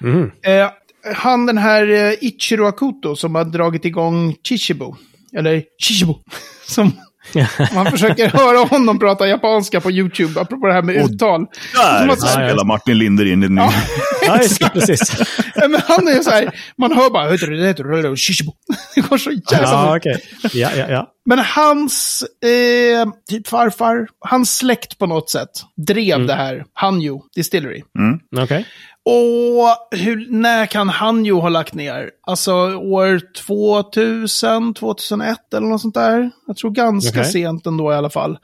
Mhm. 0.00 0.30
Eh, 0.42 0.70
han 1.14 1.46
den 1.46 1.58
här 1.58 1.90
eh, 1.90 2.12
Ichiro 2.20 2.66
Akuto 2.66 3.16
som 3.16 3.34
har 3.34 3.44
dragit 3.44 3.84
igång 3.84 4.34
Chichibu. 4.48 4.92
Eller 5.36 5.62
Chichibu. 5.82 6.14
Som 6.66 6.92
Man 7.74 7.90
försöker 7.90 8.28
höra 8.28 8.58
honom 8.58 8.98
prata 8.98 9.28
japanska 9.28 9.80
på 9.80 9.90
YouTube, 9.90 10.40
apropå 10.40 10.66
det 10.66 10.72
här 10.72 10.82
med 10.82 10.96
uttal. 10.96 11.46
Där 11.74 12.08
att- 12.12 12.30
spelar 12.32 12.64
Martin 12.64 12.98
Linder 12.98 13.26
in 13.26 13.42
i 13.42 13.56
ja. 13.60 13.72
Ja, 14.60 14.68
precis. 14.72 15.16
Men 15.56 15.80
han 15.88 16.08
är 16.08 16.12
ju 16.12 16.22
så 16.22 16.30
här, 16.30 16.50
man 16.78 16.92
hör 16.92 17.10
bara... 17.10 17.30
Det 18.94 19.00
går 19.00 19.18
så 19.18 19.30
jävla 19.30 19.68
Ja, 19.68 19.96
okej. 19.96 20.22
Ja, 20.52 20.70
ja, 20.76 20.86
ja. 20.88 21.06
Men 21.26 21.38
hans 21.38 22.24
eh, 22.44 23.08
typ 23.30 23.48
farfar, 23.48 24.08
hans 24.20 24.56
släkt 24.56 24.98
på 24.98 25.06
något 25.06 25.30
sätt, 25.30 25.50
drev 25.86 26.26
det 26.26 26.34
här 26.34 26.64
Hanjo 26.72 27.22
Distillery. 27.36 27.82
Okej. 28.36 28.66
Och 29.08 29.98
hur, 29.98 30.26
när 30.30 30.66
kan 30.66 30.88
Hanjo 30.88 31.40
ha 31.40 31.48
lagt 31.48 31.74
ner? 31.74 32.10
Alltså 32.22 32.52
år 32.76 33.20
2000, 33.46 34.74
2001 34.74 35.54
eller 35.54 35.66
något 35.66 35.80
sånt 35.80 35.94
där. 35.94 36.30
Jag 36.46 36.56
tror 36.56 36.70
ganska 36.70 37.20
Okej. 37.20 37.32
sent 37.32 37.66
ändå 37.66 37.92
i 37.92 37.94
alla 37.94 38.10
fall. 38.10 38.38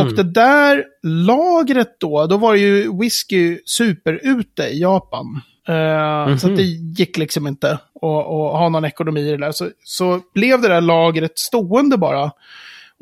Och 0.00 0.14
det 0.14 0.22
där 0.22 0.84
lagret 1.02 1.96
då, 2.00 2.26
då 2.26 2.36
var 2.36 2.52
det 2.52 2.58
ju 2.58 2.98
whisky 3.00 3.58
superute 3.66 4.62
i 4.62 4.80
Japan. 4.80 5.40
Eh, 5.68 6.36
Så 6.36 6.50
att 6.50 6.56
det 6.56 6.62
gick 6.98 7.18
liksom 7.18 7.46
inte 7.46 7.72
att 7.72 7.80
ha 8.52 8.68
någon 8.68 8.84
ekonomi 8.84 9.20
i 9.20 9.30
det 9.30 9.36
där. 9.36 9.52
Så, 9.52 9.68
så 9.84 10.20
blev 10.34 10.60
det 10.60 10.68
där 10.68 10.80
lagret 10.80 11.38
stående 11.38 11.96
bara. 11.98 12.30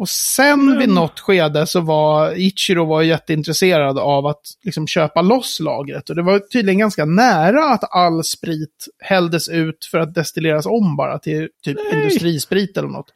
Och 0.03 0.09
sen 0.09 0.79
vid 0.79 0.89
något 0.89 1.21
skede 1.21 1.67
så 1.67 1.81
var 1.81 2.39
Ichiro 2.39 2.85
var 2.85 3.03
jätteintresserad 3.03 3.99
av 3.99 4.27
att 4.27 4.41
liksom 4.65 4.87
köpa 4.87 5.23
loss 5.23 5.61
lagret. 5.61 6.11
Och 6.11 6.17
det 6.17 6.23
var 6.23 6.39
tydligen 6.39 6.79
ganska 6.79 7.05
nära 7.05 7.65
att 7.65 7.95
all 7.95 8.25
sprit 8.25 8.89
hälldes 8.99 9.49
ut 9.49 9.89
för 9.91 9.99
att 9.99 10.15
destilleras 10.15 10.67
om 10.67 10.97
bara 10.97 11.19
till 11.19 11.49
typ 11.65 11.79
industrisprit 11.93 12.77
eller 12.77 12.89
något. 12.89 13.07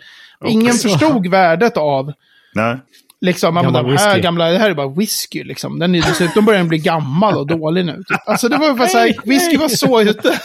Och 0.41 0.49
Ingen 0.49 0.75
förstod 0.75 1.27
värdet 1.31 1.77
av 1.77 2.13
Nej. 2.55 2.77
Liksom, 3.21 3.55
Gammal 3.55 3.73
de 3.73 3.85
här 3.85 3.93
whisky. 3.93 4.21
gamla, 4.21 4.51
det 4.51 4.59
här 4.59 4.71
är 4.71 4.75
bara 4.75 4.89
whisky 4.89 5.45
liksom. 5.45 5.79
Den 5.79 5.95
är 5.95 6.03
dessutom 6.03 6.45
börjar 6.45 6.59
den 6.59 6.69
bli 6.69 6.79
gammal 6.79 7.37
och 7.37 7.47
dålig 7.59 7.85
nu. 7.85 7.97
Typ. 7.97 8.19
Alltså 8.27 8.49
det 8.49 8.57
var 8.57 8.75
bara 8.75 8.89
så 8.89 8.99
här, 8.99 9.15
whisky 9.25 9.57
var 9.57 9.69
så 9.69 10.03
ute. 10.03 10.41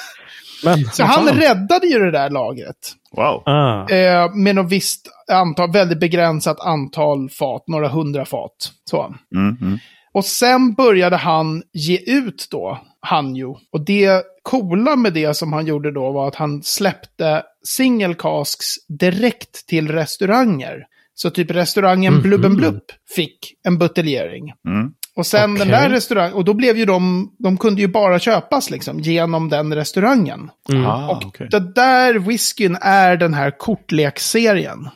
Men, 0.64 0.86
Så 0.86 1.04
han 1.04 1.28
fan. 1.28 1.38
räddade 1.38 1.88
ju 1.88 2.00
det 2.00 2.12
där 2.12 2.30
lagret. 2.30 2.96
Wow. 3.18 3.44
Ah. 3.46 3.90
Eh, 3.90 4.34
med 4.34 4.56
något 4.56 4.72
visst 4.72 5.08
antal, 5.32 5.72
väldigt 5.72 6.00
begränsat 6.00 6.60
antal 6.60 7.30
fat, 7.30 7.64
några 7.68 7.88
hundra 7.88 8.26
fat. 8.26 8.72
Så. 8.90 9.16
Mm, 9.36 9.58
mm. 9.62 9.78
Och 10.14 10.26
sen 10.26 10.74
började 10.74 11.16
han 11.16 11.64
ge 11.74 11.98
ut 11.98 12.48
då, 12.52 12.80
Hanjo. 13.02 13.58
Och 13.72 13.86
det 13.86 14.24
coola 14.44 14.96
med 14.96 15.14
det 15.14 15.34
som 15.34 15.54
han 15.54 15.66
gjorde 15.66 15.92
då 15.92 16.12
var 16.12 16.28
att 16.28 16.36
han 16.36 16.64
släppte 16.64 17.44
single 17.68 18.14
casks 18.14 18.68
direkt 19.00 19.68
till 19.68 19.88
restauranger. 19.92 20.86
Så 21.14 21.30
typ 21.30 21.52
restaurangen 21.52 22.22
Blubben 22.22 22.56
Blupp 22.56 22.84
fick 23.16 23.54
en 23.64 23.78
buteljering. 23.78 24.54
Mm. 24.68 24.94
Och 25.22 25.26
sen 25.28 25.54
den 25.56 25.62
Okej. 25.68 25.72
där 25.82 25.90
restaurangen, 25.90 26.34
och 26.34 26.46
då 26.46 26.54
blev 26.54 26.78
ju 26.78 26.86
de, 26.86 27.32
de 27.40 27.58
kunde 27.58 27.82
ju 27.82 27.88
bara 27.88 28.20
köpas 28.20 28.70
liksom 28.70 29.00
genom 29.00 29.50
den 29.50 29.76
restaurangen. 29.76 30.50
Ah, 30.88 31.08
Och 31.10 31.26
okej. 31.26 31.48
det 31.52 31.60
där 31.74 32.14
whiskyn 32.20 32.78
är 32.82 33.18
den 33.18 33.34
här 33.34 33.52
kortlekserien. 33.58 34.90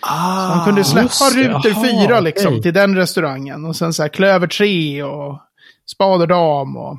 Ah, 0.00 0.48
Man 0.56 0.64
kunde 0.64 0.84
släppa 0.84 1.02
just 1.02 1.34
det. 1.34 1.40
rutor 1.48 1.72
Jaha, 1.74 1.84
fyra 2.06 2.20
liksom 2.20 2.46
okej. 2.52 2.62
till 2.62 2.74
den 2.74 2.96
restaurangen. 2.96 3.64
Och 3.64 3.76
sen 3.76 3.92
så 3.92 4.02
här 4.02 4.08
klöver 4.08 4.46
3 4.46 5.02
och 5.02 5.38
spaderdam 5.86 6.76
och... 6.76 6.98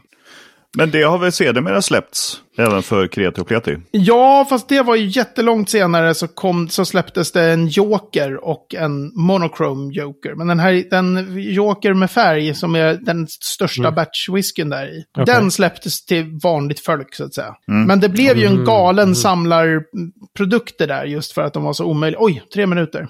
Men 0.78 0.91
det 0.91 1.02
har 1.04 1.17
väl 1.17 1.32
sedermera 1.32 1.82
släppts 1.82 2.38
även 2.60 2.84
för 2.84 3.08
Kreti 3.08 3.41
och 3.41 3.48
Pleti? 3.48 3.78
Ja, 3.91 4.45
fast 4.50 4.69
det 4.69 4.82
var 4.82 4.95
ju 4.95 5.06
jättelångt 5.06 5.69
senare 5.69 6.13
så, 6.13 6.28
kom, 6.28 6.69
så 6.69 6.86
släpptes 6.86 7.32
det 7.32 7.52
en 7.52 7.67
Joker 7.67 8.45
och 8.45 8.76
en 8.76 9.12
Monochrome 9.15 9.93
Joker. 9.93 10.36
Men 10.36 10.48
den 10.48 10.60
här 10.60 10.89
den 10.89 11.38
Joker 11.54 11.93
med 11.93 12.12
färg 12.12 12.56
som 12.56 12.76
är 12.76 12.93
den 12.93 13.28
största 13.28 13.91
batchwhiskyn 13.91 14.69
där 14.69 14.86
i. 14.88 15.04
Okej. 15.17 15.36
Den 15.36 15.52
släpptes 15.52 16.06
till 16.06 16.39
vanligt 16.43 16.80
folk 16.80 17.15
så 17.15 17.26
att 17.26 17.34
säga. 17.34 17.56
Men 17.65 18.00
det 18.00 18.10
blev 18.10 18.38
ju 18.38 18.45
en 18.45 18.65
galen 18.65 19.15
samlarprodukter 19.15 20.88
där 20.88 21.06
just 21.06 21.32
för 21.32 21.41
att 21.41 21.54
de 21.54 21.63
var 21.63 21.74
så 21.74 21.86
omöjliga. 21.86 22.19
Oj, 22.22 22.43
tre 22.54 22.67
minuter. 22.67 23.08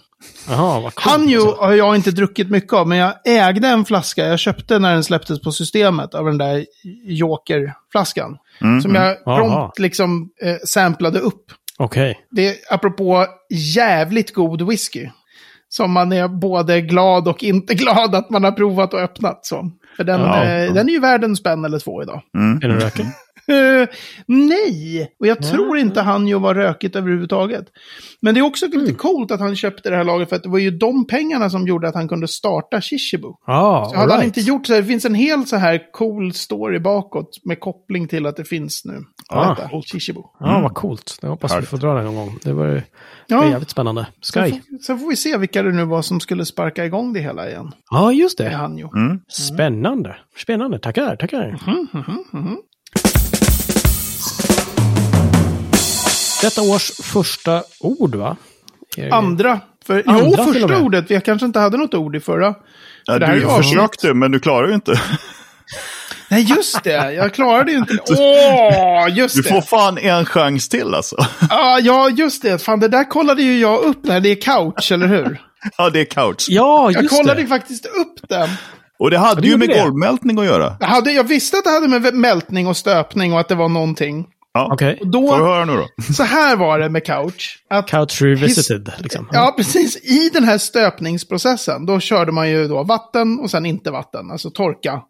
Vad 0.48 0.82
coolt. 0.82 1.00
Hanjo 1.00 1.56
har 1.58 1.74
jag 1.74 1.96
inte 1.96 2.12
druckit 2.12 2.50
mycket 2.50 2.74
av, 2.74 2.88
men 2.88 2.98
jag 2.98 3.14
ägde 3.26 3.68
en 3.68 3.86
flaska. 3.86 4.28
Jag 4.28 4.40
köpte 4.40 4.80
när 4.80 4.94
den 4.94 5.04
släpptes 5.04 5.42
på 5.42 5.52
systemet 5.52 6.16
av 6.16 6.26
den 6.26 6.38
där 6.38 6.66
Joker-flaskan. 7.94 8.38
som 8.82 8.96
jag 8.96 9.18
Aha. 9.26 9.38
prompt 9.38 9.80
liksom 9.80 10.30
eh, 10.42 10.56
samplade 10.66 11.20
upp. 11.20 11.46
Okej. 11.78 12.20
Det 12.32 12.48
är 12.48 12.56
apropå 12.70 13.26
jävligt 13.76 14.34
god 14.34 14.62
whisky. 14.70 15.10
Som 15.72 15.92
man 15.92 16.12
är 16.14 16.28
både 16.28 16.82
glad 16.82 17.28
och 17.28 17.44
inte 17.44 17.74
glad 17.76 18.16
att 18.16 18.30
man 18.30 18.44
har 18.44 18.52
provat 18.52 18.94
och 18.94 19.00
öppnat. 19.00 19.46
Så. 19.46 19.72
För 19.98 20.04
den, 20.04 20.22
Ja. 20.22 20.44
eh, 20.44 20.74
den 20.74 20.90
är 20.90 20.94
ju 20.94 21.00
värd 21.00 21.24
en 21.24 21.36
spänn 21.36 21.66
eller 21.66 21.80
två 21.80 22.04
idag. 22.04 22.22
Är 22.64 22.68
den 22.68 22.80
rökig? 22.80 23.06
Nej, 24.26 25.12
och 25.20 25.28
jag 25.28 25.44
tror 25.44 25.78
inte 25.78 26.02
han 26.02 26.28
ju 26.28 26.40
var 26.40 26.56
rökigt 26.56 26.96
överhuvudtaget. 26.96 27.66
Men 28.22 28.34
det 28.34 28.40
är 28.40 28.46
också 28.46 28.66
lite 28.68 28.94
coolt 28.94 29.32
att 29.32 29.40
han 29.40 29.56
köpte 29.56 29.90
det 29.90 29.96
här 29.96 30.04
lagret 30.04 30.30
för 30.30 30.36
att 30.36 30.44
det 30.44 30.50
var 30.50 30.58
ju 30.60 30.72
de 30.72 31.08
pengarna 31.08 31.50
som 31.50 31.68
gjorde 31.68 31.88
att 31.88 31.96
han 31.96 32.08
kunde 32.08 32.28
starta 32.28 32.82
Shishibu. 32.82 33.28
Ja, 33.48 33.88
Så 33.92 33.98
hade 33.98 34.12
han 34.14 34.22
right. 34.22 34.38
inte 34.38 34.50
gjort 34.50 34.68
så 34.68 34.74
här, 34.74 34.82
det 34.82 34.88
finns 34.88 35.06
en 35.06 35.16
hel 35.16 35.46
så 35.48 35.56
här 35.56 35.92
cool 35.92 36.34
story 36.34 36.80
bakåt 36.80 37.30
med 37.46 37.60
koppling 37.60 38.08
till 38.08 38.26
att 38.26 38.36
det 38.38 38.44
finns 38.46 38.86
nu. 38.86 39.04
Ah, 39.30 39.50
Detta, 39.56 39.70
Shishibu. 39.94 40.22
Ja, 40.40 40.60
vad 40.64 40.74
coolt. 40.74 41.18
Jag 41.22 41.30
hoppas 41.30 41.58
vi 41.58 41.66
får 41.66 41.78
dra 41.78 41.94
det 41.94 42.04
någon 42.04 42.16
gång. 42.16 42.38
Det 42.44 42.54
var 42.54 42.66
ju 42.66 42.74
det 42.76 42.84
Ja. 43.28 43.50
jävligt 43.50 43.70
spännande. 43.70 44.08
Sen 44.22 44.44
Sky. 44.44 44.52
får, 44.52 44.78
sen 44.84 45.00
får 45.00 45.10
vi 45.10 45.16
se 45.16 45.38
vilka 45.38 45.64
det 45.64 45.72
nu 45.72 45.86
var 45.86 46.02
som 46.02 46.20
skulle 46.20 46.46
sparka 46.46 46.86
igång 46.86 47.14
det 47.14 47.20
hela 47.20 47.50
igen. 47.50 47.72
Ja, 47.92 48.12
just 48.12 48.38
Det 48.38 48.50
han 48.50 48.78
ju. 48.78 48.88
Spännande. 49.28 50.16
Spännande. 50.38 50.80
Tackar, 50.80 51.16
tackar. 51.16 51.60
Detta 56.42 56.62
års 56.62 56.92
första 56.92 57.64
ord, 57.80 58.16
va? 58.16 58.36
Andra. 59.12 59.60
För, 59.86 60.04
Andra 60.08 60.26
jo, 60.38 60.44
första 60.54 60.78
ordet. 60.80 61.06
Vi 61.12 61.22
kanske 61.22 61.46
inte 61.46 61.60
hade 61.60 61.78
något 61.78 61.94
ord 61.94 62.16
i 62.16 62.20
förra. 62.20 62.56
Ja, 63.06 63.14
är 63.14 63.36
du 63.36 63.48
försökte, 63.64 64.14
men 64.14 64.32
du 64.32 64.40
klarar 64.40 64.68
ju 64.68 64.74
inte. 64.74 65.02
Nej, 66.32 66.42
just 66.44 66.84
det. 66.84 67.14
Jag 67.14 67.34
klarade 67.34 67.72
ju 67.72 67.78
inte 67.78 67.94
det. 68.08 68.16
Åh, 68.18 69.18
just 69.18 69.36
Du 69.36 69.42
det. 69.42 69.50
får 69.50 69.62
fan 69.62 69.98
en 69.98 70.26
chans 70.26 70.70
till 70.70 70.94
alltså. 70.96 71.16
Ah, 71.50 71.80
ja, 71.80 72.10
just 72.10 72.42
det. 72.42 72.62
Fan, 72.62 72.80
det 72.80 72.88
där 72.88 73.04
kollade 73.10 73.42
ju 73.44 73.60
jag 73.60 73.80
upp 73.84 74.04
när 74.04 74.20
det 74.20 74.30
är 74.30 74.42
couch, 74.42 74.92
eller 74.92 75.08
hur? 75.08 75.42
Ja, 75.78 75.90
det 75.90 76.00
är 76.02 76.06
couch. 76.06 76.46
Ja, 76.50 76.92
Jag 76.92 77.04
just 77.04 77.16
kollade 77.18 77.36
det. 77.36 77.42
ju 77.42 77.48
faktiskt 77.48 77.86
upp 77.86 78.30
den. 78.30 78.50
Och 79.00 79.12
det 79.12 79.18
hade 79.18 79.42
det 79.42 79.48
ju 79.48 79.58
med 79.58 79.70
det. 79.70 79.82
golvmältning 79.82 80.40
att 80.40 80.46
göra. 80.46 80.78
Jag, 80.80 80.88
hade, 80.88 81.12
jag 81.12 81.24
visste 81.24 81.58
att 81.58 81.64
det 81.64 81.70
hade 81.70 81.88
med 81.88 82.14
mältning 82.14 82.68
och 82.68 82.78
stöpning 82.78 83.34
och 83.34 83.40
att 83.40 83.48
det 83.48 83.56
var 83.56 83.70
någonting. 83.70 84.26
Ja. 84.54 84.70
Okej. 84.74 84.94
Och 84.94 85.00
Får 85.00 85.06
du 85.06 85.12
då, 85.12 85.36
höra 85.36 85.66
nu 85.66 85.74
då? 85.76 85.88
så 86.14 86.24
här 86.24 86.56
var 86.56 86.80
det 86.80 86.90
med 86.90 87.06
couch. 87.06 87.64
Att 87.70 87.88
Couch 87.88 88.22
revisited, 88.22 88.94
liksom. 88.98 89.30
Ja, 89.32 89.54
precis. 89.58 89.98
I 90.04 90.30
den 90.34 90.44
här 90.44 90.58
stöpningsprocessen, 90.58 91.86
då 91.86 92.00
körde 92.00 92.32
man 92.32 92.50
ju 92.50 92.68
då 92.68 92.84
vatten 92.84 93.40
och 93.40 93.52
sen 93.52 93.66
inte 93.66 93.92
vatten, 93.92 94.32
alltså 94.32 94.50
torka. 94.50 95.02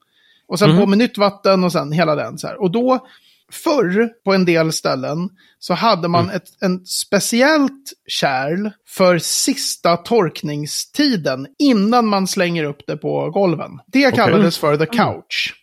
Och 0.47 0.59
sen 0.59 0.77
på 0.77 0.85
med 0.85 0.97
nytt 0.97 1.17
vatten 1.17 1.63
och 1.63 1.71
sen 1.71 1.91
hela 1.91 2.15
den. 2.15 2.37
Så 2.37 2.47
här. 2.47 2.61
Och 2.61 2.71
då, 2.71 3.07
förr 3.51 4.09
på 4.25 4.33
en 4.33 4.45
del 4.45 4.71
ställen, 4.71 5.29
så 5.59 5.73
hade 5.73 6.07
man 6.07 6.29
ett 6.29 6.43
en 6.61 6.85
speciellt 6.85 7.93
kärl 8.07 8.69
för 8.87 9.17
sista 9.17 9.97
torkningstiden 9.97 11.47
innan 11.59 12.07
man 12.07 12.27
slänger 12.27 12.63
upp 12.63 12.81
det 12.87 12.97
på 12.97 13.29
golven. 13.29 13.71
Det 13.87 14.15
kallades 14.15 14.57
för 14.57 14.77
the 14.77 14.85
couch. 14.85 15.53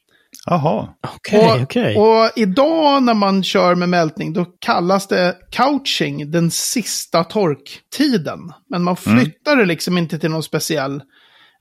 Jaha. 0.46 0.88
Okej, 1.16 1.46
och, 1.46 1.62
okej. 1.62 1.96
och 1.96 2.30
idag 2.36 3.02
när 3.02 3.14
man 3.14 3.42
kör 3.42 3.74
med 3.74 3.88
mältning 3.88 4.32
då 4.32 4.44
kallas 4.60 5.06
det 5.08 5.36
couching 5.50 6.30
den 6.30 6.50
sista 6.50 7.24
torktiden. 7.24 8.38
Men 8.70 8.82
man 8.82 8.96
flyttar 8.96 9.56
det 9.56 9.64
liksom 9.64 9.98
inte 9.98 10.18
till 10.18 10.30
någon 10.30 10.42
speciell. 10.42 11.02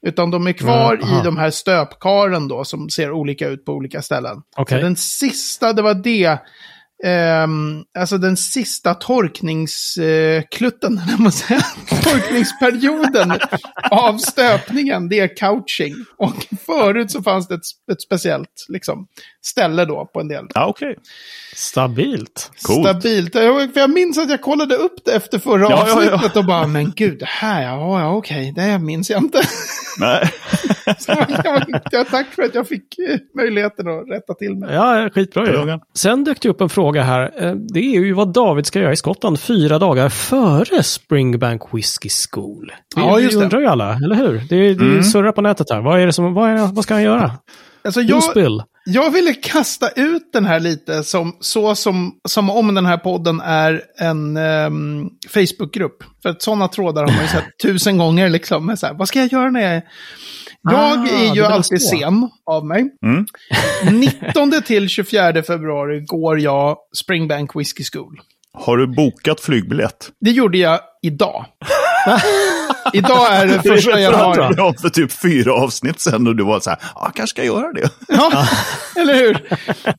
Utan 0.08 0.32
de 0.32 0.48
är 0.48 0.54
kvar 0.54 0.94
Mm, 0.94 1.06
aha. 1.06 1.22
i 1.22 1.24
de 1.24 1.38
här 1.38 1.50
stöpkaren 1.50 2.48
då 2.48 2.64
som 2.64 2.90
ser 2.90 3.12
olika 3.12 3.48
ut 3.48 3.66
på 3.66 3.72
olika 3.72 4.02
ställen. 4.02 4.38
Okej. 4.58 4.80
Så 4.80 4.86
den 4.86 4.96
sista, 4.96 5.74
det 5.74 5.82
var 5.82 5.94
det. 5.94 6.40
Ehm, 7.04 7.84
alltså 8.00 8.18
den 8.18 8.38
sista 8.38 8.94
torkningsklutten, 8.94 10.94
uh, 10.94 11.00
måste 11.20 11.48
säga. 11.48 11.62
torkningsperioden 12.04 13.34
av 13.92 14.18
stöpningen, 14.18 15.10
det 15.10 15.20
är 15.20 15.38
couching. 15.38 15.96
Och 16.18 16.48
förut 16.66 17.12
så 17.12 17.24
fanns 17.24 17.48
det 17.48 17.56
ett, 17.56 17.62
ett 17.92 18.02
speciellt 18.02 18.66
liksom, 18.68 19.08
ställe 19.46 19.86
då 19.86 20.06
på 20.14 20.20
en 20.20 20.28
del. 20.28 20.46
Ja, 20.54 20.66
okej. 20.66 20.96
Stabilt. 21.56 22.52
Coolt. 22.62 22.88
Stabilt. 22.88 23.36
Jag, 23.36 23.70
jag 23.74 23.90
minns 23.90 24.18
att 24.18 24.30
jag 24.30 24.42
kollade 24.42 24.76
upp 24.76 24.96
det 25.06 25.12
efter 25.12 25.40
förra 25.40 25.62
Ja, 25.62 25.70
ja, 25.70 25.88
ja. 25.88 25.94
avsnittet 26.14 26.38
och 26.38 26.46
bara, 26.46 26.68
men 26.68 26.92
gud, 26.96 27.20
det 27.20 27.30
här, 27.30 27.64
ja, 27.64 28.00
ja, 28.00 28.16
okej, 28.16 28.54
det 28.56 28.80
minns 28.80 29.10
jag 29.10 29.24
inte. 29.24 29.42
Nej. 30.00 30.32
Så 31.00 31.16
jag 31.92 32.08
tack 32.08 32.28
för 32.36 32.44
att 32.44 32.56
jag 32.56 32.68
fick 32.68 33.00
eh, 33.00 33.18
möjligheten 33.38 33.88
att 33.88 34.10
rätta 34.10 34.34
till 34.34 34.56
mig. 34.56 34.74
Ja, 34.74 35.10
skitbra 35.14 35.46
ju. 35.46 35.52
Frågan. 35.54 35.80
Sen 35.96 36.24
dök 36.24 36.42
det 36.42 36.50
upp 36.50 36.62
en 36.62 36.70
fråga 36.70 37.04
här. 37.04 37.32
Eh, 37.46 37.54
Det 37.56 37.80
är 37.80 38.00
ju 38.00 38.14
vad 38.14 38.34
David 38.34 38.66
ska 38.66 38.80
göra 38.80 38.92
i 38.94 38.96
Skottland 38.96 39.40
fyra 39.40 39.80
dagar 39.80 40.10
före 40.10 40.84
Springbank 40.84 41.62
Whiskey 41.74 42.10
School. 42.10 42.68
Det, 42.96 43.02
Ja, 43.02 43.20
just 43.20 43.38
det 43.40 43.44
undrar 43.44 43.60
ju 43.60 43.66
alla, 43.66 43.96
eller 43.96 44.16
hur? 44.16 44.42
Det, 44.50 44.74
det 44.74 45.04
surrar 45.04 45.32
på 45.32 45.42
nätet 45.42 45.70
här. 45.70 45.82
Vad, 45.82 46.00
är 46.02 46.06
det 46.06 46.14
som, 46.14 46.34
vad, 46.34 46.50
är, 46.50 46.74
vad 46.74 46.84
ska 46.84 46.94
han 46.94 47.04
göra? 47.04 47.32
Alltså, 47.84 48.02
jag, 48.02 48.22
jag 48.86 49.12
ville 49.12 49.34
kasta 49.34 49.90
ut 49.90 50.30
den 50.34 50.46
här 50.46 50.60
lite 50.60 51.04
som, 51.04 51.38
så 51.40 51.76
som, 51.76 52.12
som 52.28 52.50
om 52.50 52.76
den 52.76 52.86
här 52.86 52.98
podden 52.98 53.42
är 53.42 53.82
en 54.00 54.38
ehm, 54.38 55.10
Facebookgrupp. 55.30 56.04
För 56.22 56.30
att 56.30 56.42
sådana 56.42 56.68
trådar 56.68 57.02
har 57.04 57.12
man 57.12 57.22
ju 57.22 57.28
sett 57.28 57.58
tusen 57.64 57.98
gånger. 57.98 58.30
Liksom, 58.30 58.66
med 58.66 58.80
så 58.80 58.88
här, 58.88 58.94
vad 58.94 59.08
ska 59.08 59.20
jag 59.20 59.32
göra 59.32 59.50
när 59.52 59.62
jag 59.62 59.72
är... 59.76 59.82
Jag 60.72 61.00
Ah, 61.00 61.08
är 61.08 61.36
ju 61.36 61.44
alltid 61.44 61.82
så. 61.82 61.98
sen 61.98 62.30
av 62.46 62.66
mig. 62.66 62.90
Mm. 63.06 63.26
19 64.00 64.52
till 64.66 64.90
24 64.90 65.44
februari 65.44 66.02
går 66.06 66.40
jag 66.40 66.78
Springbank 67.04 67.56
Whiskey 67.56 67.84
School. 67.94 68.20
Har 68.54 68.78
du 68.78 68.88
bokat 68.88 69.40
flygbiljett? 69.42 70.10
Det 70.20 70.32
gjorde 70.32 70.58
jag 70.58 70.80
idag. 71.02 71.46
idag 72.94 73.34
är 73.36 73.46
det 73.48 73.62
första 73.62 73.92
Det 73.96 74.02
januari. 74.02 74.54
vi 74.56 74.62
om 74.62 74.74
för 74.74 74.90
typ 74.90 75.12
fyra 75.12 75.54
avsnitt 75.54 76.00
sedan 76.00 76.28
och 76.28 76.36
du 76.36 76.44
var 76.44 76.60
så 76.60 76.70
här, 76.70 76.80
ja, 76.96 77.12
kanske 77.16 77.28
ska 77.28 77.44
jag 77.46 77.56
göra 77.56 77.74
det. 77.74 77.90
Ja, 78.08 78.48
eller 79.02 79.14
hur? 79.14 79.48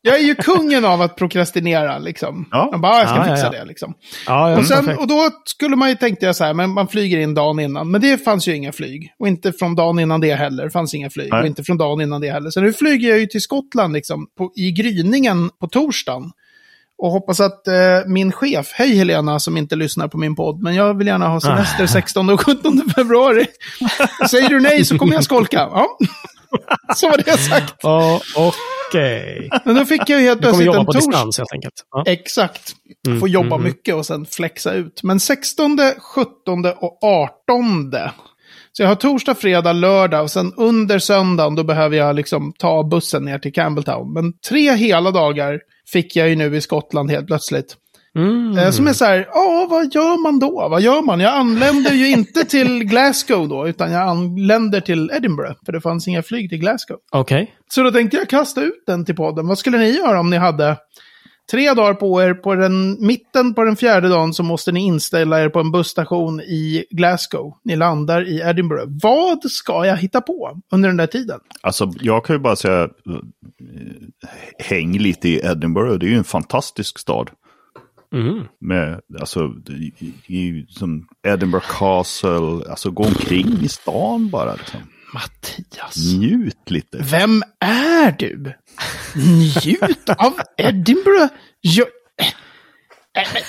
Jag 0.02 0.14
är 0.14 0.22
ju 0.22 0.34
kungen 0.34 0.84
av 0.84 1.02
att 1.02 1.16
prokrastinera 1.16 1.98
liksom. 1.98 2.48
Ja. 2.50 2.68
Jag 2.72 2.80
bara, 2.80 2.98
jag 2.98 3.08
ska 3.08 3.16
Ja, 3.18 3.26
ja, 3.28 3.34
fixa 3.34 3.46
ja. 3.52 3.60
det 3.60 3.64
liksom. 3.64 3.94
Ja, 4.26 4.50
ja, 4.50 4.58
Och, 4.58 4.66
sen, 4.66 4.98
och 4.98 5.06
då 5.08 5.30
skulle 5.44 5.76
man 5.76 5.88
ju 5.88 5.94
tänkte 5.94 6.26
jag 6.26 6.36
så 6.36 6.44
här, 6.44 6.54
men 6.54 6.70
man 6.70 6.88
flyger 6.88 7.18
in 7.18 7.34
dagen 7.34 7.60
innan. 7.60 7.90
Men 7.90 8.00
det 8.00 8.24
fanns 8.24 8.48
ju 8.48 8.54
inga 8.56 8.72
flyg. 8.72 9.08
Och 9.18 9.28
inte 9.28 9.52
från 9.52 9.74
dagen 9.74 9.98
innan 9.98 10.20
det 10.20 10.34
heller. 10.34 10.64
Det 10.64 10.70
fanns 10.70 10.94
inga 10.94 11.10
flyg. 11.10 11.28
Nej. 11.32 11.40
Och 11.40 11.46
inte 11.46 11.62
från 11.64 11.76
dagen 11.78 12.00
innan 12.00 12.20
det 12.20 12.30
heller. 12.30 12.50
Så 12.50 12.60
nu 12.60 12.72
flyger 12.72 13.08
jag 13.08 13.18
ju 13.18 13.26
till 13.26 13.40
Skottland 13.42 13.92
liksom, 13.92 14.26
på, 14.38 14.52
i 14.56 14.70
gryningen 14.72 15.50
på 15.60 15.66
torsdagen. 15.68 16.30
Och 16.98 17.10
hoppas 17.10 17.40
att 17.40 17.68
eh, 17.68 17.74
min 18.06 18.32
chef, 18.32 18.72
hej 18.72 18.96
Helena 18.96 19.40
som 19.40 19.56
inte 19.56 19.76
lyssnar 19.76 20.08
på 20.08 20.18
min 20.18 20.36
podd, 20.36 20.62
men 20.62 20.74
jag 20.74 20.98
vill 20.98 21.06
gärna 21.06 21.28
ha 21.28 21.40
semester 21.40 21.86
16 21.86 22.30
och 22.30 22.40
17 22.46 22.82
februari. 22.94 23.46
Säger 24.30 24.48
du 24.48 24.60
nej 24.60 24.84
så 24.84 24.98
kommer 24.98 25.14
jag 25.14 25.24
skolka. 25.24 25.58
Ja. 25.72 25.98
Så 26.96 27.08
var 27.08 27.16
det 27.16 27.38
sagt. 27.38 27.74
Ja, 27.82 28.20
Okej. 28.88 29.50
Men 29.64 29.74
då 29.74 29.84
fick 29.84 30.08
jag 30.08 30.20
ju 30.20 30.26
helt 30.26 30.42
Du 30.42 30.50
kommer 30.50 30.64
plötsligt 30.64 30.66
jobba 30.66 30.78
en 30.78 30.86
på 30.86 30.92
distans 30.92 31.38
helt 31.38 31.52
enkelt. 31.52 31.74
Ja. 31.90 32.04
Exakt. 32.06 32.72
Mm, 33.06 33.20
Få 33.20 33.28
jobba 33.28 33.46
mm, 33.46 33.60
mm. 33.60 33.64
mycket 33.64 33.94
och 33.94 34.06
sen 34.06 34.26
flexa 34.26 34.72
ut. 34.72 35.02
Men 35.02 35.20
16, 35.20 35.78
17 36.14 36.64
och 36.76 36.98
18. 37.02 37.92
Så 38.72 38.82
jag 38.82 38.88
har 38.88 38.94
torsdag, 38.94 39.34
fredag, 39.34 39.72
lördag 39.72 40.22
och 40.22 40.30
sen 40.30 40.52
under 40.56 40.98
söndagen 40.98 41.54
då 41.54 41.64
behöver 41.64 41.96
jag 41.96 42.16
liksom 42.16 42.52
ta 42.58 42.82
bussen 42.82 43.24
ner 43.24 43.38
till 43.38 43.52
Campbelltown. 43.52 44.12
Men 44.12 44.32
tre 44.48 44.74
hela 44.74 45.10
dagar 45.10 45.60
fick 45.92 46.16
jag 46.16 46.28
ju 46.28 46.36
nu 46.36 46.56
i 46.56 46.60
Skottland 46.60 47.10
helt 47.10 47.26
plötsligt. 47.26 47.76
Mm. 48.16 48.58
Eh, 48.58 48.70
Som 48.70 48.86
är 48.86 48.92
så 48.92 49.04
här, 49.04 49.28
ja 49.32 49.66
vad 49.70 49.94
gör 49.94 50.22
man 50.22 50.38
då? 50.38 50.68
Vad 50.70 50.80
gör 50.82 51.02
man? 51.02 51.20
Jag 51.20 51.32
anländer 51.34 51.92
ju 51.92 52.10
inte 52.10 52.44
till 52.48 52.84
Glasgow 52.84 53.48
då, 53.48 53.68
utan 53.68 53.92
jag 53.92 54.02
anländer 54.02 54.80
till 54.80 55.10
Edinburgh. 55.14 55.54
För 55.66 55.72
det 55.72 55.80
fanns 55.80 56.08
inga 56.08 56.22
flyg 56.22 56.50
till 56.50 56.58
Glasgow. 56.58 56.96
Okej. 57.12 57.54
Så 57.70 57.82
då 57.82 57.90
tänkte 57.90 58.16
jag 58.16 58.28
kasta 58.28 58.62
ut 58.62 58.82
den 58.86 59.04
till 59.04 59.16
podden. 59.16 59.46
Vad 59.46 59.58
skulle 59.58 59.78
ni 59.78 59.90
göra 59.90 60.20
om 60.20 60.30
ni 60.30 60.36
hade 60.36 60.76
tre 61.50 61.74
dagar 61.74 61.94
på 61.94 62.22
er? 62.22 62.34
På 62.34 62.54
den 62.54 63.06
mitten 63.06 63.54
på 63.54 63.64
den 63.64 63.76
fjärde 63.76 64.08
dagen 64.08 64.34
så 64.34 64.42
måste 64.42 64.72
ni 64.72 64.80
inställa 64.80 65.40
er 65.40 65.48
på 65.48 65.60
en 65.60 65.72
busstation 65.72 66.40
i 66.40 66.84
Glasgow. 66.90 67.54
Ni 67.64 67.76
landar 67.76 68.28
i 68.28 68.40
Edinburgh. 68.40 68.86
Vad 69.02 69.50
ska 69.50 69.86
jag 69.86 69.96
hitta 69.96 70.20
på 70.20 70.60
under 70.72 70.88
den 70.88 70.96
där 70.96 71.06
tiden? 71.06 71.40
Alltså, 71.60 71.92
jag 72.00 72.24
kan 72.24 72.36
ju 72.36 72.40
bara 72.40 72.56
säga, 72.56 72.88
häng 74.58 74.98
lite 74.98 75.28
i 75.28 75.40
Edinburgh, 75.44 75.98
det 75.98 76.06
är 76.06 76.10
ju 76.10 76.16
en 76.16 76.24
fantastisk 76.24 76.98
stad. 76.98 77.30
Mm. 78.14 78.44
Med, 78.60 79.00
alltså, 79.20 79.52
i, 79.68 80.12
i, 80.26 80.66
som 80.68 81.06
Edinburgh 81.26 81.66
Castle, 81.78 82.70
alltså 82.70 82.90
gå 82.90 83.04
omkring 83.04 83.58
i 83.62 83.68
stan 83.68 84.30
bara. 84.30 84.54
Liksom. 84.54 84.80
Mattias. 85.14 85.96
Njut 86.18 86.70
lite. 86.70 86.98
Vem 87.00 87.42
är 87.60 88.12
du? 88.18 88.52
Njut 89.14 90.08
av 90.18 90.40
Edinburgh? 90.56 91.32
Jag, 91.60 91.86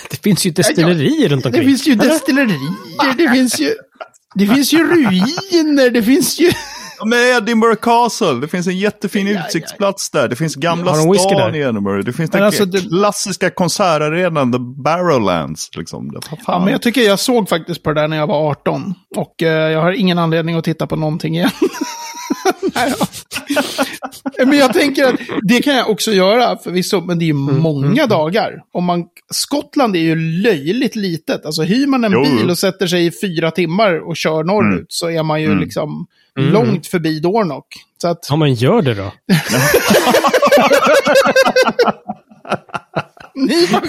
Det 0.09 0.23
finns 0.23 0.45
ju 0.45 0.51
destillerier 0.51 1.29
runt 1.29 1.43
det 1.43 1.49
omkring. 1.49 1.65
finns 1.67 1.87
ju 1.87 1.95
destillerier, 1.95 3.13
det 3.17 3.29
finns 3.29 3.59
ju... 3.59 3.73
Det 4.35 4.47
finns 4.47 4.73
ju 4.73 4.77
ruiner, 4.87 5.89
det 5.89 6.03
finns 6.03 6.39
ju... 6.39 6.51
Ja, 6.99 7.05
men 7.05 7.19
Edinburgh 7.37 7.79
Castle, 7.81 8.33
det 8.33 8.47
finns 8.47 8.67
en 8.67 8.77
jättefin 8.77 9.27
Ja, 9.27 9.33
ja, 9.33 9.39
ja. 9.39 9.45
utsiktsplats 9.45 10.09
där. 10.09 10.27
Det 10.27 10.35
finns 10.35 10.55
gamla 10.55 10.91
de 10.91 11.13
stan 11.19 11.37
där? 11.37 11.55
i 11.55 11.59
Edinburgh. 11.59 12.05
Det 12.05 12.13
finns 12.13 12.29
den 12.31 12.43
alltså, 12.43 12.65
det- 12.65 12.81
klassiska 12.89 13.49
konsertarenan, 13.49 14.51
The 14.51 14.59
Barrowlands. 14.59 15.69
Liksom. 15.77 16.11
Det, 16.11 16.19
Ja, 16.47 16.59
men 16.59 16.71
jag 16.71 16.81
tycker 16.81 17.01
jag 17.01 17.19
såg 17.19 17.49
faktiskt 17.49 17.83
på 17.83 17.93
det 17.93 18.01
där 18.01 18.07
när 18.07 18.17
jag 18.17 18.27
var 18.27 18.49
18. 18.51 18.93
Och 19.15 19.43
eh, 19.43 19.71
jag 19.71 19.81
har 19.81 19.91
ingen 19.91 20.17
anledning 20.19 20.55
att 20.55 20.63
titta 20.63 20.87
på 20.87 20.95
någonting 20.95 21.35
igen. 21.35 21.49
Nej, 22.75 22.93
ja. 24.37 24.45
men 24.45 24.57
jag 24.57 24.73
tänker 24.73 25.05
att 25.05 25.15
det 25.43 25.61
kan 25.61 25.75
jag 25.75 25.89
också 25.89 26.11
göra 26.11 26.57
förvisso, 26.57 27.01
men 27.01 27.19
det 27.19 27.25
är 27.25 27.27
ju 27.27 27.33
många 27.33 28.05
dagar. 28.07 28.53
Om 28.73 28.83
man, 28.85 29.03
Skottland 29.33 29.95
är 29.95 29.99
ju 29.99 30.15
löjligt 30.15 30.95
litet. 30.95 31.45
Alltså 31.45 31.61
hyr 31.61 31.87
man 31.87 32.03
en 32.03 32.11
Jo, 32.11 32.23
bil 32.23 32.49
och 32.49 32.57
sätter 32.57 32.87
sig 32.87 33.05
i 33.05 33.11
fyra 33.21 33.51
timmar 33.51 34.07
och 34.09 34.15
kör 34.17 34.43
norrut 34.43 34.85
så 34.89 35.09
är 35.09 35.23
man 35.23 35.41
ju 35.41 35.47
Mm. 35.47 35.59
liksom 35.59 36.07
långt 36.43 36.87
förbi 36.87 37.19
Dornock. 37.19 37.67
Så 38.01 38.07
att, 38.07 38.27
Ja, 38.29 38.35
men 38.35 38.53
gör 38.53 38.81
det 38.81 38.93
då. 38.93 39.11
ni 43.45 43.65
var, 43.65 43.81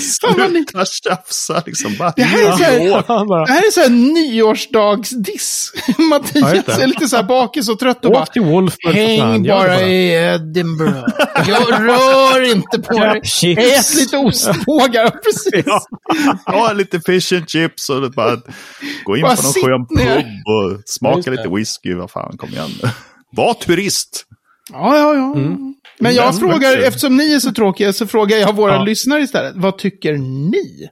Sluta 0.00 0.84
tjafsa 0.84 1.62
liksom. 1.66 1.96
Bara, 1.98 2.12
Det 2.16 2.22
här 2.22 2.38
är 2.48 2.52
så 2.56 2.62
här- 2.64 3.46
det 3.46 3.52
här 3.52 3.66
är 3.66 3.70
så 3.70 3.80
här 3.80 3.88
nyårsdagsdiss. 3.88 5.72
Mattias 5.98 6.78
är 6.78 6.86
lite 6.86 7.08
så 7.08 7.16
här 7.16 7.22
bakis 7.22 7.68
och 7.68 7.78
trött 7.78 8.04
och 8.04 8.12
bara... 8.12 8.22
Åk 8.22 8.32
till 8.32 8.42
Wolf. 8.42 8.74
Häng 8.94 9.42
bara 9.46 9.80
i 9.80 10.12
Edinburgh. 10.34 11.04
Jag 11.48 11.72
rör 11.72 12.42
inte 12.52 12.78
på 12.78 12.98
dig. 12.98 13.20
Ät 13.58 13.94
lite 13.94 14.16
ostbågar, 14.16 15.10
precis. 15.24 15.64
Ja. 15.66 15.82
Ja, 16.46 16.72
lite 16.72 17.00
fish 17.00 17.32
and 17.36 17.48
chips 17.48 17.90
och 17.90 18.10
bara 18.12 18.36
gå 19.04 19.16
in 19.16 19.22
Bara 19.22 19.36
på 19.36 19.42
någon 19.42 19.52
skön 19.52 19.86
pub 19.86 20.24
och 20.46 20.82
smaka 20.86 21.30
lite 21.30 21.48
whisky. 21.48 21.94
Vad 21.94 22.10
fan, 22.10 22.36
kom 22.36 22.48
igen. 22.50 22.70
Var 23.36 23.54
turist. 23.54 24.24
Ja, 24.72 24.98
ja, 24.98 25.14
ja. 25.14 25.34
Men 25.98 26.14
jag 26.14 26.24
Mm, 26.28 26.38
frågar, 26.38 26.58
verkligen. 26.58 26.88
eftersom 26.88 27.16
ni 27.16 27.32
är 27.32 27.38
så 27.38 27.52
tråkiga, 27.52 27.92
så 27.92 28.06
frågar 28.06 28.36
jag 28.38 28.56
våra 28.56 28.74
Ja. 28.74 28.82
lyssnare 28.84 29.22
istället. 29.22 29.52
Vad 29.56 29.78
tycker 29.78 30.12
ni? 30.50 30.88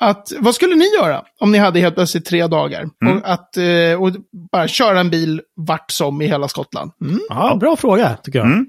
Att, 0.00 0.32
vad 0.38 0.54
skulle 0.54 0.74
ni 0.74 0.84
göra 1.00 1.22
om 1.40 1.52
ni 1.52 1.58
hade 1.58 1.80
helt 1.80 1.94
plötsligt 1.94 2.24
tre 2.24 2.46
dagar? 2.46 2.88
Mm. 3.04 3.16
Och, 3.18 3.28
att, 3.30 3.56
eh, 3.56 4.02
och 4.02 4.12
bara 4.52 4.68
köra 4.68 5.00
en 5.00 5.10
bil 5.10 5.40
vart 5.56 5.90
som 5.90 6.22
i 6.22 6.26
hela 6.26 6.48
Skottland? 6.48 6.90
Mm. 7.04 7.20
Ja, 7.28 7.56
bra 7.60 7.76
fråga 7.76 8.16
tycker 8.22 8.38
jag. 8.38 8.46
Mm. 8.48 8.66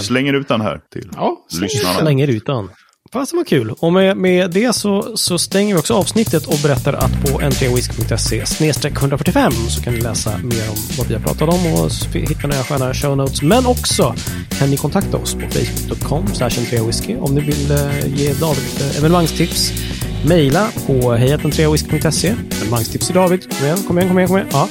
Slänger 0.00 0.32
ut 0.34 0.48
den 0.48 0.60
här 0.60 0.80
till 0.92 1.10
Ja, 1.16 1.36
lyssnarna. 1.60 1.98
Slänger 1.98 2.28
ut 2.28 2.46
den. 2.46 2.68
Fasen 3.12 3.36
vad 3.36 3.46
kul. 3.46 3.74
Och 3.78 3.92
med, 3.92 4.16
med 4.16 4.50
det 4.50 4.72
så, 4.72 5.16
så 5.16 5.38
stänger 5.38 5.74
vi 5.74 5.80
också 5.80 5.94
avsnittet 5.94 6.46
och 6.46 6.58
berättar 6.62 6.92
att 6.92 7.24
på 7.24 7.40
entrewhisky.se 7.40 8.44
145 8.86 9.52
så 9.52 9.82
kan 9.82 9.94
ni 9.94 10.00
läsa 10.00 10.30
mer 10.30 10.70
om 10.70 10.76
vad 10.98 11.06
vi 11.06 11.14
har 11.14 11.20
pratat 11.20 11.48
om 11.48 11.72
och 11.72 11.90
hitta 12.14 12.46
några 12.48 12.62
sköna 12.62 12.94
show 12.94 13.16
notes. 13.16 13.42
Men 13.42 13.66
också 13.66 14.14
kan 14.58 14.70
ni 14.70 14.76
kontakta 14.76 15.16
oss 15.16 15.34
på 15.34 15.40
facebook.com 15.40 16.24
entrewhisky 16.40 17.16
om 17.16 17.34
ni 17.34 17.40
vill 17.40 17.70
eh, 17.70 18.16
ge 18.16 18.32
David 18.32 18.62
lite 18.62 18.98
evenemangstips. 18.98 19.72
Mejla 20.26 20.68
på 20.86 21.12
hejhattentreawisky.se. 21.12 22.28
Evenemangstips 22.28 23.06
till 23.06 23.14
David. 23.14 23.42
Kom 23.58 23.66
igen, 23.66 23.78
kom 23.86 23.98
igen, 23.98 24.08
kom 24.08 24.18
igen. 24.18 24.28
Kom 24.28 24.36
igen. 24.36 24.48
Ja. 24.52 24.68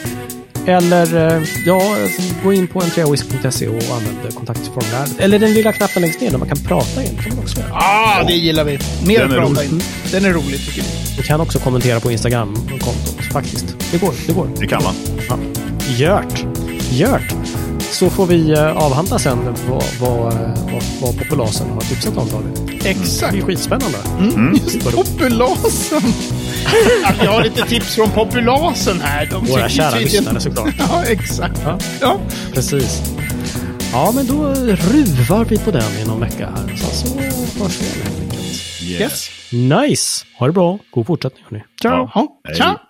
Eller 0.68 1.36
eh, 1.38 1.43
ja, 1.66 1.97
gå 2.43 2.53
in 2.53 2.68
på 2.68 2.82
n3whisky.se 2.82 3.68
och 3.68 3.74
använd 3.76 4.36
kontaktformuläret. 4.36 5.20
Eller 5.20 5.39
den 5.39 5.53
lilla 5.53 5.72
knappen 5.74 6.01
längst 6.01 6.22
ner 6.22 6.32
där 6.32 6.38
man 6.38 6.47
kan 6.47 6.57
prata 6.57 7.03
in. 7.03 7.18
kan 7.18 7.36
man 7.36 7.43
också 7.43 7.59
göra. 7.59 7.74
ah, 7.74 8.24
det 8.28 8.34
gillar 8.34 8.64
vi. 8.64 8.80
Mer 9.05 9.20
Den 9.20 9.32
är 9.32 9.36
prata 9.36 9.49
rolig. 9.62 9.72
in. 9.72 9.82
Den 10.12 10.26
är 10.26 10.30
rolig, 10.34 10.66
tycker 10.66 10.82
vi. 10.82 10.88
Du 11.18 11.24
kan 11.24 11.41
också 11.41 11.59
kommentera 11.59 11.99
på 11.99 12.12
Instagram-kontot 12.12 13.18
faktiskt. 13.34 13.66
Det 13.91 13.97
går, 13.97 14.14
det 14.28 14.34
går. 14.34 14.47
Det 14.59 14.68
kan 14.68 14.84
man. 14.84 14.93
Ja. 15.30 15.38
Gört. 15.97 16.45
Gört. 16.91 17.34
Så 17.91 18.09
får 18.09 18.25
vi 18.25 18.51
eh, 18.51 18.77
avhandla 18.77 19.19
sen 19.19 19.39
vad, 19.69 19.83
vad, 19.99 20.33
eh, 20.33 20.39
vad, 20.71 20.83
vad 21.01 21.17
populasen 21.17 21.69
har 21.69 21.81
tipsat 21.81 22.17
om 22.17 22.27
David. 22.29 22.81
Exakt. 22.85 23.33
Det 23.33 23.39
är 23.39 23.41
skitspännande. 23.41 23.97
Mm. 24.19 24.53
Just 24.53 24.91
populasen. 24.95 26.13
Att 27.03 27.23
jag 27.23 27.31
har 27.31 27.43
lite 27.43 27.61
tips 27.65 27.95
från 27.95 28.09
populasen 28.11 29.01
här. 29.01 29.25
De 29.25 29.45
Våra 29.45 29.69
kära 29.69 29.99
lyssnare 29.99 30.39
såklart. 30.39 30.73
Ja, 30.89 31.03
exakt. 31.03 31.61
Ja. 31.65 31.77
Ja. 32.01 32.19
Precis. 32.53 33.01
Ja, 33.93 34.11
men 34.15 34.27
då 34.27 34.53
ruvar 34.75 35.45
vi 35.45 35.57
på 35.57 35.71
den 35.71 35.91
i 36.01 36.05
någon 36.07 36.19
vecka 36.19 36.49
här. 36.55 36.75
Så, 36.75 36.85
så 36.95 37.07
hörs 37.63 37.81
vi 37.81 37.85
igen 37.85 37.97
helt 38.03 38.21
enkelt. 38.21 38.81
Yes. 39.01 39.29
Nice! 39.51 40.25
Ha 40.39 40.47
det 40.47 40.53
bra. 40.53 40.79
God 40.91 41.07
fortsättning 41.07 41.43
hörni. 41.49 41.63
Ciao! 41.81 42.09
Ja. 42.15 42.27
Hej. 42.47 42.55
Tja! 42.57 42.77